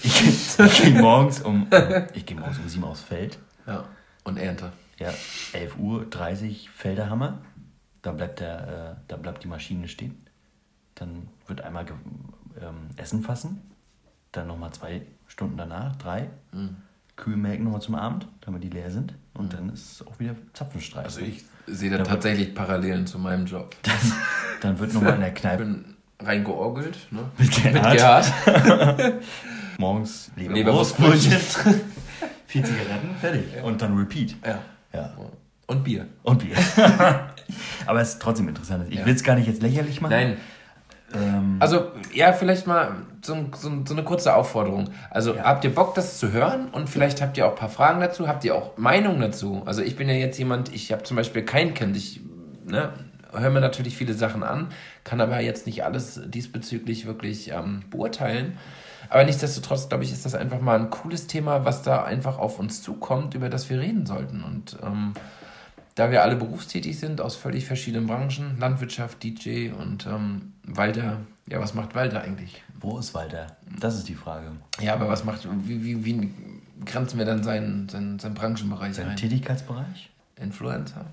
Ich, 0.02 0.58
ich 0.58 0.82
gehe 0.82 1.00
morgens 1.00 1.40
um 1.42 1.66
ich 2.14 2.26
gehe 2.26 2.36
morgens 2.36 2.58
um 2.58 2.68
sieben 2.68 2.84
aufs 2.84 3.02
Feld. 3.02 3.38
Ja. 3.66 3.84
Und 4.24 4.38
Ernte. 4.38 4.72
Ja, 4.98 5.12
11 5.52 5.76
Uhr 5.78 6.06
30 6.08 6.70
Felderhammer. 6.70 7.38
Da 8.02 8.12
bleibt 8.12 8.40
der, 8.40 8.96
äh, 8.98 9.02
da 9.08 9.16
bleibt 9.16 9.44
die 9.44 9.48
Maschine 9.48 9.88
stehen. 9.88 10.26
Dann 10.94 11.28
wird 11.46 11.60
einmal 11.62 11.86
ähm, 12.60 12.88
Essen 12.96 13.22
fassen. 13.22 13.60
Dann 14.32 14.46
nochmal 14.48 14.72
zwei 14.72 15.02
Stunden 15.26 15.56
danach, 15.56 15.96
drei. 15.96 16.28
Mhm. 16.52 16.76
Kühe 17.16 17.36
melken 17.36 17.64
nochmal 17.64 17.82
zum 17.82 17.94
Abend, 17.94 18.26
damit 18.40 18.64
die 18.64 18.70
leer 18.70 18.90
sind. 18.90 19.14
Und 19.34 19.52
dann 19.52 19.68
ist 19.70 20.04
auch 20.06 20.18
wieder 20.18 20.34
Zapfenstreich. 20.54 21.04
Also 21.04 21.20
ich 21.20 21.44
sehe 21.66 21.90
da 21.90 21.96
Da 21.98 22.00
wird- 22.04 22.08
tatsächlich 22.10 22.54
Parallelen 22.54 23.06
zu 23.06 23.18
meinem 23.18 23.46
Job. 23.46 23.74
Dann 24.62 24.78
wird 24.78 24.94
nochmal 24.94 25.14
in 25.14 25.20
der 25.20 25.28
Ich 25.30 25.34
Kneipe 25.34 25.64
bin 25.64 25.96
reingeorgelt, 26.20 26.96
ne? 27.10 27.24
Mit 27.38 27.50
Gerhard. 27.50 28.32
Gerhard. 28.44 29.12
morgens 29.78 30.30
Leberwurstbrötchen. 30.36 31.32
vier 32.46 32.64
Zigaretten, 32.64 33.14
fertig. 33.20 33.44
Und 33.62 33.80
dann 33.82 33.96
Repeat. 33.96 34.36
Ja. 34.44 34.58
Ja. 34.92 35.12
Und 35.72 35.84
Bier. 35.84 36.06
Und 36.22 36.38
Bier. 36.38 36.56
Aber 37.86 38.00
es 38.00 38.10
ist 38.10 38.22
trotzdem 38.22 38.48
interessant. 38.48 38.86
Ich 38.90 38.98
Ja. 39.00 39.06
will 39.06 39.14
es 39.14 39.22
gar 39.24 39.34
nicht 39.34 39.46
jetzt 39.48 39.62
lächerlich 39.62 40.00
machen. 40.00 40.12
Nein, 40.12 40.36
Ähm, 41.14 41.56
Also, 41.60 41.88
ja, 42.14 42.32
vielleicht 42.32 42.66
mal 42.66 42.92
so, 43.20 43.36
so, 43.54 43.70
so 43.86 43.92
eine 43.92 44.02
kurze 44.02 44.34
Aufforderung. 44.34 44.88
Also, 45.10 45.34
Ja. 45.34 45.42
habt 45.44 45.62
ihr 45.62 45.74
Bock, 45.74 45.94
das 45.94 46.18
zu 46.18 46.32
hören? 46.32 46.68
Und 46.72 46.88
vielleicht 46.88 47.20
habt 47.20 47.36
ihr 47.36 47.46
auch 47.46 47.50
ein 47.50 47.56
paar 47.58 47.68
Fragen 47.68 48.00
dazu? 48.00 48.28
Habt 48.28 48.44
ihr 48.44 48.54
auch 48.54 48.78
Meinungen 48.78 49.20
dazu? 49.20 49.60
Also, 49.66 49.82
ich 49.82 49.96
bin 49.96 50.08
ja 50.08 50.14
jetzt 50.14 50.38
jemand, 50.38 50.72
ich 50.74 50.90
habe 50.90 51.02
zum 51.02 51.18
Beispiel 51.18 51.42
kein 51.42 51.74
Kind. 51.74 51.98
Ich 51.98 52.20
ne, 52.64 52.94
höre 53.30 53.50
mir 53.50 53.60
natürlich 53.60 53.94
viele 53.94 54.14
Sachen 54.14 54.42
an, 54.42 54.68
kann 55.04 55.20
aber 55.20 55.38
jetzt 55.40 55.66
nicht 55.66 55.84
alles 55.84 56.18
diesbezüglich 56.24 57.04
wirklich 57.04 57.50
ähm, 57.50 57.82
beurteilen. 57.90 58.56
Aber 59.10 59.24
nichtsdestotrotz, 59.24 59.90
glaube 59.90 60.04
ich, 60.04 60.12
ist 60.12 60.24
das 60.24 60.34
einfach 60.34 60.62
mal 60.62 60.78
ein 60.78 60.88
cooles 60.88 61.26
Thema, 61.26 61.66
was 61.66 61.82
da 61.82 62.04
einfach 62.04 62.38
auf 62.38 62.58
uns 62.58 62.80
zukommt, 62.82 63.34
über 63.34 63.50
das 63.50 63.68
wir 63.68 63.78
reden 63.80 64.06
sollten. 64.06 64.42
Und 64.42 64.78
ähm, 64.82 65.12
da 65.94 66.10
wir 66.10 66.22
alle 66.22 66.36
berufstätig 66.36 66.98
sind, 66.98 67.20
aus 67.20 67.36
völlig 67.36 67.66
verschiedenen 67.66 68.06
Branchen, 68.06 68.56
Landwirtschaft, 68.58 69.22
DJ 69.22 69.70
und 69.70 70.06
ähm, 70.06 70.52
Walter, 70.64 71.18
ja, 71.46 71.60
was 71.60 71.74
macht 71.74 71.94
Walter 71.94 72.22
eigentlich? 72.22 72.62
wo 72.82 72.98
ist 72.98 73.14
Walter? 73.14 73.46
Das 73.80 73.94
ist 73.96 74.08
die 74.08 74.14
Frage. 74.14 74.46
Ja, 74.80 74.94
aber 74.94 75.08
was 75.08 75.24
macht, 75.24 75.46
wie, 75.64 75.84
wie, 75.84 76.04
wie 76.04 76.30
grenzen 76.84 77.18
wir 77.18 77.24
dann 77.24 77.42
seinen, 77.42 77.88
seinen, 77.88 78.18
seinen 78.18 78.34
Branchenbereich 78.34 78.94
Sein 78.94 79.08
ein? 79.08 79.16
Tätigkeitsbereich? 79.16 80.10
Influencer? 80.36 81.04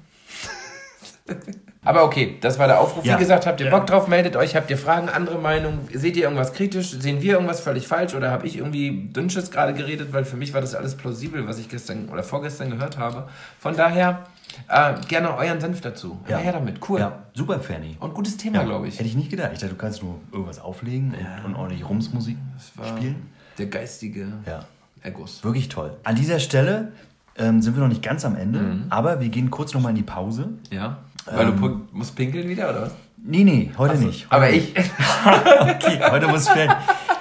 Aber 1.85 2.03
okay, 2.03 2.37
das 2.41 2.59
war 2.59 2.67
der 2.67 2.81
Aufruf. 2.81 3.05
Ja. 3.05 3.15
Wie 3.15 3.19
gesagt, 3.19 3.45
habt 3.45 3.61
ihr 3.61 3.67
Ja. 3.67 3.77
Bock 3.77 3.87
drauf, 3.87 4.07
meldet 4.07 4.35
euch, 4.35 4.55
habt 4.55 4.69
ihr 4.69 4.77
Fragen, 4.77 5.07
andere 5.07 5.39
Meinungen, 5.39 5.87
seht 5.93 6.17
ihr 6.17 6.23
irgendwas 6.23 6.51
kritisch, 6.53 6.91
sehen 6.91 7.21
wir 7.21 7.33
irgendwas 7.33 7.61
völlig 7.61 7.87
falsch 7.87 8.15
oder 8.15 8.31
habe 8.31 8.45
ich 8.47 8.57
irgendwie 8.57 9.07
Dünnsches 9.13 9.49
gerade 9.49 9.73
geredet, 9.73 10.11
weil 10.11 10.25
für 10.25 10.35
mich 10.35 10.53
war 10.53 10.59
das 10.59 10.75
alles 10.75 10.97
plausibel, 10.97 11.47
was 11.47 11.57
ich 11.57 11.69
gestern 11.69 12.09
oder 12.09 12.23
vorgestern 12.23 12.69
gehört 12.69 12.97
habe. 12.97 13.29
Von 13.59 13.77
daher 13.77 14.25
äh, 14.67 14.93
gerne 15.07 15.35
euren 15.35 15.59
Senf 15.59 15.81
dazu. 15.81 16.19
Ja. 16.27 16.37
her 16.37 16.53
damit, 16.53 16.79
cool. 16.89 16.99
Ja, 16.99 17.23
super, 17.33 17.59
Fanny. 17.59 17.97
Und 17.99 18.13
gutes 18.13 18.37
Thema, 18.37 18.63
glaube 18.63 18.87
ich. 18.87 18.95
Hätte 18.99 19.07
ich 19.09 19.15
nicht 19.15 19.29
gedacht. 19.29 19.51
Ich 19.53 19.59
dachte, 19.59 19.73
du 19.73 19.79
kannst 19.79 20.01
nur 20.03 20.15
irgendwas 20.31 20.59
auflegen 20.59 21.13
und, 21.13 21.45
und 21.45 21.55
ordentlich 21.55 21.87
Rumsmusik 21.87 22.37
war- 22.75 22.87
spielen. 22.87 23.29
Der 23.57 23.65
geistige 23.67 24.27
Ja, 24.45 24.65
Erguss. 25.01 25.43
wirklich 25.43 25.67
toll. 25.69 25.97
An 26.03 26.15
dieser 26.15 26.39
Stelle 26.39 26.91
ähm, 27.37 27.61
sind 27.61 27.75
wir 27.75 27.81
noch 27.81 27.89
nicht 27.89 28.01
ganz 28.03 28.25
am 28.25 28.35
Ende, 28.35 28.59
Mhm. 28.59 28.83
aber 28.89 29.19
wir 29.21 29.29
gehen 29.29 29.49
kurz 29.51 29.73
nochmal 29.73 29.91
in 29.91 29.95
die 29.97 30.03
Pause. 30.03 30.49
Ja. 30.71 30.97
Weil 31.25 31.47
du 31.47 31.51
pu- 31.53 31.79
musst 31.91 32.15
pinkeln 32.15 32.47
wieder, 32.49 32.69
oder 32.69 32.81
was? 32.83 32.91
Nee, 33.17 33.43
nee, 33.43 33.71
heute 33.77 33.97
nicht. 33.97 34.25
Heute 34.31 34.35
Aber 34.35 34.49
nicht. 34.51 34.77
ich. 34.77 34.85
Okay, 35.61 35.99
heute 36.09 36.27
muss 36.27 36.47
Fan. 36.47 36.73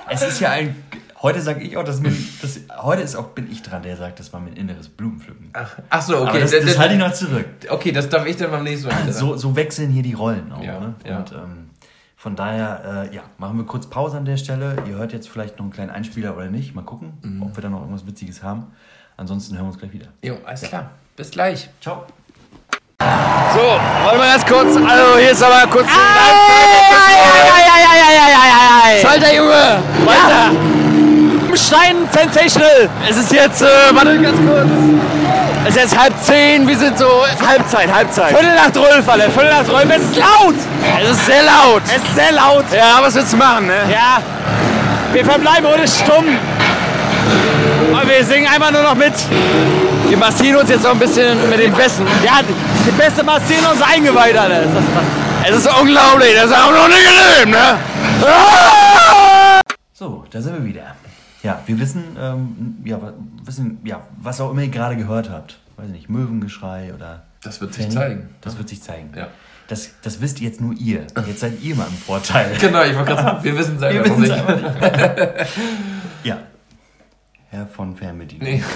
Es 0.09 0.23
ist 0.23 0.41
ja 0.41 0.51
ein. 0.53 0.77
Heute 1.20 1.40
sage 1.40 1.62
ich 1.64 1.76
auch, 1.76 1.83
dass 1.85 2.00
mir. 2.00 2.12
Das, 2.42 2.61
heute 2.81 3.02
ist 3.02 3.16
auch, 3.16 3.28
bin 3.28 3.50
ich 3.50 3.62
dran, 3.62 3.83
der 3.83 3.96
sagt, 3.96 4.20
das 4.20 4.33
war 4.33 4.38
mein 4.40 4.52
inneres 4.52 4.88
Blumenpflücken. 4.88 5.50
Ach 5.90 6.00
so, 6.02 6.18
okay. 6.18 6.28
Aber 6.31 6.38
das, 6.40 6.50
das 6.52 6.78
halte 6.78 6.94
ich 6.94 7.00
noch 7.00 7.12
zurück. 7.12 7.46
Okay, 7.68 7.90
das 7.90 8.09
darf 8.09 8.24
ich 8.26 8.37
dann 8.37 8.50
beim 8.52 8.62
nächsten 8.62 8.88
Mal. 8.88 9.12
So, 9.12 9.37
so 9.37 9.57
wechseln 9.57 9.90
hier 9.90 10.02
die 10.04 10.12
Rollen 10.12 10.52
auch. 10.52 10.62
Ja, 10.62 10.78
ne? 10.78 10.94
ja. 11.04 11.18
Und 11.18 11.33
ähm, 11.33 11.70
von 12.16 12.37
daher, 12.37 13.09
äh, 13.11 13.14
ja, 13.16 13.22
machen 13.38 13.57
wir 13.59 13.64
kurz 13.64 13.87
Pause 13.88 14.16
an 14.16 14.24
der 14.26 14.37
Stelle. 14.37 14.76
Ihr 14.88 14.94
hört 14.96 15.12
jetzt 15.12 15.28
vielleicht 15.28 15.57
noch 15.59 15.64
einen 15.64 15.72
kleinen 15.72 15.90
Einspieler 15.90 16.37
oder 16.37 16.46
nicht. 16.46 16.74
Mal 16.76 16.83
gucken, 16.85 17.12
Mhm. 17.22 17.42
ob 17.42 17.57
wir 17.57 17.62
da 17.62 17.68
noch 17.68 17.81
irgendwas 17.81 18.07
Witziges 18.07 18.42
haben. 18.44 18.66
Ansonsten 19.16 19.57
hören 19.57 19.66
wir 19.66 19.70
uns 19.70 19.78
gleich 19.78 19.92
wieder. 19.92 20.07
Jo, 20.22 20.37
alles 20.46 20.62
klar. 20.62 20.90
Bis 21.16 21.31
gleich. 21.33 21.68
Ciao. 21.81 22.04
So, 23.00 23.59
wollen 23.59 24.18
wir 24.18 24.26
ganz 24.26 24.46
kurz. 24.46 24.76
Also, 24.76 25.18
hier 25.18 25.31
ist 25.33 25.42
aber 25.42 25.66
kurz. 25.70 25.88
Schalter, 29.00 29.35
Junge! 29.35 29.83
Weiter! 30.04 31.08
Stein 31.56 31.96
Sensational! 32.12 32.88
Es 33.08 33.16
ist 33.16 33.32
jetzt, 33.32 33.62
äh, 33.62 33.66
warte 33.92 34.20
ganz 34.20 34.37
kurz. 34.37 34.68
Es 35.64 35.76
ist 35.76 35.82
jetzt 35.82 35.98
halb 35.98 36.14
zehn, 36.22 36.66
wir 36.66 36.76
sind 36.76 36.98
so. 36.98 37.24
Halbzeit, 37.46 37.92
Halbzeit. 37.92 38.28
Viertel 38.28 38.54
nach 38.54 38.70
Dröll, 38.70 39.02
Falle, 39.02 39.30
Viertel 39.30 39.50
nach 39.50 39.64
Dröll. 39.64 39.90
Es 39.90 40.02
ist 40.02 40.16
laut! 40.16 40.54
Es 41.02 41.11
ist 41.11 41.26
sehr 41.26 41.42
laut! 41.42 41.82
Es 41.87 42.02
ist 42.02 42.14
sehr 42.14 42.32
laut! 42.32 42.64
Ja, 42.72 42.98
was 43.00 43.14
willst 43.14 43.32
du 43.32 43.37
machen, 43.37 43.66
ne? 43.66 43.74
Ja, 43.90 44.20
wir 45.12 45.24
verbleiben 45.24 45.66
ohne 45.66 45.87
stumm. 45.87 46.38
Aber 47.92 48.08
wir 48.08 48.24
singen 48.24 48.46
einfach 48.46 48.70
nur 48.70 48.82
noch 48.82 48.94
mit. 48.94 49.14
Wir 50.08 50.16
massieren 50.16 50.56
uns 50.61 50.70
jetzt 50.70 50.84
noch 50.84 50.92
ein 50.92 50.98
bisschen 50.98 51.50
mit 51.50 51.58
dem 51.58 51.72
Besten. 51.72 52.06
Ja, 52.24 52.40
die 52.87 52.90
Beste 52.92 53.22
massieren 53.24 53.66
uns 53.66 53.82
eingeweiht, 53.82 54.37
Alter. 54.37 54.61
Das 54.61 54.66
ist 54.66 55.18
es 55.50 55.56
ist 55.56 55.80
unglaublich, 55.80 56.34
das 56.34 56.46
ist 56.46 56.56
auch 56.56 56.72
noch 56.72 56.88
nicht 56.88 57.00
gelebt, 57.00 57.50
ne? 57.50 57.78
So, 59.94 60.24
da 60.30 60.40
sind 60.40 60.54
wir 60.54 60.64
wieder. 60.64 60.94
Ja, 61.48 61.62
wir 61.64 61.80
wissen, 61.80 62.04
ähm, 62.20 62.76
ja, 62.84 63.00
wissen, 63.44 63.78
ja, 63.84 64.02
was 64.20 64.38
auch 64.38 64.50
immer 64.50 64.61
ihr 64.62 64.68
gerade 64.68 64.96
gehört 64.96 65.30
habt. 65.30 65.58
Weiß 65.78 65.88
nicht, 65.88 66.11
Möwengeschrei 66.11 66.92
oder. 66.94 67.22
Das 67.42 67.61
wird 67.62 67.72
sich 67.72 67.84
Fanny. 67.84 67.94
zeigen. 67.96 68.28
Das 68.42 68.58
wird 68.58 68.68
sich 68.68 68.82
zeigen. 68.82 69.11
Ja. 69.16 69.28
Das, 69.66 69.90
das 70.02 70.20
wisst 70.20 70.40
jetzt 70.40 70.61
nur 70.61 70.74
ihr. 70.74 71.06
Jetzt 71.26 71.40
seid 71.40 71.62
ihr 71.62 71.74
mal 71.74 71.87
im 71.87 71.94
Vorteil. 71.96 72.50
Genau, 72.61 72.82
ich 72.82 72.94
wollte 72.94 73.12
gerade 73.12 73.22
sagen, 73.22 73.44
wir 73.44 73.56
wissen 73.56 73.76
es 73.76 73.80
Wir 73.80 73.88
einfach 73.88 74.16
nicht. 74.18 74.30
nicht. 74.30 75.46
ja. 76.24 76.38
Herr 77.50 77.66
von 77.66 77.96
Fernbedienung. 77.96 78.46
Nee. 78.46 78.62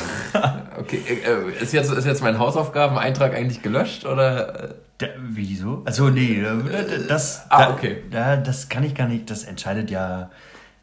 Okay, 0.81 1.03
äh, 1.07 1.63
ist 1.63 1.75
jetzt, 1.75 1.93
ist 1.93 2.07
jetzt 2.07 2.23
mein 2.23 2.39
Hausaufgabeneintrag 2.39 3.35
eigentlich 3.35 3.61
gelöscht 3.61 4.07
oder? 4.07 4.71
äh, 4.71 4.75
Da, 4.97 5.07
wieso? 5.19 5.83
Also 5.85 6.09
nee, 6.09 6.41
äh, 6.41 7.07
das, 7.07 7.43
Ah, 7.51 7.67
da, 7.67 7.71
okay. 7.75 8.03
Da, 8.11 8.39
das 8.39 8.71
kann 8.71 8.83
ich 8.83 8.95
gar 8.95 9.07
nicht. 9.07 9.31
Das 9.31 9.45
entscheidet 9.45 9.91
ja 9.91 10.31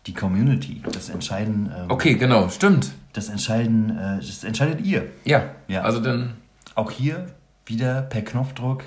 die 0.09 0.13
Community. 0.15 0.81
Das 0.91 1.09
entscheiden. 1.09 1.71
Ähm, 1.75 1.85
Okay, 1.91 2.15
genau, 2.15 2.49
stimmt. 2.49 2.91
Das 3.13 3.29
entscheiden. 3.29 3.91
Äh, 3.97 4.17
das 4.17 4.43
entscheidet 4.43 4.81
ihr. 4.85 5.05
Ja, 5.23 5.43
Ja. 5.67 5.81
also 5.83 5.99
dann. 5.99 6.33
Auch 6.75 6.91
hier 6.91 7.27
wieder 7.65 8.01
per 8.01 8.21
Knopfdruck, 8.23 8.83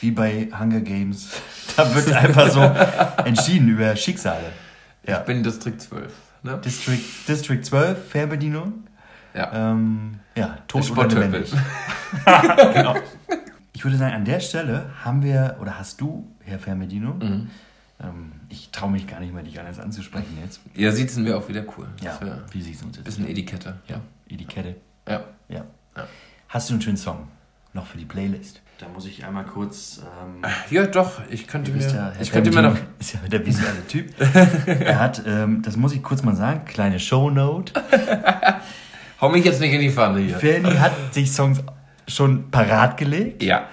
wie 0.00 0.10
bei 0.10 0.48
Hunger 0.58 0.80
Games. 0.80 1.30
Da 1.76 1.94
wird 1.94 2.12
einfach 2.12 2.50
so 2.50 2.60
entschieden 3.24 3.68
über 3.68 3.94
Schicksale. 3.94 4.50
Ich 5.04 5.10
Ja. 5.10 5.20
bin 5.20 5.42
Distrikt 5.44 5.80
12. 5.80 6.12
Ne? 6.42 6.58
District, 6.64 7.00
District 7.28 7.62
12, 7.62 8.08
Fernbedienung. 8.10 8.72
Ja. 9.34 9.70
Ähm, 9.70 10.18
ja, 10.36 10.58
tot 10.66 10.90
oder 10.90 11.06
lebendig. 11.06 11.52
genau. 12.74 12.96
Ich 13.72 13.84
würde 13.84 13.96
sagen, 13.96 14.14
an 14.14 14.24
der 14.24 14.40
Stelle 14.40 14.86
haben 15.04 15.22
wir, 15.22 15.56
oder 15.60 15.78
hast 15.78 16.00
du, 16.00 16.26
Herr 16.44 16.58
Fernbedienung, 16.58 17.18
Mhm. 17.18 17.50
Ähm, 18.02 18.32
ich 18.48 18.70
traue 18.70 18.90
mich 18.90 19.06
gar 19.06 19.20
nicht 19.20 19.32
mehr, 19.34 19.42
dich 19.42 19.58
alles 19.60 19.78
anzusprechen 19.78 20.38
jetzt. 20.42 20.60
Ja, 20.74 20.92
sieht's 20.92 21.16
wir 21.22 21.36
auch 21.36 21.48
wieder 21.48 21.64
cool. 21.76 21.86
Ja, 22.02 22.18
wär 22.20 22.42
wie 22.50 22.62
siehst 22.62 22.82
du 22.82 22.86
uns 22.86 22.96
ein 22.96 23.00
jetzt? 23.00 23.04
bisschen 23.16 23.28
Etikette. 23.28 23.78
Ja. 23.88 24.00
Etikette. 24.28 24.76
Ja. 25.08 25.24
Ja. 25.48 25.64
Ja. 25.96 26.06
Hast 26.48 26.68
du 26.70 26.74
einen 26.74 26.82
schönen 26.82 26.96
Song 26.96 27.28
noch 27.72 27.86
für 27.86 27.98
die 27.98 28.04
Playlist? 28.04 28.60
Da 28.78 28.88
muss 28.88 29.04
ich 29.04 29.24
einmal 29.26 29.44
kurz. 29.44 30.00
Ähm, 30.22 30.42
Ja, 30.70 30.86
doch, 30.86 31.20
ich 31.28 31.46
könnte 31.46 31.70
mir. 31.70 31.86
ja, 31.86 32.12
ich 32.18 32.32
könnte 32.32 32.50
mir 32.50 32.62
noch. 32.62 32.76
Ist 32.98 33.12
ja 33.12 33.20
der 33.30 33.44
visuelle 33.44 33.86
Typ. 33.86 34.14
er 34.66 34.98
hat, 34.98 35.22
ähm, 35.26 35.60
das 35.62 35.76
muss 35.76 35.92
ich 35.92 36.02
kurz 36.02 36.22
mal 36.22 36.34
sagen, 36.34 36.64
kleine 36.64 36.98
Shownote. 36.98 37.74
Hau 39.20 39.28
mich 39.28 39.44
jetzt 39.44 39.60
nicht 39.60 39.74
in 39.74 39.80
die 39.80 39.90
Pfanne 39.90 40.20
hier. 40.20 40.38
Fernie 40.38 40.78
hat 40.78 40.92
sich 41.12 41.30
Songs 41.30 41.62
schon 42.08 42.50
parat 42.50 42.96
gelegt. 42.96 43.42
Ja. 43.42 43.68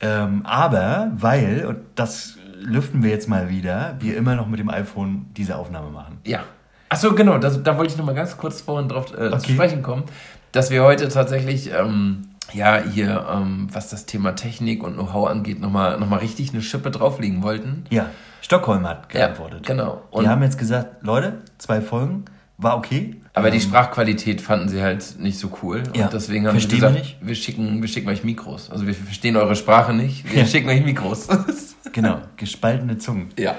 Ähm, 0.00 0.44
aber 0.44 1.10
weil, 1.14 1.64
und 1.64 1.78
das 1.94 2.35
lüften 2.60 3.02
wir 3.02 3.10
jetzt 3.10 3.28
mal 3.28 3.48
wieder, 3.48 3.96
wir 4.00 4.16
immer 4.16 4.34
noch 4.34 4.46
mit 4.48 4.58
dem 4.60 4.68
iPhone 4.70 5.26
diese 5.36 5.56
Aufnahme 5.56 5.90
machen. 5.90 6.18
Ja. 6.24 6.40
Achso, 6.88 7.14
genau, 7.14 7.38
das, 7.38 7.62
da 7.62 7.76
wollte 7.76 7.92
ich 7.92 7.98
noch 7.98 8.04
mal 8.06 8.14
ganz 8.14 8.36
kurz 8.36 8.60
vorhin 8.60 8.88
drauf 8.88 9.12
äh, 9.12 9.30
zu 9.30 9.34
Okay. 9.36 9.52
sprechen 9.54 9.82
kommen, 9.82 10.04
dass 10.52 10.70
wir 10.70 10.82
heute 10.84 11.08
tatsächlich, 11.08 11.70
ähm, 11.72 12.28
ja, 12.52 12.78
hier, 12.80 13.26
ähm, 13.34 13.66
was 13.72 13.88
das 13.90 14.06
Thema 14.06 14.36
Technik 14.36 14.84
und 14.84 14.94
Know-how 14.94 15.28
angeht, 15.28 15.60
nochmal 15.60 15.98
noch 15.98 16.08
mal 16.08 16.18
richtig 16.18 16.52
eine 16.52 16.62
Schippe 16.62 16.90
drauflegen 16.92 17.42
wollten. 17.42 17.84
Ja, 17.90 18.06
Stockholm 18.40 18.86
hat 18.86 19.12
Ja, 19.12 19.20
geantwortet. 19.26 19.66
genau. 19.66 20.02
Und 20.12 20.22
die 20.24 20.28
haben 20.28 20.42
jetzt 20.44 20.58
gesagt, 20.58 21.02
Leute, 21.02 21.42
zwei 21.58 21.80
Folgen, 21.80 22.24
war 22.58 22.76
okay. 22.78 23.16
Aber 23.34 23.50
die 23.50 23.56
Ähm, 23.56 23.62
Sprachqualität 23.64 24.40
fanden 24.40 24.68
sie 24.68 24.80
halt 24.80 25.16
nicht 25.18 25.38
so 25.40 25.50
cool. 25.62 25.82
Ja, 25.94 26.04
Und 26.04 26.12
deswegen 26.14 26.46
haben 26.46 26.58
sie 26.58 26.70
wir 26.70 26.76
gesagt, 26.76 26.94
nicht. 26.94 27.16
wir 27.20 27.34
schicken, 27.34 27.82
wir 27.82 27.88
schicken 27.88 28.08
euch 28.08 28.22
Mikros. 28.22 28.70
Also 28.70 28.86
wir 28.86 28.94
verstehen 28.94 29.36
eure 29.36 29.56
Sprache 29.56 29.92
nicht, 29.92 30.32
wir 30.32 30.42
Ja. 30.42 30.46
schicken 30.46 30.68
euch 30.68 30.84
Mikros. 30.84 31.26
Genau, 31.92 32.20
gespaltene 32.36 32.98
Zungen. 32.98 33.28
ja. 33.38 33.56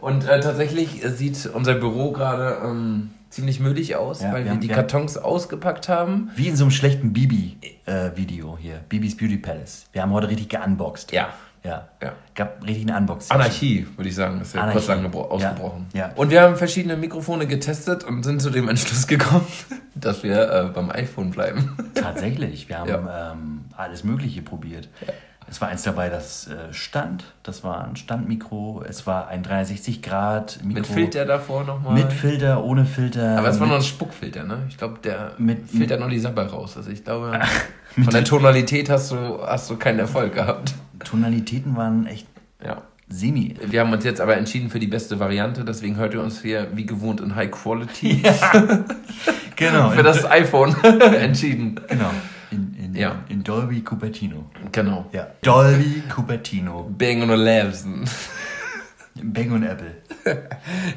Und 0.00 0.26
äh, 0.26 0.40
tatsächlich 0.40 1.04
äh, 1.04 1.10
sieht 1.10 1.44
unser 1.52 1.74
Büro 1.74 2.10
gerade 2.12 2.56
ähm, 2.64 3.10
ziemlich 3.28 3.60
müllig 3.60 3.96
aus, 3.96 4.22
Ja, 4.22 4.32
weil 4.32 4.44
wir 4.44 4.52
haben- 4.52 4.60
die 4.60 4.68
wir 4.70 4.76
haben- 4.76 4.86
Kartons 4.88 5.18
ausgepackt 5.18 5.90
haben. 5.90 6.30
Wie 6.36 6.48
in 6.48 6.56
so 6.56 6.64
einem 6.64 6.70
schlechten 6.70 7.12
Bibi-Video 7.12 8.56
hier. 8.58 8.80
Bibis 8.88 9.14
Beauty 9.16 9.36
Palace. 9.36 9.84
Wir 9.92 10.00
haben 10.00 10.12
heute 10.12 10.28
richtig 10.28 10.48
geunboxed. 10.48 11.12
Ja. 11.12 11.28
Ja. 11.62 11.88
Ja. 12.02 12.14
Gab 12.34 12.64
richtig 12.66 12.88
eine 12.88 12.96
Unboxing. 12.96 13.30
Anarchie, 13.36 13.86
würde 13.96 14.08
ich 14.08 14.14
sagen, 14.14 14.40
ist 14.40 14.54
ja 14.54 14.70
kurz 14.72 14.88
ausgebrochen. 14.88 15.88
Ja, 15.92 16.06
ja. 16.08 16.12
Und 16.16 16.30
wir 16.30 16.40
haben 16.40 16.56
verschiedene 16.56 16.96
Mikrofone 16.96 17.46
getestet 17.46 18.02
und 18.02 18.22
sind 18.22 18.40
zu 18.40 18.48
dem 18.48 18.70
Entschluss 18.70 19.06
gekommen, 19.06 19.46
dass 19.94 20.22
wir 20.22 20.50
äh, 20.50 20.64
beim 20.74 20.90
iPhone 20.90 21.30
bleiben. 21.30 21.76
Tatsächlich. 21.94 22.70
Wir 22.70 22.78
haben 22.78 22.88
Ja. 22.88 23.32
ähm, 23.32 23.60
alles 23.76 24.02
Mögliche 24.04 24.40
probiert. 24.40 24.88
Es 25.50 25.60
war 25.60 25.68
eins 25.68 25.82
dabei, 25.82 26.08
das 26.08 26.46
äh, 26.46 26.72
stand. 26.72 27.24
Das 27.42 27.64
war 27.64 27.84
ein 27.84 27.96
Standmikro. 27.96 28.84
Es 28.88 29.06
war 29.06 29.26
ein 29.28 29.42
360 29.42 30.00
Grad 30.00 30.60
Mikro. 30.62 30.74
Mit 30.82 30.86
Filter 30.86 31.24
davor 31.24 31.64
nochmal. 31.64 31.94
Mit 31.94 32.12
Filter, 32.12 32.62
ohne 32.62 32.84
Filter. 32.84 33.36
Aber 33.36 33.48
es 33.48 33.58
war 33.58 33.66
nur 33.66 33.76
ein 33.76 33.82
Spuckfilter, 33.82 34.44
ne? 34.44 34.58
Ich 34.68 34.78
glaube, 34.78 34.98
der 35.02 35.32
Mit- 35.38 35.68
filtert 35.68 35.98
nur 35.98 36.08
die 36.08 36.20
Sabber 36.20 36.46
raus. 36.46 36.76
Also 36.76 36.90
ich 36.90 37.02
glaube, 37.04 37.38
von 37.94 38.06
der 38.12 38.22
Tonalität 38.24 38.88
hast 38.88 39.10
du, 39.10 39.42
hast 39.44 39.68
du 39.68 39.76
keinen 39.76 39.98
Erfolg 39.98 40.34
gehabt. 40.34 40.72
Tonalitäten 41.04 41.76
waren 41.76 42.06
echt 42.06 42.28
Ja. 42.64 42.82
semi. 43.08 43.56
Wir 43.66 43.80
haben 43.80 43.92
uns 43.92 44.04
jetzt 44.04 44.20
aber 44.20 44.36
entschieden 44.36 44.70
für 44.70 44.78
die 44.78 44.86
beste 44.86 45.18
Variante, 45.18 45.64
deswegen 45.64 45.96
hört 45.96 46.14
ihr 46.14 46.22
uns 46.22 46.42
hier 46.42 46.68
wie 46.74 46.86
gewohnt 46.86 47.20
in 47.20 47.34
High 47.34 47.50
Quality 47.50 48.22
Genau. 49.56 49.90
für 49.90 50.02
das 50.04 50.24
iPhone 50.30 50.74
entschieden. 50.84 51.80
Genau. 51.88 52.10
Ja. 53.00 53.24
in 53.28 53.42
Dolby 53.42 53.80
Cupertino. 53.82 54.44
Genau. 54.72 55.06
Ja. 55.12 55.26
Dolby 55.42 56.02
Cupertino. 56.08 56.90
Bang 56.96 57.22
und 57.22 57.30
Olufsen. 57.30 58.04
Bang 59.22 59.50
und 59.52 59.62
Apple. 59.64 59.94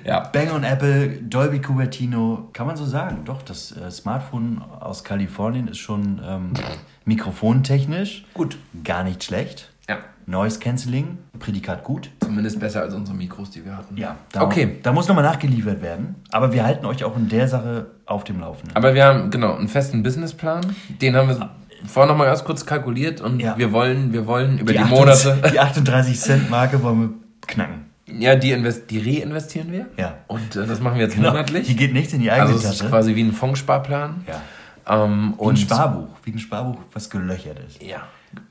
Ja. 0.06 0.20
Bang 0.20 0.52
und 0.52 0.64
Apple, 0.66 1.10
Dolby 1.24 1.60
Cupertino, 1.60 2.50
kann 2.54 2.68
man 2.68 2.76
so 2.76 2.86
sagen. 2.86 3.22
Doch, 3.26 3.42
das 3.42 3.72
äh, 3.76 3.90
Smartphone 3.90 4.62
aus 4.80 5.04
Kalifornien 5.04 5.68
ist 5.70 5.78
schon 5.80 6.22
ähm, 6.26 6.54
mikrofontechnisch 7.06 8.26
Gut. 8.34 8.58
gar 8.84 9.04
nicht 9.04 9.24
schlecht. 9.24 9.70
Ja. 9.90 9.98
Noise 10.26 10.60
Cancelling, 10.60 11.18
Prädikat 11.40 11.84
gut. 11.84 12.10
Zumindest 12.22 12.60
besser 12.60 12.82
als 12.82 12.94
unsere 12.94 13.18
Mikros, 13.18 13.50
die 13.50 13.66
wir 13.66 13.76
hatten. 13.76 13.98
Ja, 13.98 14.18
da, 14.32 14.44
Okay. 14.44 14.80
Da 14.82 14.92
muss 14.94 15.08
nochmal 15.08 15.24
nachgeliefert 15.26 15.82
werden. 15.82 16.16
Aber 16.32 16.54
wir 16.54 16.64
halten 16.64 16.86
euch 16.86 17.04
auch 17.04 17.18
in 17.18 17.28
der 17.28 17.48
Sache 17.48 17.88
auf 18.06 18.24
dem 18.24 18.40
Laufenden. 18.40 18.76
Aber 18.76 18.94
wir 18.94 19.04
haben, 19.06 19.30
genau, 19.32 19.56
einen 19.56 19.68
festen 19.68 20.04
Businessplan. 20.04 20.76
Den 21.02 21.16
haben 21.16 21.28
wir 21.30 21.50
vorher 21.88 22.12
nochmal 22.12 22.28
ganz 22.28 22.44
kurz 22.44 22.66
kalkuliert 22.66 23.22
und 23.22 23.40
Ja. 23.40 23.58
wir 23.58 23.72
wollen, 23.72 24.14
wir 24.14 24.26
wollen 24.28 24.58
über 24.60 24.74
die, 24.74 24.80
38 24.80 25.26
Monate. 25.32 25.50
Die 25.54 25.60
38 25.60 26.20
Cent 26.20 26.50
Marke 26.50 26.82
wollen 26.84 27.00
wir 27.02 27.10
knacken. 27.48 27.86
Ja, 28.06 28.36
die, 28.36 28.52
invest 28.52 28.92
die 28.92 29.00
reinvestieren 29.22 29.72
wir. 29.72 29.88
Ja. 29.98 30.16
Und 30.28 30.56
äh, 30.56 30.68
das 30.68 30.80
machen 30.82 30.96
wir 30.96 31.04
jetzt 31.04 31.16
Genau. 31.16 31.32
monatlich. 31.32 31.68
Hier 31.68 31.76
geht 31.76 31.94
nichts 31.94 32.14
in 32.14 32.20
die 32.20 32.30
eigene 32.32 32.48
Also 32.54 32.60
es 32.60 32.74
ist 32.74 32.80
Tasche. 32.80 32.90
quasi 32.90 33.16
wie 33.16 33.24
ein 33.24 33.32
Fondssparplan. 33.32 34.24
ja. 34.28 34.42
Ähm, 34.86 35.34
Wie 35.40 35.48
ein 35.48 35.56
Sparbuch. 35.58 36.10
Wie 36.26 36.32
ein 36.32 36.40
Sparbuch, 36.40 36.78
was 36.92 37.10
gelöchert 37.10 37.58
ist. 37.66 37.82
Ja, 37.82 38.02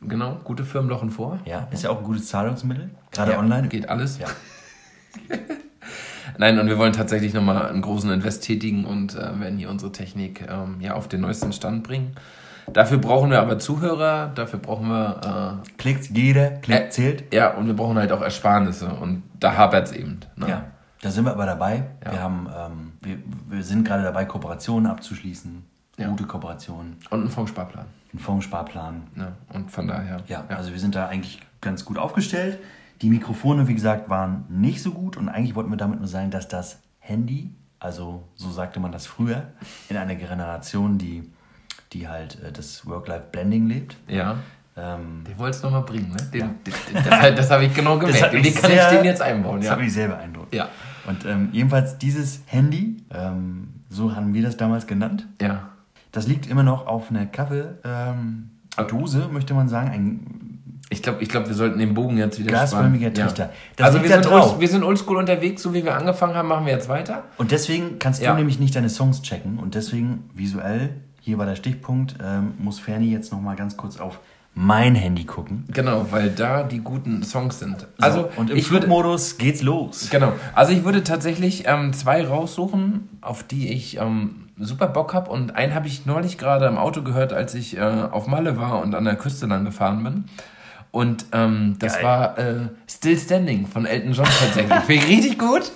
genau. 0.01 0.41
Gute 0.45 0.65
Firmen 0.65 0.89
lochen 0.89 1.11
vor. 1.11 1.39
Ja, 1.45 1.69
ist 1.71 1.85
ja 1.85 1.91
auch 1.91 1.99
ein 1.99 2.05
gutes 2.05 2.29
Zahlungsmittel. 2.29 2.89
Gerade 3.13 3.33
Ja, 3.33 3.39
online. 3.39 3.69
Geht 3.69 3.91
alles. 3.91 4.19
Ja. 4.19 4.29
Nein, 6.39 6.59
und 6.59 6.67
wir 6.69 6.79
wollen 6.79 6.95
tatsächlich 6.95 7.35
nochmal 7.35 7.67
einen 7.69 7.83
großen 7.83 8.11
Invest 8.11 8.43
tätigen 8.45 8.85
und 8.87 9.15
äh, 9.15 9.39
werden 9.41 9.59
hier 9.59 9.69
unsere 9.69 9.93
Technik 9.93 10.43
ähm, 10.49 10.77
ja, 10.81 10.95
auf 10.95 11.07
den 11.09 11.21
neuesten 11.21 11.53
Stand 11.53 11.83
bringen. 11.83 12.13
Dafür 12.73 12.99
brauchen 12.99 13.31
wir 13.31 13.41
aber 13.41 13.59
Zuhörer, 13.59 14.29
dafür 14.35 14.59
brauchen 14.59 14.89
wir 14.89 15.61
Klickt 15.79 16.11
jeder, 16.11 16.51
Klick 16.51 16.81
Äh, 16.81 16.89
zählt. 16.91 17.33
äh, 17.33 17.37
ja 17.39 17.55
und 17.55 17.67
wir 17.67 17.75
brauchen 17.75 17.99
halt 17.99 18.13
auch 18.13 18.21
Ersparnisse 18.23 18.89
und 18.89 19.23
da 19.39 19.57
hapert 19.57 19.87
es 19.89 19.93
eben. 19.93 20.21
Ne? 20.37 20.49
Ja, 20.49 20.65
da 21.01 21.11
sind 21.11 21.25
wir 21.25 21.33
aber 21.33 21.47
dabei. 21.47 21.85
Ja. 22.05 22.13
Wir, 22.13 22.23
haben, 22.23 22.49
ähm, 22.57 22.93
wir, 23.01 23.19
wir 23.49 23.63
sind 23.65 23.85
gerade 23.87 24.03
dabei, 24.03 24.25
Kooperationen 24.25 24.87
abzuschließen. 24.91 25.65
Ja. 25.99 26.09
Gute 26.09 26.25
Kooperationen. 26.25 26.97
Und 27.11 27.25
ein 27.25 27.29
Fondssparplan. 27.29 27.85
Ein 28.15 28.19
Fondssparplan. 28.19 29.03
Ne? 29.15 29.33
Und 29.53 29.71
von 29.71 29.87
daher. 29.89 30.19
Ja, 30.27 30.45
also 30.49 30.73
wir 30.73 30.79
sind 30.81 30.95
da 30.95 31.07
eigentlich 31.09 31.41
ganz 31.61 31.85
gut 31.85 31.99
aufgestellt. 31.99 32.59
Die 33.03 33.11
Mikrofone, 33.11 33.69
wie 33.69 33.75
gesagt, 33.75 34.09
waren 34.09 34.45
nicht 34.49 34.81
so 34.83 34.93
gut 34.93 35.17
und 35.17 35.29
eigentlich 35.29 35.55
wollten 35.55 35.71
wir 35.71 35.77
damit 35.77 35.99
nur 35.99 36.09
sagen, 36.09 36.31
dass 36.31 36.49
das 36.49 36.79
Handy, 37.01 37.51
also 37.81 38.23
so 38.37 38.51
sagte 38.51 38.79
man 38.81 38.93
das 38.93 39.07
früher, 39.07 39.49
in 39.89 39.97
einer 39.97 40.15
Generation, 40.15 40.99
die, 40.99 41.31
die 41.93 42.09
halt 42.09 42.39
äh, 42.43 42.53
das 42.53 42.87
Work-Life-Blending 42.87 43.67
lebt. 43.69 43.97
Ja. 44.09 44.37
Ähm, 44.77 45.23
Den 45.29 45.39
wolltest 45.39 45.63
du 45.63 45.67
nochmal 45.69 45.83
bringen, 45.83 46.11
ne? 46.11 46.17
Den, 46.33 46.51
den, 46.65 47.05
das 47.05 47.35
das 47.37 47.51
habe 47.51 47.65
ich 47.67 47.75
genau 47.75 47.99
gemerkt. 47.99 48.35
Und 48.35 48.43
Wie 48.45 48.51
kann 48.53 48.71
sehr- 48.71 48.91
ich 48.91 48.97
den 48.97 49.05
jetzt 49.05 49.21
einbauen? 49.21 49.57
Das 49.59 49.67
Ja. 49.67 49.73
hat 49.73 49.81
mich 49.81 49.93
sehr 49.93 50.09
beeindruckt. 50.09 50.55
Ja. 50.55 50.69
Und 51.07 51.27
ähm, 51.27 51.49
jedenfalls 51.53 51.99
dieses 51.99 52.41
Handy, 52.47 52.97
ähm, 53.13 53.69
so 53.91 54.15
haben 54.17 54.33
wir 54.33 54.43
das 54.43 54.57
damals 54.57 54.87
genannt, 54.87 55.27
ja. 55.43 55.69
das 56.13 56.27
liegt 56.27 56.47
immer 56.47 56.63
noch 56.63 56.87
auf 56.87 57.11
einer 57.11 57.27
Kaffeedose, 57.27 59.23
ähm, 59.23 59.33
möchte 59.33 59.53
man 59.55 59.69
sagen, 59.69 59.91
ein 59.91 60.59
Ich 60.91 61.03
glaube, 61.03 61.23
ich 61.23 61.29
glaub, 61.29 61.47
wir 61.49 61.55
sollten 61.55 61.79
den 61.79 61.93
Bogen 61.95 62.17
jetzt 62.19 62.39
wieder 62.39 62.53
Gasförmiger 62.53 63.11
spannen. 63.11 63.29
Trichter. 63.29 63.45
Ja. 63.47 63.51
Das 63.77 63.87
Also 63.89 64.03
wir 64.03 64.09
sind, 64.09 64.27
old, 64.27 64.61
wir 64.61 64.69
sind 64.69 64.85
oldschool 64.85 65.17
unterwegs, 65.17 65.63
so 65.63 65.75
wie 65.75 65.85
wir 65.85 65.95
angefangen 65.97 66.35
haben, 66.35 66.49
machen 66.49 66.67
wir 66.67 66.73
jetzt 66.73 66.89
weiter. 66.89 67.25
Und 67.37 67.51
deswegen 67.51 67.99
kannst 67.99 68.23
Ja. 68.23 68.31
du 68.33 68.39
nämlich 68.39 68.59
nicht 68.59 68.75
deine 68.77 68.89
Songs 68.89 69.23
checken. 69.23 69.59
Und 69.59 69.75
deswegen 69.75 70.31
visuell, 70.35 70.91
hier 71.23 71.39
war 71.39 71.47
der 71.47 71.57
Stichpunkt, 71.57 72.17
ähm, 72.23 72.55
muss 72.59 72.81
Ferni 72.81 73.11
jetzt 73.11 73.33
nochmal 73.33 73.55
ganz 73.57 73.77
kurz 73.77 73.99
auf 73.99 74.19
mein 74.55 74.95
Handy 74.95 75.25
gucken. 75.25 75.65
Genau, 75.73 76.07
weil 76.11 76.29
da 76.29 76.63
die 76.63 76.81
guten 76.81 77.23
Songs 77.23 77.59
sind. 77.61 77.81
So, 77.81 77.87
Also 78.05 78.29
und 78.37 78.51
im 78.51 78.61
Flugmodus 78.61 79.39
geht's 79.39 79.63
los. 79.63 80.09
genau. 80.11 80.33
Also 80.55 80.73
ich 80.73 80.85
würde 80.85 81.03
tatsächlich 81.05 81.65
ähm, 81.67 81.93
zwei 81.95 82.27
raussuchen, 82.27 83.09
auf 83.23 83.45
die 83.45 83.73
ich 83.73 83.97
ähm, 83.99 84.49
super 84.59 84.89
Bock 84.89 85.15
habe. 85.15 85.31
Und 85.31 85.57
einen 85.57 85.75
habe 85.75 85.87
ich 85.87 86.05
neulich 86.05 86.37
gerade 86.37 86.67
im 86.67 86.77
Auto 86.77 87.03
gehört, 87.03 87.33
als 87.33 87.55
ich 87.55 87.79
äh, 87.79 87.81
auf 87.81 88.27
Malle 88.27 88.59
war 88.59 88.83
und 88.83 88.95
an 88.95 89.05
der 89.05 89.17
Küste 89.17 89.47
lang 89.47 89.65
gefahren 89.65 90.05
bin. 90.05 90.25
Und 90.93 91.25
ähm, 91.33 91.77
das 91.79 91.95
Geil. 91.95 92.05
war 92.05 92.39
äh, 92.39 92.69
Still 92.89 93.19
Standing 93.19 93.67
von 93.67 93.87
Elton 93.87 94.13
John 94.13 94.27
tatsächlich. 94.27 94.79
Finde 94.81 94.95
ich 94.95 95.09
richtig 95.09 95.39
gut. 95.39 95.73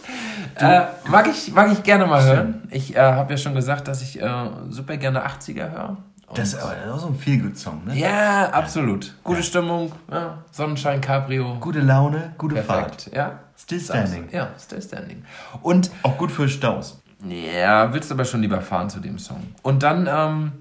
Äh, 0.56 0.82
mag, 1.08 1.26
ich, 1.28 1.52
mag 1.52 1.72
ich 1.72 1.82
gerne 1.82 2.06
mal 2.06 2.22
hören. 2.22 2.68
Ich 2.70 2.94
äh, 2.94 3.00
habe 3.00 3.32
ja 3.32 3.36
schon 3.38 3.54
gesagt, 3.54 3.88
dass 3.88 4.02
ich 4.02 4.20
äh, 4.22 4.48
super 4.68 4.96
gerne 4.96 5.26
80er 5.26 5.70
höre. 5.70 5.96
Das 6.34 6.48
ist 6.54 6.62
aber 6.62 6.74
auch 6.92 6.98
so 6.98 7.06
ein 7.08 7.14
Feel-Good-Song, 7.14 7.84
ne? 7.84 7.96
ja, 7.96 8.50
absolut. 8.50 9.14
Gute 9.22 9.42
Stimmung, 9.42 9.92
ja, 10.10 10.38
Sonnenschein, 10.50 11.00
Cabrio. 11.00 11.56
Gute 11.60 11.80
Laune, 11.80 12.34
gute 12.36 12.56
Fahrt. 12.62 12.96
Perfekt. 12.96 13.14
Ja. 13.14 13.38
Still 13.56 13.80
standing. 13.80 14.28
Ja, 14.32 14.48
still 14.58 14.82
standing. 14.82 15.24
Und 15.62 15.90
Auch 16.02 16.18
gut 16.18 16.30
für 16.32 16.48
Staus. 16.48 17.00
ja, 17.26 17.92
willst 17.94 18.10
aber 18.10 18.24
schon 18.24 18.42
lieber 18.42 18.60
fahren 18.60 18.90
zu 18.90 19.00
dem 19.00 19.18
Song. 19.18 19.42
Und 19.62 19.82
dann 19.82 20.08
ähm, 20.10 20.52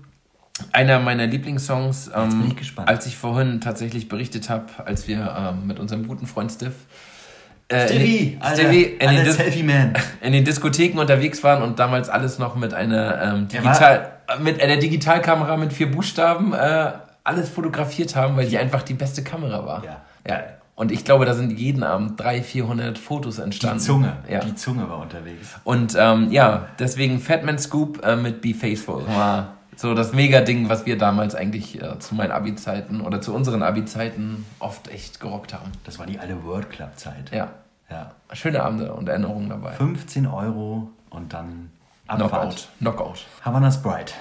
einer 0.72 1.00
meiner 1.00 1.28
Lieblingssongs, 1.28 2.12
ähm, 2.16 2.52
ich 2.60 2.72
als 2.78 3.06
ich 3.06 3.18
vorhin 3.18 3.60
tatsächlich 3.62 4.08
berichtet 4.08 4.50
habe, 4.50 4.66
als 4.86 5.08
wir 5.08 5.36
ähm, 5.38 5.68
mit 5.68 5.80
unserem 5.80 6.08
guten 6.08 6.28
Freund 6.28 6.52
Stiff 6.52 6.74
äh, 7.68 7.82
in 7.82 7.88
Stevie, 7.88 8.30
den- 8.32 8.42
Alter, 8.42 8.62
Stevie 8.62 8.84
in, 8.84 9.00
den 9.00 9.10
Alter, 9.10 9.24
Dis 9.24 9.36
Selfie-Man. 9.36 9.94
in 10.22 10.34
den 10.34 10.46
Diskotheken 10.46 11.00
unterwegs 11.00 11.44
waren 11.44 11.62
und 11.64 11.80
damals 11.80 12.10
alles 12.10 12.40
noch 12.40 12.56
mit 12.56 12.74
einer 12.74 13.22
ähm, 13.22 13.48
digital 13.48 14.12
mit 14.42 14.62
einer 14.62 14.78
Digitalkamera 14.78 15.56
mit 15.58 15.72
vier 15.74 15.92
Buchstaben 15.92 16.54
äh, 16.54 16.92
alles 17.24 17.50
fotografiert 17.50 18.16
haben, 18.16 18.38
weil 18.38 18.48
die 18.48 18.58
einfach 18.58 18.82
die 18.84 18.94
beste 18.96 19.24
Kamera 19.24 19.66
war. 19.66 19.84
Ja. 19.84 20.02
ja. 20.28 20.40
Und 20.76 20.92
ich 20.92 21.06
glaube, 21.06 21.26
da 21.26 21.34
sind 21.34 21.52
jeden 21.58 21.84
Abend 21.84 22.20
300, 22.20 22.46
400 22.46 22.98
Fotos 22.98 23.36
Die 23.38 23.42
entstanden. 23.44 23.80
Zunge, 23.80 24.14
Ja. 24.30 24.40
die 24.40 24.56
Zunge 24.56 24.90
war 24.90 25.00
unterwegs. 25.00 25.48
Und 25.64 25.96
ähm, 25.98 26.32
ja, 26.32 26.68
deswegen 26.80 27.20
Fatman 27.20 27.58
Scoop 27.60 28.04
äh, 28.06 28.16
mit 28.16 28.42
Be 28.42 28.54
Faithful 28.54 29.04
war 29.08 29.55
so 29.76 29.94
das 29.94 30.14
Mega-Ding, 30.14 30.70
was 30.70 30.86
wir 30.86 30.98
damals 30.98 31.36
eigentlich 31.36 31.82
äh, 31.82 32.00
zu 32.00 32.16
meinen 32.16 32.32
Abi-Zeiten 32.32 33.02
oder 33.02 33.22
zu 33.22 33.34
unseren 33.34 33.64
Abi-Zeiten 33.64 34.46
oft 34.60 34.88
echt 34.90 35.20
gerockt 35.20 35.54
haben. 35.54 35.72
Das 35.84 36.00
war 36.00 36.06
die 36.06 36.20
alte 36.20 36.44
World 36.44 36.70
Club-Zeit. 36.70 37.32
Ja, 37.32 37.50
ja. 37.90 38.12
schöne 38.34 38.64
Abende 38.64 38.94
und 38.94 39.10
Erinnerungen 39.10 39.50
dabei. 39.50 39.72
15 39.72 40.28
Euro 40.28 40.90
und 41.10 41.34
dann 41.34 41.72
Abfahrt. 42.08 42.32
Knockout. 42.32 42.68
Knockout. 42.80 43.26
Havana 43.42 43.72
Sprite. 43.72 44.14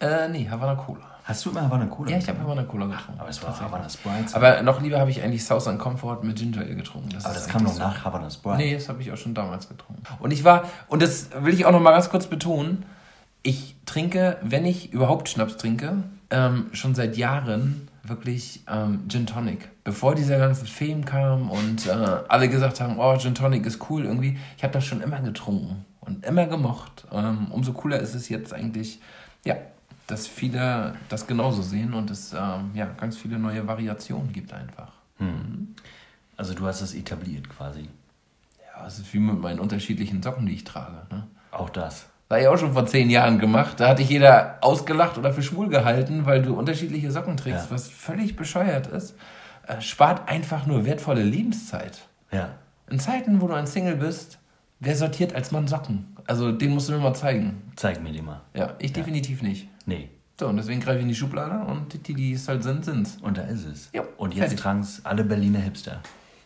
Äh, 0.00 0.28
nee, 0.28 0.48
Havana 0.48 0.74
Cola. 0.74 1.00
Hast 1.24 1.44
du 1.44 1.50
immer 1.50 1.62
Havana 1.62 1.86
Cola? 1.86 2.10
Ja, 2.10 2.16
ich 2.16 2.28
habe 2.28 2.38
getrunken? 2.38 2.58
Havana 2.58 2.70
Cola 2.70 2.86
getrunken. 2.86 3.20
Aber 3.20 3.28
es 3.28 3.42
war. 3.42 3.60
Havana 3.60 3.88
Sprite. 3.88 4.34
Aber 4.34 4.62
noch 4.62 4.80
lieber 4.80 4.98
habe 4.98 5.10
ich 5.10 5.22
eigentlich 5.22 5.44
South 5.44 5.68
and 5.68 5.78
Comfort 5.78 6.20
mit 6.22 6.36
Ginger 6.36 6.62
Ale 6.62 6.74
getrunken. 6.74 7.10
Aber 7.10 7.18
ist 7.18 7.24
das 7.24 7.48
kam 7.48 7.64
noch 7.64 7.78
nach 7.78 8.04
Havana 8.04 8.30
Sprite. 8.30 8.56
Nee, 8.56 8.74
das 8.74 8.88
habe 8.88 9.02
ich 9.02 9.12
auch 9.12 9.16
schon 9.16 9.34
damals 9.34 9.68
getrunken. 9.68 10.02
Und 10.20 10.30
ich 10.30 10.44
war, 10.44 10.64
und 10.88 11.02
das 11.02 11.28
will 11.42 11.52
ich 11.52 11.66
auch 11.66 11.72
noch 11.72 11.80
mal 11.80 11.92
ganz 11.92 12.08
kurz 12.08 12.26
betonen, 12.26 12.84
ich 13.42 13.76
trinke, 13.86 14.38
wenn 14.42 14.64
ich 14.64 14.92
überhaupt 14.92 15.28
Schnaps 15.28 15.56
trinke, 15.56 16.02
ähm, 16.30 16.66
schon 16.72 16.94
seit 16.94 17.16
Jahren 17.16 17.88
wirklich 18.02 18.62
ähm, 18.68 19.04
Gin 19.08 19.26
Tonic. 19.26 19.68
Bevor 19.84 20.14
dieser 20.14 20.38
ganze 20.38 20.66
Film 20.66 21.04
kam 21.04 21.50
und 21.50 21.86
äh, 21.86 21.90
alle 21.90 22.48
gesagt 22.48 22.80
haben, 22.80 22.98
oh, 22.98 23.16
Gin 23.18 23.34
Tonic 23.34 23.66
ist 23.66 23.90
cool 23.90 24.04
irgendwie, 24.04 24.38
ich 24.56 24.62
habe 24.62 24.72
das 24.72 24.84
schon 24.84 25.00
immer 25.00 25.20
getrunken 25.20 25.84
und 26.00 26.24
immer 26.24 26.46
gemocht. 26.46 27.06
Ähm, 27.12 27.48
umso 27.50 27.72
cooler 27.72 28.00
ist 28.00 28.14
es 28.14 28.28
jetzt 28.28 28.52
eigentlich, 28.52 29.00
ja, 29.44 29.56
dass 30.06 30.26
viele 30.26 30.94
das 31.08 31.26
genauso 31.26 31.62
sehen 31.62 31.92
und 31.92 32.10
es 32.10 32.32
ähm, 32.32 32.70
ja, 32.74 32.86
ganz 32.86 33.18
viele 33.18 33.38
neue 33.38 33.66
Variationen 33.66 34.32
gibt 34.32 34.52
einfach. 34.52 34.92
Also 36.36 36.54
du 36.54 36.66
hast 36.66 36.80
das 36.80 36.94
etabliert 36.94 37.48
quasi. 37.50 37.88
Ja, 38.64 38.86
es 38.86 38.98
ist 38.98 39.12
wie 39.12 39.18
mit 39.18 39.40
meinen 39.40 39.58
unterschiedlichen 39.58 40.22
Socken, 40.22 40.46
die 40.46 40.54
ich 40.54 40.64
trage. 40.64 41.06
Ne? 41.10 41.26
Auch 41.50 41.68
das. 41.68 42.07
Das 42.28 42.36
habe 42.36 42.42
ich 42.42 42.48
auch 42.48 42.58
schon 42.58 42.72
vor 42.74 42.86
zehn 42.86 43.08
Jahren 43.10 43.38
gemacht. 43.38 43.80
Da 43.80 43.88
hat 43.88 43.98
dich 44.00 44.08
jeder 44.10 44.58
ausgelacht 44.60 45.16
oder 45.16 45.32
für 45.32 45.42
schwul 45.42 45.68
gehalten, 45.68 46.26
weil 46.26 46.42
du 46.42 46.54
unterschiedliche 46.54 47.10
Socken 47.10 47.36
trägst, 47.36 47.66
Ja. 47.66 47.70
was 47.74 47.88
völlig 47.88 48.36
bescheuert 48.36 48.86
ist. 48.88 49.14
Äh, 49.66 49.80
spart 49.80 50.28
einfach 50.28 50.66
nur 50.66 50.84
wertvolle 50.84 51.22
Lebenszeit. 51.22 52.00
Ja. 52.30 52.50
In 52.90 52.98
Zeiten, 53.00 53.40
wo 53.40 53.46
du 53.48 53.54
ein 53.54 53.66
Single 53.66 53.96
bist, 53.96 54.38
wer 54.80 54.94
sortiert 54.96 55.34
als 55.34 55.52
Mann 55.52 55.68
Socken? 55.68 56.16
Also 56.26 56.52
den 56.52 56.72
musst 56.72 56.88
du 56.88 56.92
mir 56.92 56.98
mal 56.98 57.14
zeigen. 57.14 57.62
Zeig 57.76 58.02
mir 58.02 58.12
die 58.12 58.20
mal. 58.22 58.42
Ja, 58.54 58.74
ich 58.78 58.92
definitiv 58.92 59.40
nicht. 59.42 59.68
Nee. 59.86 60.10
So, 60.38 60.46
und 60.48 60.56
deswegen 60.58 60.80
greife 60.80 60.98
ich 60.98 61.02
in 61.02 61.08
die 61.08 61.14
Schublade 61.14 61.64
und 61.66 62.06
die, 62.06 62.14
die 62.14 62.32
es 62.34 62.46
halt 62.46 62.62
sind, 62.62 62.84
sind's. 62.84 63.16
Und 63.22 63.38
da 63.38 63.42
ist 63.42 63.64
es. 63.66 63.88
Jo, 63.94 64.04
und 64.18 64.34
jetzt 64.34 64.58
tragen 64.58 64.80
es 64.80 65.04
alle 65.04 65.24
Berliner 65.24 65.58
Hipster. 65.60 66.00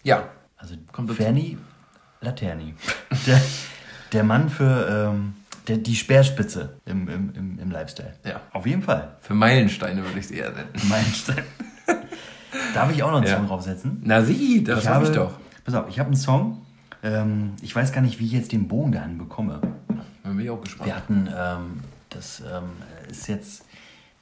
Ja, 0.05 0.29
Also 0.57 0.77
Kommt. 0.93 1.13
Ferni 1.13 1.59
Laterni. 2.21 2.75
der, 3.27 3.41
der 4.13 4.25
Mann 4.25 4.49
für 4.49 5.11
ähm, 5.13 5.35
der, 5.69 5.79
die 5.79 5.95
Speerspitze 5.95 6.77
im, 6.87 7.09
im, 7.09 7.35
im, 7.35 7.59
im 7.59 7.71
Lifestyle. 7.71 8.15
Ja. 8.25 8.41
Auf 8.53 8.67
jeden 8.67 8.83
Fall. 8.83 9.17
für 9.21 9.35
Meilensteine 9.35 10.03
würde 10.05 10.19
ich 10.19 10.27
es 10.27 10.31
eher 10.31 10.51
nennen. 10.51 10.69
Meilenstein. 10.89 11.45
Darf 12.75 12.91
ich 12.93 13.03
auch 13.03 13.11
noch 13.11 13.19
einen 13.19 13.27
Ja. 13.27 13.37
Song 13.37 13.47
draufsetzen? 13.47 14.01
Na 14.05 14.23
sieh, 14.23 14.63
das 14.65 14.89
habe, 14.89 15.07
ich 15.07 15.13
doch. 15.13 15.35
Pass 15.65 15.75
auf, 15.75 15.89
ich 15.89 15.99
habe 15.99 16.09
einen 16.09 16.17
Song. 16.17 16.63
Ähm, 17.03 17.53
ich 17.63 17.75
weiß 17.75 17.93
gar 17.93 18.01
nicht, 18.01 18.19
wie 18.21 18.27
ich 18.27 18.33
jetzt 18.33 18.53
den 18.53 18.69
Bogen 18.69 18.93
dahin 18.93 19.19
bekomme. 19.19 19.61
Da 20.23 20.31
bin 20.31 20.41
ich 20.41 20.51
auch 20.51 20.61
gespannt. 20.61 20.87
Wir 20.87 20.97
hatten, 20.97 21.29
ähm, 21.35 21.81
das 22.11 22.41
ähm, 22.41 22.65
ist 23.11 23.29
jetzt 23.29 23.65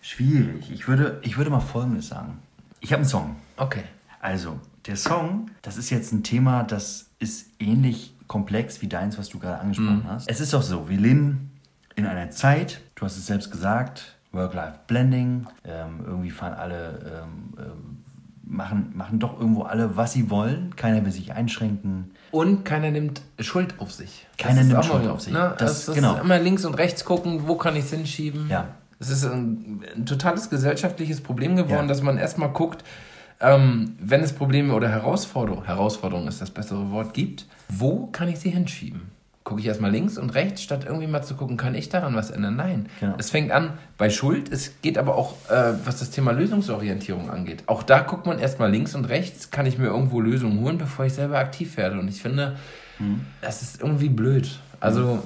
schwierig. 0.00 0.70
Ich 0.70 0.88
würde, 0.88 1.18
ich 1.22 1.36
würde 1.36 1.50
mal 1.50 1.60
Folgendes 1.60 2.08
sagen. 2.08 2.38
Ich 2.80 2.92
habe 2.92 3.00
einen 3.00 3.08
Song. 3.08 3.36
Okay. 3.56 3.84
Also, 4.20 4.58
der 4.86 4.96
Song, 4.96 5.50
das 5.62 5.76
ist 5.76 5.90
jetzt 5.90 6.12
ein 6.12 6.22
Thema, 6.22 6.62
das 6.62 7.06
ist 7.18 7.48
ähnlich 7.58 8.14
komplex 8.30 8.80
wie 8.80 8.86
deins, 8.86 9.18
was 9.18 9.28
du 9.28 9.40
gerade 9.40 9.58
angesprochen 9.58 10.04
hast. 10.06 10.28
Es 10.30 10.38
ist 10.40 10.52
doch 10.54 10.62
so, 10.62 10.88
wir 10.88 10.96
leben 10.98 11.50
in 11.96 12.06
einer 12.06 12.30
Zeit, 12.30 12.80
du 12.94 13.04
hast 13.04 13.16
es 13.16 13.26
selbst 13.26 13.50
gesagt, 13.50 14.14
Work-Life-Blending, 14.30 15.48
ähm, 15.64 16.00
irgendwie 16.06 16.30
fahren 16.30 16.54
alle, 16.54 17.24
ähm, 17.24 17.54
ähm, 17.58 18.04
machen, 18.44 18.92
machen 18.94 19.18
doch 19.18 19.36
irgendwo 19.40 19.62
alle, 19.62 19.96
was 19.96 20.12
sie 20.12 20.30
wollen, 20.30 20.76
keiner 20.76 21.04
will 21.04 21.10
sich 21.10 21.32
einschränken. 21.32 22.12
Und 22.30 22.64
keiner 22.64 22.92
nimmt 22.92 23.20
Schuld 23.40 23.74
auf 23.80 23.90
sich. 23.90 24.28
Keiner 24.38 24.62
nimmt 24.62 24.84
Schuld 24.84 25.08
auf 25.08 25.22
sich. 25.22 25.32
Ne? 25.32 25.56
Das- 25.58 25.72
Das, 25.78 25.86
das 25.86 25.94
genau. 25.96 26.14
ist 26.14 26.20
immer 26.22 26.38
links 26.38 26.64
und 26.64 26.74
rechts 26.74 27.04
gucken, 27.04 27.48
wo 27.48 27.56
kann 27.56 27.74
ich 27.74 27.86
es 27.86 27.90
hinschieben. 27.90 28.48
Ja. 28.48 28.68
Es 29.00 29.10
ist 29.10 29.24
ein, 29.24 29.82
ein 29.96 30.06
totales 30.06 30.50
gesellschaftliches 30.50 31.20
Problem 31.20 31.56
geworden, 31.56 31.82
Ja. 31.82 31.86
dass 31.88 32.00
man 32.00 32.16
erstmal 32.16 32.50
guckt, 32.50 32.84
ähm, 33.40 33.96
wenn 33.98 34.22
es 34.22 34.32
Probleme 34.32 34.74
oder 34.74 34.88
Herausforderungen, 34.88 35.66
Herausforderung 35.66 36.28
ist 36.28 36.40
das 36.40 36.50
bessere 36.50 36.90
Wort, 36.90 37.14
gibt, 37.14 37.46
wo 37.68 38.06
kann 38.06 38.28
ich 38.28 38.38
sie 38.38 38.50
hinschieben? 38.50 39.02
Gucke 39.42 39.60
ich 39.60 39.66
erstmal 39.66 39.90
links 39.90 40.18
und 40.18 40.30
rechts, 40.34 40.62
statt 40.62 40.84
irgendwie 40.86 41.06
mal 41.06 41.22
zu 41.22 41.34
gucken, 41.34 41.56
kann 41.56 41.74
ich 41.74 41.88
daran 41.88 42.14
was 42.14 42.30
ändern? 42.30 42.56
Nein. 42.56 42.88
Genau. 43.00 43.14
Es 43.18 43.30
fängt 43.30 43.50
an 43.50 43.72
bei 43.96 44.10
Schuld, 44.10 44.52
es 44.52 44.80
geht 44.82 44.98
aber 44.98 45.16
auch, 45.16 45.34
äh, 45.48 45.72
was 45.84 45.98
das 45.98 46.10
Thema 46.10 46.32
Lösungsorientierung 46.32 47.30
angeht. 47.30 47.64
Auch 47.66 47.82
da 47.82 48.00
guckt 48.00 48.26
man 48.26 48.38
erstmal 48.38 48.70
links 48.70 48.94
und 48.94 49.06
rechts, 49.06 49.50
kann 49.50 49.66
ich 49.66 49.78
mir 49.78 49.86
irgendwo 49.86 50.20
Lösungen 50.20 50.60
holen, 50.60 50.78
bevor 50.78 51.06
ich 51.06 51.14
selber 51.14 51.38
aktiv 51.38 51.76
werde. 51.76 51.98
Und 51.98 52.08
ich 52.08 52.20
finde, 52.20 52.56
das 53.40 53.62
ist 53.62 53.80
irgendwie 53.80 54.10
blöd. 54.10 54.60
Also, 54.78 55.22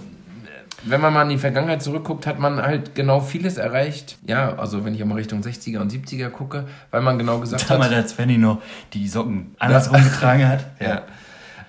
wenn 0.87 1.01
man 1.01 1.13
mal 1.13 1.23
in 1.23 1.31
die 1.31 1.39
Vergangenheit 1.39 1.83
zurückguckt, 1.83 2.27
hat 2.27 2.39
man 2.39 2.61
halt 2.61 2.95
genau 2.95 3.21
vieles 3.21 3.57
erreicht. 3.57 4.19
Ja, 4.27 4.57
also 4.57 4.85
wenn 4.85 4.95
ich 4.95 5.05
mal 5.05 5.15
Richtung 5.15 5.41
60er 5.41 5.79
und 5.79 5.93
70er 5.93 6.31
gucke, 6.31 6.67
weil 6.91 7.01
man 7.01 7.19
genau 7.19 7.39
gesagt 7.39 7.69
Damals, 7.69 7.91
hat, 7.91 7.97
als 7.97 8.13
Fanny 8.13 8.39
noch 8.39 8.61
die 8.93 9.09
Socken 9.09 9.55
andersrum 9.59 10.03
getragen 10.03 10.49
hat. 10.49 10.65
ja, 10.81 11.03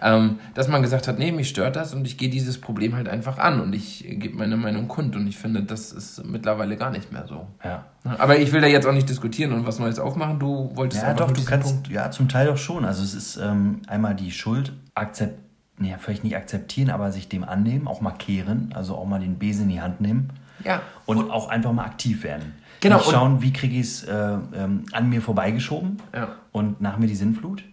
ähm, 0.01 0.39
dass 0.53 0.67
man 0.67 0.81
gesagt 0.81 1.07
hat, 1.07 1.17
nee, 1.17 1.31
mich 1.31 1.49
stört 1.49 1.75
das 1.75 1.93
und 1.93 2.05
ich 2.05 2.17
gehe 2.17 2.29
dieses 2.29 2.59
Problem 2.59 2.95
halt 2.95 3.07
einfach 3.07 3.37
an 3.37 3.59
und 3.61 3.73
ich 3.73 4.05
gebe 4.07 4.37
meine 4.37 4.57
Meinung 4.57 4.87
kund. 4.87 5.15
Und 5.15 5.25
ich 5.27 5.37
finde, 5.37 5.63
das 5.63 5.91
ist 5.91 6.23
mittlerweile 6.25 6.77
gar 6.77 6.91
nicht 6.91 7.11
mehr 7.11 7.25
so. 7.27 7.47
ja. 7.63 7.85
Aber 8.19 8.37
ich 8.37 8.51
will 8.51 8.61
da 8.61 8.67
jetzt 8.67 8.85
auch 8.85 8.93
nicht 8.93 9.09
diskutieren 9.09 9.51
und 9.51 9.65
was 9.65 9.79
Neues 9.79 9.97
aufmachen. 9.97 10.37
Du 10.37 10.69
wolltest 10.75 11.01
Ja, 11.01 11.15
doch, 11.15 11.31
du 11.31 11.43
kannst, 11.43 11.67
Punkt. 11.73 11.87
ja, 11.87 12.11
zum 12.11 12.29
Teil 12.29 12.45
doch 12.45 12.57
schon. 12.57 12.85
Also 12.85 13.01
es 13.01 13.15
ist 13.15 13.37
ähm, 13.37 13.81
einmal 13.87 14.13
die 14.13 14.31
Schuld 14.31 14.73
akzept, 14.93 15.39
ja, 15.79 15.97
vielleicht 15.97 16.23
nicht 16.23 16.35
akzeptieren, 16.35 16.89
aber 16.89 17.11
sich 17.11 17.27
dem 17.29 17.43
annehmen, 17.43 17.87
auch 17.87 18.01
mal 18.01 18.11
kehren, 18.11 18.71
also 18.73 18.95
auch 18.95 19.05
mal 19.05 19.19
den 19.19 19.37
Besen 19.37 19.63
in 19.63 19.69
die 19.69 19.81
Hand 19.81 19.99
nehmen 20.01 20.29
Ja. 20.63 20.81
und 21.05 21.29
auch 21.31 21.49
einfach 21.49 21.73
mal 21.73 21.85
aktiv 21.85 22.23
werden. 22.23 22.53
Genau, 22.81 22.97
Nicht 22.97 23.07
und- 23.07 23.13
schauen, 23.13 23.41
wie 23.41 23.51
kriege 23.53 23.75
ich 23.75 23.81
es 23.87 24.03
äh, 24.03 24.13
ähm, 24.55 24.83
an 24.91 25.09
mir 25.09 25.21
vorbeigeschoben 25.21 25.97
Ja. 26.13 26.29
und 26.51 26.79
nach 26.81 26.97
mir 26.97 27.07
die 27.07 27.15
Sinnflut, 27.15 27.63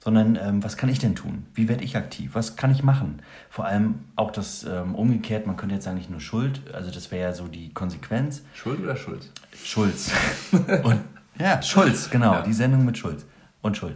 sondern 0.00 0.36
ähm, 0.42 0.64
was 0.64 0.76
kann 0.76 0.88
ich 0.88 0.98
denn 0.98 1.14
tun? 1.14 1.46
Wie 1.54 1.68
werde 1.68 1.84
ich 1.84 1.96
aktiv? 1.96 2.30
Was 2.34 2.56
kann 2.56 2.72
ich 2.72 2.82
machen? 2.82 3.20
Vor 3.50 3.66
allem 3.66 3.96
auch 4.16 4.32
das 4.32 4.64
ähm, 4.64 4.94
umgekehrt, 4.96 5.46
man 5.46 5.56
könnte 5.56 5.76
jetzt 5.76 5.84
sagen, 5.84 5.96
nicht 5.98 6.10
nur 6.10 6.20
Schuld, 6.20 6.60
also 6.74 6.90
das 6.90 7.10
wäre 7.12 7.28
ja 7.28 7.32
so 7.32 7.46
die 7.46 7.72
Konsequenz, 7.72 8.42
Schuld 8.54 8.80
oder 8.80 8.96
Schuld? 8.96 9.30
Schulz. 9.62 10.10
Und, 10.82 11.00
ja, 11.38 11.62
Schulz, 11.62 12.10
genau. 12.10 12.32
Ja. 12.34 12.42
Die 12.42 12.52
Sendung 12.52 12.84
mit 12.84 12.98
Schulz 12.98 13.24
und 13.62 13.76
Schuld. 13.76 13.94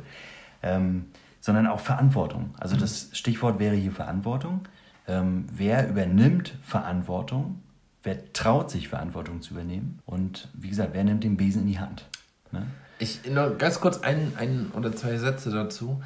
Ähm, 0.62 1.07
sondern 1.47 1.68
auch 1.68 1.78
Verantwortung. 1.78 2.57
Also 2.59 2.74
das 2.74 3.11
Stichwort 3.12 3.61
wäre 3.61 3.76
hier 3.76 3.92
Verantwortung. 3.92 4.62
Ähm, 5.07 5.47
wer 5.53 5.88
übernimmt 5.88 6.55
Verantwortung? 6.64 7.62
Wer 8.03 8.32
traut 8.32 8.68
sich 8.68 8.88
Verantwortung 8.88 9.42
zu 9.42 9.55
übernehmen? 9.55 10.01
Und 10.07 10.49
wie 10.55 10.70
gesagt, 10.70 10.90
wer 10.92 11.05
nimmt 11.05 11.22
den 11.22 11.36
Besen 11.36 11.62
in 11.62 11.68
die 11.68 11.78
Hand? 11.78 12.05
Ne? 12.51 12.66
Ich 12.99 13.30
noch 13.30 13.57
ganz 13.59 13.80
kurz 13.80 14.01
ein, 14.01 14.32
ein 14.36 14.72
oder 14.74 14.97
zwei 14.97 15.18
Sätze 15.18 15.53
dazu. 15.53 16.03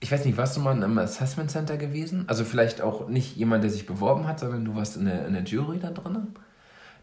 Ich 0.00 0.10
weiß 0.10 0.24
nicht, 0.24 0.38
warst 0.38 0.56
du 0.56 0.62
mal 0.62 0.82
im 0.82 0.96
Assessment 0.96 1.50
Center 1.50 1.76
gewesen? 1.76 2.24
Also 2.28 2.46
vielleicht 2.46 2.80
auch 2.80 3.08
nicht 3.08 3.36
jemand, 3.36 3.64
der 3.64 3.70
sich 3.70 3.84
beworben 3.84 4.26
hat, 4.26 4.40
sondern 4.40 4.64
du 4.64 4.74
warst 4.74 4.96
in 4.96 5.04
der, 5.04 5.26
in 5.26 5.34
der 5.34 5.44
Jury 5.44 5.80
da 5.80 5.90
drin. 5.90 6.28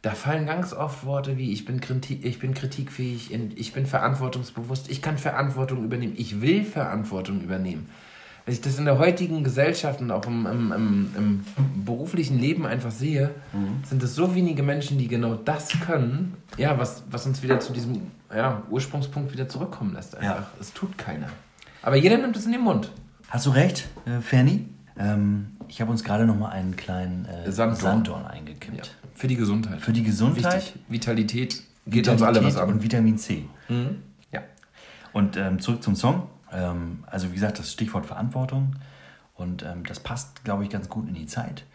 Da 0.01 0.11
fallen 0.11 0.45
ganz 0.45 0.73
oft 0.73 1.05
Worte 1.05 1.37
wie 1.37 1.51
ich 1.51 1.65
bin, 1.65 1.81
Kritik, 1.81 2.23
ich 2.23 2.39
bin 2.39 2.53
kritikfähig, 2.53 3.33
ich 3.33 3.73
bin 3.73 3.85
verantwortungsbewusst, 3.85 4.89
ich 4.89 5.01
kann 5.01 5.17
Verantwortung 5.17 5.83
übernehmen, 5.83 6.13
ich 6.15 6.41
will 6.41 6.63
Verantwortung 6.63 7.41
übernehmen. 7.41 7.89
Wenn 8.45 8.53
ich 8.53 8.61
das 8.61 8.79
in 8.79 8.85
der 8.85 8.97
heutigen 8.97 9.43
Gesellschaft 9.43 9.99
und 9.99 10.09
auch 10.09 10.25
im, 10.25 10.47
im, 10.47 10.71
im, 10.71 11.13
im 11.17 11.45
beruflichen 11.85 12.39
Leben 12.39 12.65
einfach 12.65 12.91
sehe, 12.91 13.31
sind 13.87 14.01
es 14.01 14.15
so 14.15 14.33
wenige 14.33 14.63
Menschen, 14.63 14.97
die 14.97 15.07
genau 15.07 15.35
das 15.35 15.69
können, 15.85 16.35
ja, 16.57 16.79
was, 16.79 17.03
was 17.11 17.25
uns 17.25 17.43
wieder 17.43 17.59
zu 17.59 17.73
diesem 17.73 18.09
ja, 18.33 18.63
Ursprungspunkt 18.69 19.33
wieder 19.33 19.49
zurückkommen 19.49 19.93
lässt. 19.93 20.15
Einfach. 20.15 20.39
Ja. 20.39 20.47
Es 20.59 20.73
tut 20.73 20.97
keiner. 20.97 21.27
Aber 21.83 21.97
jeder 21.97 22.17
nimmt 22.17 22.37
es 22.37 22.45
in 22.45 22.53
den 22.53 22.61
Mund. 22.61 22.91
Hast 23.27 23.45
du 23.45 23.51
recht, 23.51 23.87
äh, 24.05 24.21
Ferni? 24.21 24.65
Ähm, 24.97 25.57
ich 25.67 25.81
habe 25.81 25.91
uns 25.91 26.03
gerade 26.03 26.25
noch 26.25 26.35
mal 26.35 26.49
einen 26.49 26.75
kleinen 26.75 27.25
äh, 27.25 27.51
Sanddorn. 27.51 27.79
Sanddorn 27.79 28.25
eingekippt. 28.25 28.77
Ja. 28.77 28.83
Für 29.19 29.27
die 29.27 29.35
Gesundheit. 29.35 29.81
Für 29.81 29.91
die 29.91 30.03
Gesundheit, 30.03 30.55
Wichtig. 30.55 30.81
Vitalität 30.87 31.63
geht 31.85 32.07
uns 32.07 32.21
alle 32.21 32.37
was 32.41 32.53
Vitalität 32.53 32.69
an. 32.69 32.73
und 32.73 32.83
Vitamin 32.83 33.17
C. 33.17 33.45
Ja. 34.31 34.41
Und 35.11 35.35
ähm, 35.35 35.59
zurück 35.59 35.83
zum 35.83 35.97
Song. 35.97 36.29
Ähm, 36.53 37.03
also 37.05 37.29
wie 37.29 37.33
gesagt, 37.33 37.59
das 37.59 37.73
Stichwort 37.73 38.05
Verantwortung. 38.05 38.77
Und 39.35 39.63
ähm, 39.63 39.83
das 39.85 39.99
passt, 39.99 40.45
glaube 40.45 40.63
ich, 40.63 40.69
ganz 40.69 40.87
gut 40.87 41.05
in 41.09 41.15
die 41.15 41.25
Zeit, 41.25 41.65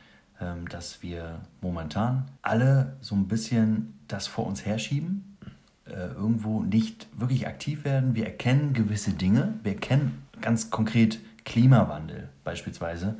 ähm, 0.40 0.66
dass 0.70 1.02
wir 1.02 1.40
momentan 1.60 2.24
alle 2.40 2.96
so 3.02 3.14
ein 3.14 3.28
bisschen 3.28 3.92
das 4.08 4.26
vor 4.26 4.46
uns 4.46 4.64
herschieben, 4.64 5.36
äh, 5.84 5.92
irgendwo 5.92 6.62
nicht 6.62 7.08
wirklich 7.14 7.46
aktiv 7.46 7.84
werden. 7.84 8.14
Wir 8.14 8.24
erkennen 8.24 8.72
gewisse 8.72 9.12
Dinge. 9.12 9.52
Wir 9.62 9.72
erkennen 9.72 10.22
ganz 10.40 10.70
konkret 10.70 11.18
Klimawandel 11.44 12.30
beispielsweise. 12.42 13.16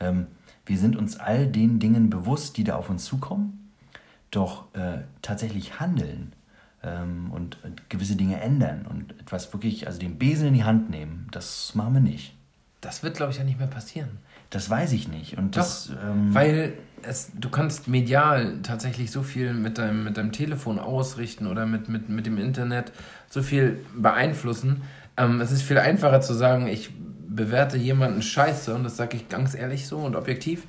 Ähm, 0.00 0.26
wir 0.66 0.76
sind 0.76 0.96
uns 0.96 1.20
all 1.20 1.46
den 1.46 1.78
Dingen 1.78 2.10
bewusst, 2.10 2.56
die 2.56 2.64
da 2.64 2.74
auf 2.74 2.90
uns 2.90 3.04
zukommen, 3.04 3.59
doch 4.30 4.72
äh, 4.74 4.98
tatsächlich 5.22 5.80
handeln 5.80 6.32
ähm, 6.82 7.30
und, 7.32 7.62
und 7.64 7.90
gewisse 7.90 8.16
Dinge 8.16 8.40
ändern 8.40 8.86
und 8.88 9.18
etwas 9.20 9.52
wirklich, 9.52 9.86
also 9.86 9.98
den 9.98 10.18
Besen 10.18 10.48
in 10.48 10.54
die 10.54 10.64
Hand 10.64 10.90
nehmen, 10.90 11.28
das 11.32 11.74
machen 11.74 11.94
wir 11.94 12.00
nicht. 12.00 12.34
Das 12.80 13.02
wird, 13.02 13.16
glaube 13.16 13.32
ich, 13.32 13.38
ja 13.38 13.44
nicht 13.44 13.58
mehr 13.58 13.68
passieren. 13.68 14.18
Das 14.48 14.70
weiß 14.70 14.92
ich 14.92 15.08
nicht. 15.08 15.36
Und 15.36 15.56
das, 15.56 15.90
ähm, 16.02 16.34
weil 16.34 16.72
es, 17.02 17.30
du 17.34 17.50
kannst 17.50 17.88
medial 17.88 18.58
tatsächlich 18.62 19.10
so 19.10 19.22
viel 19.22 19.52
mit 19.52 19.78
deinem, 19.78 20.04
mit 20.04 20.16
deinem 20.16 20.32
Telefon 20.32 20.78
ausrichten 20.78 21.46
oder 21.46 21.66
mit, 21.66 21.88
mit, 21.88 22.08
mit 22.08 22.26
dem 22.26 22.38
Internet 22.38 22.92
so 23.28 23.42
viel 23.42 23.84
beeinflussen. 23.94 24.82
Ähm, 25.16 25.40
es 25.40 25.52
ist 25.52 25.62
viel 25.62 25.78
einfacher 25.78 26.20
zu 26.20 26.34
sagen, 26.34 26.66
ich 26.66 26.90
bewerte 27.28 27.76
jemanden 27.76 28.22
scheiße, 28.22 28.74
und 28.74 28.84
das 28.84 28.96
sage 28.96 29.16
ich 29.16 29.28
ganz 29.28 29.54
ehrlich 29.54 29.86
so 29.86 29.98
und 29.98 30.16
objektiv, 30.16 30.64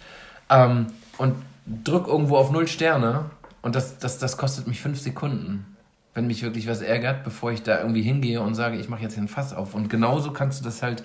ähm, 0.49 0.88
und 1.18 1.36
drück 1.84 2.07
irgendwo 2.07 2.38
auf 2.38 2.51
null 2.51 2.68
Sterne 2.68 3.32
und 3.62 3.76
das, 3.76 3.97
das, 3.97 4.18
das 4.18 4.38
kostet 4.38 4.68
mich 4.68 4.82
fünf 4.82 4.99
Sekunden, 4.99 5.78
wenn 6.14 6.28
mich 6.28 6.43
wirklich 6.43 6.68
was 6.68 6.82
ärgert, 6.82 7.24
bevor 7.24 7.51
ich 7.51 7.64
da 7.64 7.80
irgendwie 7.80 8.01
hingehe 8.01 8.41
und 8.41 8.55
sage, 8.55 8.78
ich 8.78 8.89
mache 8.89 9.03
jetzt 9.03 9.14
hier 9.14 9.24
ein 9.24 9.28
Fass 9.28 9.53
auf. 9.53 9.76
Und 9.76 9.89
genauso 9.89 10.32
kannst 10.32 10.59
du 10.59 10.64
das 10.64 10.82
halt 10.84 11.03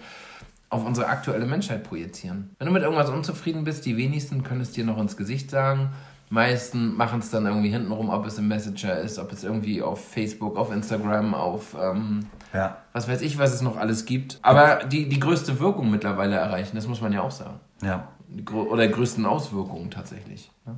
auf 0.68 0.84
unsere 0.84 1.07
aktuelle 1.07 1.46
Menschheit 1.46 1.84
projizieren. 1.84 2.54
Wenn 2.59 2.66
du 2.66 2.72
mit 2.72 2.82
irgendwas 2.82 3.09
unzufrieden 3.09 3.64
bist, 3.64 3.86
die 3.86 3.96
wenigsten 3.96 4.42
können 4.42 4.61
es 4.61 4.72
dir 4.72 4.84
noch 4.84 4.98
ins 4.98 5.16
Gesicht 5.16 5.50
sagen. 5.50 5.90
Meisten 6.28 6.96
machen 6.96 7.20
es 7.20 7.30
dann 7.30 7.46
irgendwie 7.46 7.70
hintenrum, 7.70 8.11
ob 8.11 8.26
es 8.26 8.36
im 8.36 8.48
Messenger 8.48 8.98
ist, 8.98 9.20
ob 9.20 9.30
es 9.30 9.44
irgendwie 9.44 9.80
auf 9.80 10.11
Facebook, 10.11 10.57
auf 10.57 10.72
Instagram, 10.72 11.34
auf 11.34 11.76
ähm, 11.80 12.26
ja. 12.52 12.78
was 12.92 13.07
weiß 13.07 13.20
ich, 13.20 13.38
was 13.38 13.54
es 13.54 13.62
noch 13.62 13.76
alles 13.76 14.07
gibt. 14.07 14.40
Aber 14.42 14.84
die, 14.84 15.09
die 15.09 15.20
größte 15.20 15.61
Wirkung 15.61 15.88
mittlerweile 15.88 16.34
erreichen, 16.34 16.74
das 16.74 16.88
muss 16.88 17.00
man 17.00 17.12
ja 17.12 17.22
auch 17.22 17.30
sagen. 17.30 17.61
Ja. 17.80 18.09
Oder 18.52 18.88
die 18.88 18.92
größten 18.92 19.24
Auswirkungen 19.24 19.92
tatsächlich. 19.92 20.50
Ne? 20.64 20.74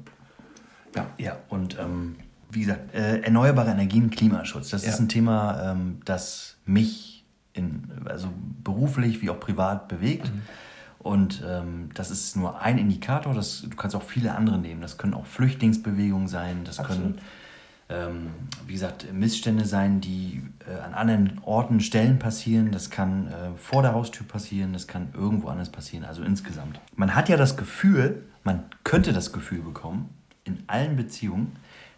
Ja. 0.95 1.07
Ja, 1.19 1.37
und 1.49 1.79
ähm, 1.79 2.17
wie 2.51 2.61
gesagt, 2.61 2.95
äh, 2.95 3.21
erneuerbare 3.21 3.71
Energien, 3.71 4.11
Klimaschutz, 4.11 4.71
das 4.71 4.85
Ja. 4.85 4.91
ist 4.91 5.01
ein 5.01 5.09
Thema, 5.09 5.73
ähm, 5.73 6.01
das 6.05 6.57
mich 6.65 7.25
in, 7.53 7.85
also 8.07 8.29
beruflich 8.65 9.21
wie 9.23 9.31
auch 9.31 9.41
privat 9.41 9.89
bewegt. 9.89 10.31
Und 10.99 11.43
ähm, 11.47 11.91
das 11.95 12.11
ist 12.11 12.37
nur 12.37 12.61
ein 12.61 12.77
Indikator, 12.79 13.33
das, 13.35 13.63
du 13.63 13.77
kannst 13.77 13.95
auch 13.97 14.03
viele 14.03 14.35
andere 14.35 14.59
nehmen. 14.59 14.81
Das 14.81 14.99
können 14.99 15.15
auch 15.15 15.27
Flüchtlingsbewegungen 15.27 16.29
sein, 16.29 16.65
das 16.65 16.83
können, 16.83 17.19
ähm, 17.89 18.31
wie 18.67 18.73
gesagt, 18.73 19.11
Missstände 19.13 19.65
sein, 19.65 20.01
die 20.01 20.43
äh, 20.69 20.79
an 20.81 20.95
anderen 20.95 21.41
Orten, 21.45 21.81
Stellen 21.81 22.19
passieren. 22.19 22.73
Das 22.73 22.91
kann 22.91 23.29
äh, 23.29 23.57
vor 23.57 23.83
der 23.83 23.95
Haustür 23.95 24.27
passieren, 24.27 24.73
das 24.73 24.87
kann 24.87 25.09
irgendwo 25.15 25.49
anders 25.49 25.71
passieren, 25.71 26.05
also 26.05 26.23
insgesamt. 26.23 26.81
Man 26.97 27.15
hat 27.15 27.29
ja 27.29 27.37
das 27.37 27.57
Gefühl, 27.57 28.25
man 28.43 28.65
könnte 28.85 29.13
das 29.13 29.33
Gefühl 29.33 29.61
bekommen, 29.61 30.09
in 30.49 30.65
allen 30.67 30.97
Beziehungen, 30.97 31.57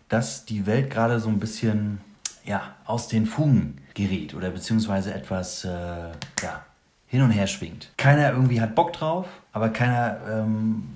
dass 0.08 0.44
die 0.44 0.66
Welt 0.66 0.90
gerade 0.90 1.20
so 1.20 1.28
ein 1.28 1.38
bisschen 1.38 2.00
ja, 2.44 2.74
aus 2.84 3.08
den 3.08 3.26
Fugen 3.26 3.78
gerät 3.94 4.34
oder 4.34 4.50
beziehungsweise 4.50 5.14
etwas 5.14 5.64
äh, 5.64 5.68
ja, 5.68 6.64
hin 7.06 7.22
und 7.22 7.30
her 7.30 7.46
schwingt. 7.46 7.90
Keiner 7.96 8.32
irgendwie 8.32 8.60
hat 8.60 8.74
Bock 8.74 8.92
drauf, 8.92 9.26
aber 9.52 9.70
keiner 9.70 10.18
ähm, 10.28 10.88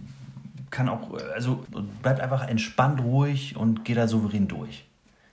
kann 0.71 0.89
auch, 0.89 1.13
also 1.35 1.65
bleibt 2.03 2.21
einfach 2.21 2.49
entspannt 2.49 3.01
ruhig 3.01 3.57
und 3.57 3.85
geht 3.85 3.97
da 3.97 4.09
souverän 4.09 4.49
durch. 4.49 4.85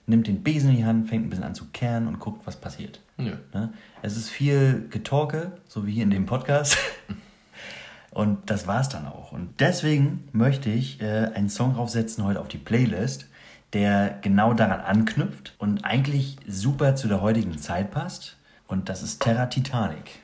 Nimmt 0.06 0.26
den 0.26 0.42
Besen 0.42 0.70
in 0.70 0.76
die 0.76 0.84
Hand, 0.84 1.08
fängt 1.08 1.26
ein 1.26 1.30
bisschen 1.30 1.44
an 1.44 1.54
zu 1.54 1.66
kehren 1.72 2.06
und 2.06 2.18
guckt, 2.20 2.46
was 2.46 2.56
passiert. 2.56 3.00
Ja. 3.18 3.32
Ne? 3.52 3.72
Es 4.02 4.16
ist 4.16 4.30
viel 4.30 4.86
Getalke, 4.90 5.52
so 5.68 5.86
wie 5.86 5.92
hier 5.92 6.04
in 6.04 6.10
dem 6.10 6.26
Podcast. 6.26 6.76
Und 8.12 8.50
das 8.50 8.66
war's 8.66 8.88
dann 8.90 9.06
auch. 9.06 9.32
Und 9.32 9.60
deswegen 9.60 10.28
möchte 10.32 10.70
ich 10.70 11.00
äh, 11.00 11.30
einen 11.34 11.48
Song 11.48 11.74
draufsetzen 11.74 12.24
heute 12.24 12.40
auf 12.40 12.48
die 12.48 12.58
Playlist, 12.58 13.26
der 13.72 14.18
genau 14.20 14.52
daran 14.52 14.80
anknüpft 14.80 15.54
und 15.58 15.84
eigentlich 15.84 16.36
super 16.46 16.94
zu 16.94 17.08
der 17.08 17.22
heutigen 17.22 17.56
Zeit 17.58 17.90
passt. 17.90 18.36
Und 18.68 18.88
das 18.90 19.02
ist 19.02 19.22
Terra 19.22 19.46
Titanic. 19.46 20.20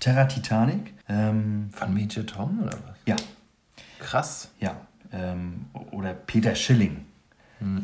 Terra 0.00 0.24
Titanic, 0.24 0.94
ähm, 1.08 1.68
Von 1.72 1.92
Major 1.92 2.24
Tom 2.24 2.60
oder 2.62 2.72
was? 2.86 2.96
ja, 3.04 3.16
Krass. 3.98 4.50
ja, 4.60 4.76
ähm, 5.12 5.66
oder 5.90 6.14
Peter 6.14 6.54
Schilling. 6.54 7.04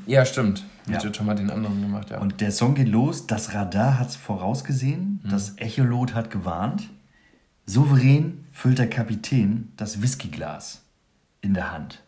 Ja, 0.06 0.24
stimmt. 0.24 0.62
Ja. 0.86 0.92
Major 0.92 1.12
Tom 1.12 1.28
hat 1.28 1.40
den 1.40 1.50
anderen 1.50 1.82
gemacht, 1.82 2.10
ja. 2.10 2.18
Und 2.18 2.40
der 2.40 2.52
Song 2.52 2.74
geht 2.76 2.88
los, 2.88 3.26
das 3.26 3.54
Radar 3.54 3.98
hat's 3.98 4.14
vorausgesehen, 4.14 5.20
das 5.28 5.58
Echolot 5.58 6.14
hat 6.14 6.30
gewarnt. 6.30 6.88
Souverän 7.66 8.44
füllt 8.52 8.78
der 8.78 8.88
Kapitän 8.90 9.72
das 9.76 10.02
Whiskyglas 10.02 10.82
in 11.40 11.54
der 11.54 11.70
Hand 11.72 12.00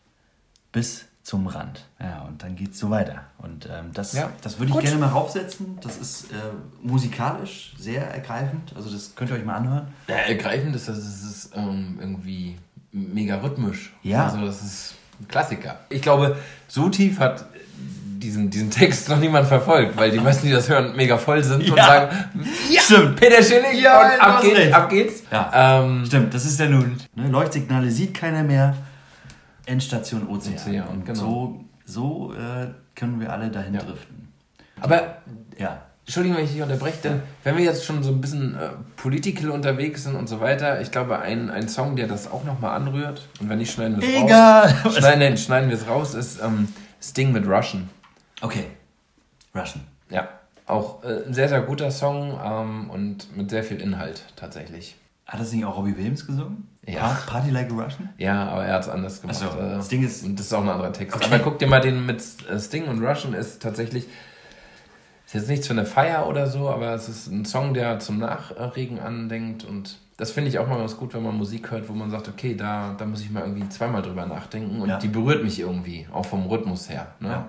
bis 0.73 1.07
zum 1.23 1.47
Rand. 1.49 1.85
Ja, 1.99 2.23
und 2.23 2.43
dann 2.43 2.55
geht's 2.55 2.79
so 2.79 2.91
weiter. 2.91 3.23
Und 3.39 3.67
ähm, 3.71 3.91
das, 3.93 4.13
Ja. 4.13 4.31
das 4.43 4.59
würde 4.59 4.67
ich 4.69 4.73
Gut. 4.75 4.83
gerne 4.85 4.99
mal 4.99 5.09
raufsetzen. 5.09 5.79
Das 5.81 5.97
ist 5.97 6.31
äh, 6.31 6.35
musikalisch 6.83 7.75
sehr 7.79 8.09
ergreifend. 8.09 8.73
Also 8.77 8.91
das 8.91 9.15
könnt 9.17 9.31
ihr 9.31 9.37
euch 9.37 9.45
mal 9.45 9.57
anhören. 9.57 9.89
Ja, 10.09 10.17
ergreifend 10.17 10.77
ist, 10.77 10.89
das 10.89 10.99
es 10.99 11.25
ist 11.25 11.51
ähm, 11.57 11.97
irgendwie 12.01 12.57
mega 12.93 13.41
rhythmisch. 13.41 13.93
Ja. 14.03 14.27
Also 14.27 14.45
das 14.45 14.63
ist 14.63 14.95
ein 15.21 15.27
Klassiker. 15.27 15.81
Ich 15.89 16.03
glaube, 16.03 16.37
so 16.69 16.89
tief 16.91 17.19
hat 17.19 17.47
diesen, 18.19 18.51
diesen 18.51 18.71
Text 18.71 19.09
noch 19.09 19.19
niemand 19.19 19.47
verfolgt, 19.49 19.97
weil 19.97 20.11
die 20.11 20.19
meisten, 20.19 20.47
die 20.47 20.53
das 20.53 20.69
hören, 20.69 20.95
mega 20.97 21.19
voll 21.19 21.43
sind 21.45 21.69
und 21.71 21.77
Ja. 21.77 21.87
sagen, 21.87 22.17
Stimmt. 22.79 23.17
Peter 23.21 23.43
Schilling 23.43 23.79
Ja, 23.81 24.01
und 24.15 24.21
ab 24.21 24.43
recht. 24.43 24.73
ab 24.73 24.89
geht's. 24.91 25.23
Ja. 25.31 25.81
Ähm, 25.83 26.05
Stimmt, 26.07 26.33
das 26.35 26.45
ist 26.45 26.59
ja 26.61 26.67
nun. 26.69 26.97
Ne, 27.15 27.29
Leuchtsignale 27.29 27.91
sieht 27.91 28.15
keiner 28.15 28.43
mehr. 28.43 28.75
Endstation 29.67 30.27
Ozean. 30.29 30.55
Ozean, 30.55 30.87
und 30.89 31.05
genau. 31.05 31.19
so, 31.19 31.65
so 31.85 32.33
äh, 32.35 32.69
können 32.95 33.21
wir 33.21 33.33
alle 33.33 33.51
dahin 33.51 33.75
Ja. 33.75 33.81
driften. 33.81 34.29
aber 34.81 35.19
Ja. 35.59 35.83
Entschuldigung, 36.05 36.39
wenn 36.39 36.45
ich 36.45 36.53
dich 36.53 36.63
unterbreche, 36.63 36.99
denn 37.03 37.23
wenn 37.43 37.57
wir 37.57 37.65
jetzt 37.65 37.85
schon 37.85 38.01
so 38.05 38.11
ein 38.13 38.21
bisschen 38.21 38.55
äh, 38.55 38.69
political 38.95 39.51
unterwegs 39.51 40.05
sind 40.05 40.15
und 40.15 40.29
so 40.29 40.41
weiter, 40.41 40.81
ich 40.81 40.93
glaube, 40.93 41.19
ein, 41.19 41.51
ein 41.51 41.69
Song, 41.69 41.97
der 41.97 42.07
das 42.07 42.31
auch 42.31 42.45
nochmal 42.45 42.77
anrührt, 42.77 43.27
und 43.41 43.49
wenn 43.49 43.59
nicht, 43.59 43.73
schneiden 43.73 44.01
wir 44.01 44.09
es 44.09 44.23
Egal. 44.23 44.73
raus. 44.85 44.97
Schneiden, 44.99 45.19
nein, 45.19 45.37
schneiden 45.37 45.69
wir 45.69 45.77
es 45.77 45.89
raus, 45.89 46.15
ist 46.15 46.39
ähm, 46.41 46.69
Sting 47.03 47.33
mit 47.33 47.45
Russian. 47.49 47.89
Okay. 48.41 48.65
Russian. 49.55 49.85
Ja, 50.11 50.29
auch 50.67 51.03
äh, 51.05 51.25
ein 51.27 51.35
sehr, 51.35 51.49
sehr 51.49 51.63
guter 51.63 51.91
Song 51.91 52.39
ähm, 52.45 52.91
und 52.91 53.37
mit 53.37 53.51
sehr 53.51 53.65
viel 53.65 53.81
Inhalt 53.81 54.25
tatsächlich. 54.37 54.97
Hat 55.27 55.41
das 55.41 55.53
nicht 55.53 55.65
auch 55.65 55.77
Robbie 55.77 55.97
Williams 55.97 56.27
gesungen? 56.27 56.69
Ja. 56.87 57.01
Pa- 57.01 57.33
Party 57.33 57.51
Like 57.51 57.73
a 57.73 57.75
Russian? 57.75 58.11
Ja, 58.19 58.49
aber 58.49 58.65
er 58.65 58.75
hat 58.75 58.83
es 58.83 58.89
anders 58.89 59.21
gemacht. 59.21 59.39
Ach 59.43 59.53
so, 59.53 59.59
äh, 59.59 59.83
Sting 59.83 60.05
ist- 60.05 60.25
Und 60.25 60.39
das 60.39 60.47
ist 60.47 60.53
auch 60.53 60.63
ein 60.63 60.69
anderer 60.69 60.93
Text. 60.93 61.17
Okay. 61.17 61.27
Aber 61.27 61.39
guck 61.41 61.59
dir 61.59 61.67
mal 61.67 61.81
den 61.81 62.07
mit 62.07 62.23
äh, 62.49 62.59
Sting 62.61 62.87
und 62.87 63.03
Russian 63.05 63.35
ist 63.35 63.61
tatsächlich. 63.63 64.07
Ist 65.27 65.35
jetzt 65.35 65.49
nichts 65.49 65.67
für 65.67 65.73
eine 65.73 65.85
Feier 65.87 66.29
oder 66.29 66.47
so, 66.47 66.69
aber 66.71 66.95
es 66.95 67.09
ist 67.09 67.27
ein 67.27 67.45
Song, 67.45 67.75
der 67.75 67.99
zum 67.99 68.19
Nachregen 68.19 69.01
andenkt 69.01 69.65
und 69.65 69.99
das 70.19 70.31
finde 70.31 70.49
ich 70.51 70.61
auch 70.61 70.69
mal 70.69 70.79
ganz 70.79 70.97
gut, 70.97 71.13
wenn 71.15 71.23
man 71.25 71.37
Musik 71.37 71.73
hört, 71.73 71.89
wo 71.89 71.93
man 71.95 72.11
sagt, 72.13 72.29
okay, 72.29 72.55
da, 72.55 72.95
da 72.97 73.05
muss 73.05 73.21
ich 73.23 73.31
mal 73.31 73.41
irgendwie 73.43 73.69
zweimal 73.69 74.03
drüber 74.03 74.25
nachdenken 74.25 74.81
und 74.81 74.89
Ja. 74.89 74.99
die 74.99 75.09
berührt 75.09 75.43
mich 75.43 75.59
irgendwie, 75.59 76.07
auch 76.13 76.25
vom 76.25 76.47
Rhythmus 76.47 76.89
her, 76.89 77.09
ne? 77.19 77.29
Ja. 77.29 77.49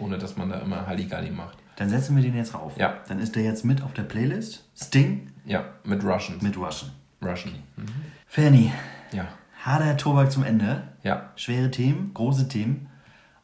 Ohne 0.00 0.18
dass 0.18 0.36
man 0.36 0.48
da 0.50 0.58
immer 0.58 0.86
Halligalli 0.86 1.30
macht. 1.30 1.58
Dann 1.76 1.88
setzen 1.88 2.14
wir 2.16 2.22
den 2.22 2.36
jetzt 2.36 2.54
rauf. 2.54 2.76
Ja. 2.76 2.98
Dann 3.08 3.20
ist 3.20 3.36
der 3.36 3.42
jetzt 3.42 3.64
mit 3.64 3.82
auf 3.82 3.92
der 3.94 4.02
Playlist. 4.02 4.68
Sting 4.76 5.30
Ja, 5.46 5.64
mit 5.84 6.02
Russian. 6.04 6.38
mit 6.42 6.56
Russian. 6.56 6.90
Russian. 7.22 7.54
Mhm. 7.76 7.86
Fanny, 8.26 8.72
Ja, 9.12 9.28
harter 9.64 9.96
Tobak 9.96 10.30
zum 10.32 10.44
Ende. 10.44 10.82
ja, 11.02 11.30
Schwere 11.36 11.70
Themen, 11.70 12.12
große 12.14 12.48
Themen, 12.48 12.88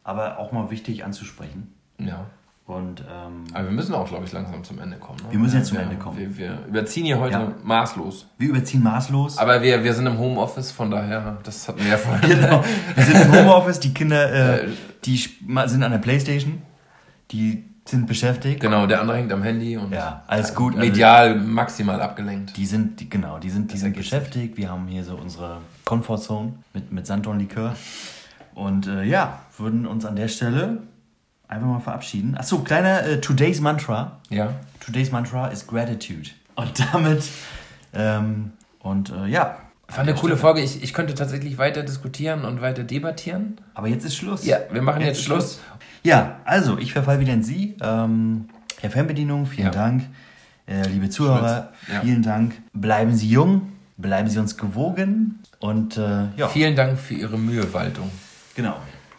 aber 0.04 0.38
auch 0.38 0.52
mal 0.52 0.70
wichtig 0.70 1.04
anzusprechen. 1.04 1.72
ja. 1.98 2.26
Und 2.66 3.00
ähm, 3.02 3.44
Aber 3.54 3.64
wir 3.66 3.70
müssen 3.72 3.94
auch, 3.94 4.08
glaube 4.08 4.24
ich, 4.24 4.32
langsam 4.32 4.64
zum 4.64 4.80
Ende 4.80 4.96
kommen. 4.96 5.18
Ne? 5.20 5.26
Wir 5.30 5.38
müssen 5.38 5.58
jetzt 5.58 5.68
zum 5.68 5.76
wir, 5.78 5.84
Ende 5.84 5.96
kommen. 5.96 6.18
Wir, 6.18 6.36
wir 6.36 6.58
überziehen 6.68 7.04
hier 7.04 7.20
heute 7.20 7.34
Ja. 7.34 7.52
maßlos. 7.62 8.26
wir 8.38 8.48
überziehen 8.48 8.82
maßlos. 8.82 9.38
Aber 9.38 9.62
wir, 9.62 9.84
wir 9.84 9.94
sind 9.94 10.06
im 10.06 10.18
Homeoffice, 10.18 10.72
von 10.72 10.90
daher, 10.90 11.38
das 11.44 11.68
hatten 11.68 11.78
wir 11.80 11.90
ja 11.90 11.96
vorher. 11.96 12.28
Genau. 12.28 12.64
Wir 12.96 13.04
sind 13.04 13.20
im 13.24 13.32
Homeoffice, 13.32 13.78
die 13.78 13.94
Kinder 13.94 14.32
äh, 14.32 14.64
Äh, 14.66 14.68
die 15.04 15.16
sind 15.16 15.82
an 15.84 15.92
der 15.92 15.98
Playstation, 15.98 16.60
die 17.30 17.64
sind 17.84 18.08
beschäftigt. 18.08 18.58
Genau, 18.58 18.88
der 18.88 19.00
andere 19.00 19.16
hängt 19.18 19.32
am 19.32 19.44
Handy 19.44 19.76
und 19.76 19.92
Ja, 19.92 20.24
alles 20.26 20.52
gut. 20.52 20.74
Also, 20.74 20.84
medial 20.88 21.36
maximal 21.36 22.00
abgelenkt. 22.02 22.56
Die 22.56 22.66
sind, 22.66 22.98
die, 22.98 23.08
genau, 23.08 23.38
die 23.38 23.50
sind, 23.50 23.70
die 23.70 23.74
Das 23.74 23.82
sind 23.82 23.94
beschäftigt. 23.96 24.56
Wir 24.56 24.70
haben 24.70 24.88
hier 24.88 25.04
so 25.04 25.14
unsere 25.14 25.58
Comfortzone 25.84 26.54
mit, 26.74 26.90
mit 26.90 27.06
Sanddorn-Likör. 27.06 27.76
Und 28.56 28.88
äh, 28.88 29.04
ja, 29.04 29.38
würden 29.56 29.86
uns 29.86 30.04
an 30.04 30.16
der 30.16 30.26
Stelle 30.26 30.78
einfach 31.48 31.66
mal 31.66 31.80
verabschieden. 31.80 32.36
Achso, 32.36 32.60
kleiner 32.60 33.04
äh, 33.04 33.20
Today's 33.20 33.60
Mantra. 33.60 34.18
Ja, 34.30 34.52
Today's 34.80 35.10
Mantra 35.12 35.48
ist 35.48 35.66
Gratitude. 35.66 36.30
Und 36.54 36.72
damit, 36.92 37.22
ähm, 37.94 38.52
und 38.80 39.10
äh, 39.10 39.26
ja, 39.26 39.58
War 39.88 39.98
eine 39.98 40.14
coole 40.14 40.36
Folge. 40.36 40.60
Ich, 40.60 40.82
ich 40.82 40.92
könnte 40.94 41.14
tatsächlich 41.14 41.58
weiter 41.58 41.82
diskutieren 41.82 42.44
und 42.44 42.60
weiter 42.60 42.82
debattieren. 42.84 43.60
Aber 43.74 43.88
jetzt 43.88 44.04
ist 44.04 44.16
Schluss. 44.16 44.44
Ja, 44.44 44.58
wir 44.70 44.82
machen 44.82 45.02
jetzt 45.02 45.18
ist 45.18 45.24
Schluss. 45.24 45.60
Ja, 46.02 46.40
also 46.44 46.78
ich 46.78 46.92
verfall 46.92 47.20
wieder 47.20 47.32
in 47.32 47.42
Sie. 47.42 47.76
Ähm, 47.82 48.48
Herr 48.80 48.90
Fernbedienung, 48.90 49.46
vielen 49.46 49.66
Ja. 49.66 49.72
Dank. 49.72 50.04
Äh, 50.66 50.82
liebe 50.88 51.08
Zuhörer, 51.10 51.72
Ja. 51.92 52.00
vielen 52.00 52.22
Dank. 52.22 52.54
Bleiben 52.72 53.14
Sie 53.14 53.28
jung, 53.28 53.72
bleiben 53.96 54.28
Sie 54.28 54.38
uns 54.38 54.56
gewogen 54.56 55.40
und 55.60 55.96
äh, 55.96 56.26
ja, 56.36 56.48
Vielen 56.48 56.74
Dank 56.74 56.98
für 56.98 57.14
Ihre 57.14 57.38
Mühewaltung. 57.38 58.10
genau. 58.54 58.76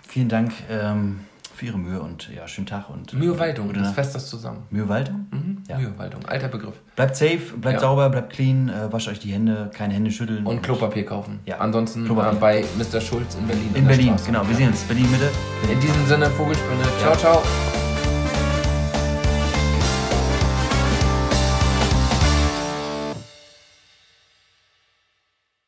Vielen 0.07 0.29
Dank 0.29 0.51
ähm, 0.69 1.19
für 1.57 1.65
Ihre 1.65 1.79
Mühe 1.79 1.99
und 1.99 2.29
ja, 2.33 2.47
schönen 2.47 2.67
Tag 2.67 2.89
und 2.89 3.13
Mühewaltung, 3.13 3.67
Gute 3.67 3.79
das 3.79 3.91
fasst 3.93 4.13
das 4.13 4.29
zusammen. 4.29 4.63
Mühewaltung? 4.69 5.25
Mhm. 5.31 5.63
Ja. 5.67 5.79
Mühewaltung, 5.79 6.23
alter 6.25 6.49
Begriff. 6.49 6.75
Bleibt 6.95 7.15
safe, 7.15 7.39
bleibt 7.57 7.75
Ja. 7.75 7.79
sauber, 7.79 8.09
bleibt 8.09 8.31
clean, 8.31 8.69
äh, 8.69 8.93
wascht 8.93 9.07
euch 9.09 9.19
die 9.19 9.31
Hände, 9.33 9.71
keine 9.73 9.95
Hände 9.95 10.11
schütteln. 10.11 10.45
Und 10.45 10.61
Klopapier 10.61 11.05
kaufen. 11.05 11.39
Ja. 11.47 11.57
Ansonsten 11.57 12.05
Klopapier. 12.05 12.37
äh, 12.37 12.39
bei 12.39 12.65
Mr. 12.77 13.01
Schulz 13.01 13.35
in 13.35 13.47
Berlin. 13.47 13.69
in 13.73 13.87
der 13.87 13.95
Berlin, 13.95 14.15
genau. 14.25 14.47
Wir 14.47 14.55
sehen 14.55 14.69
uns. 14.69 14.81
Berlin 14.83 15.09
Mitte. 15.09 15.29
In 15.71 15.79
diesem 15.79 16.05
Sinne, 16.05 16.29
Vogelspinne. 16.29 16.83
Ciao, 17.01 17.15
ciao. 17.15 17.86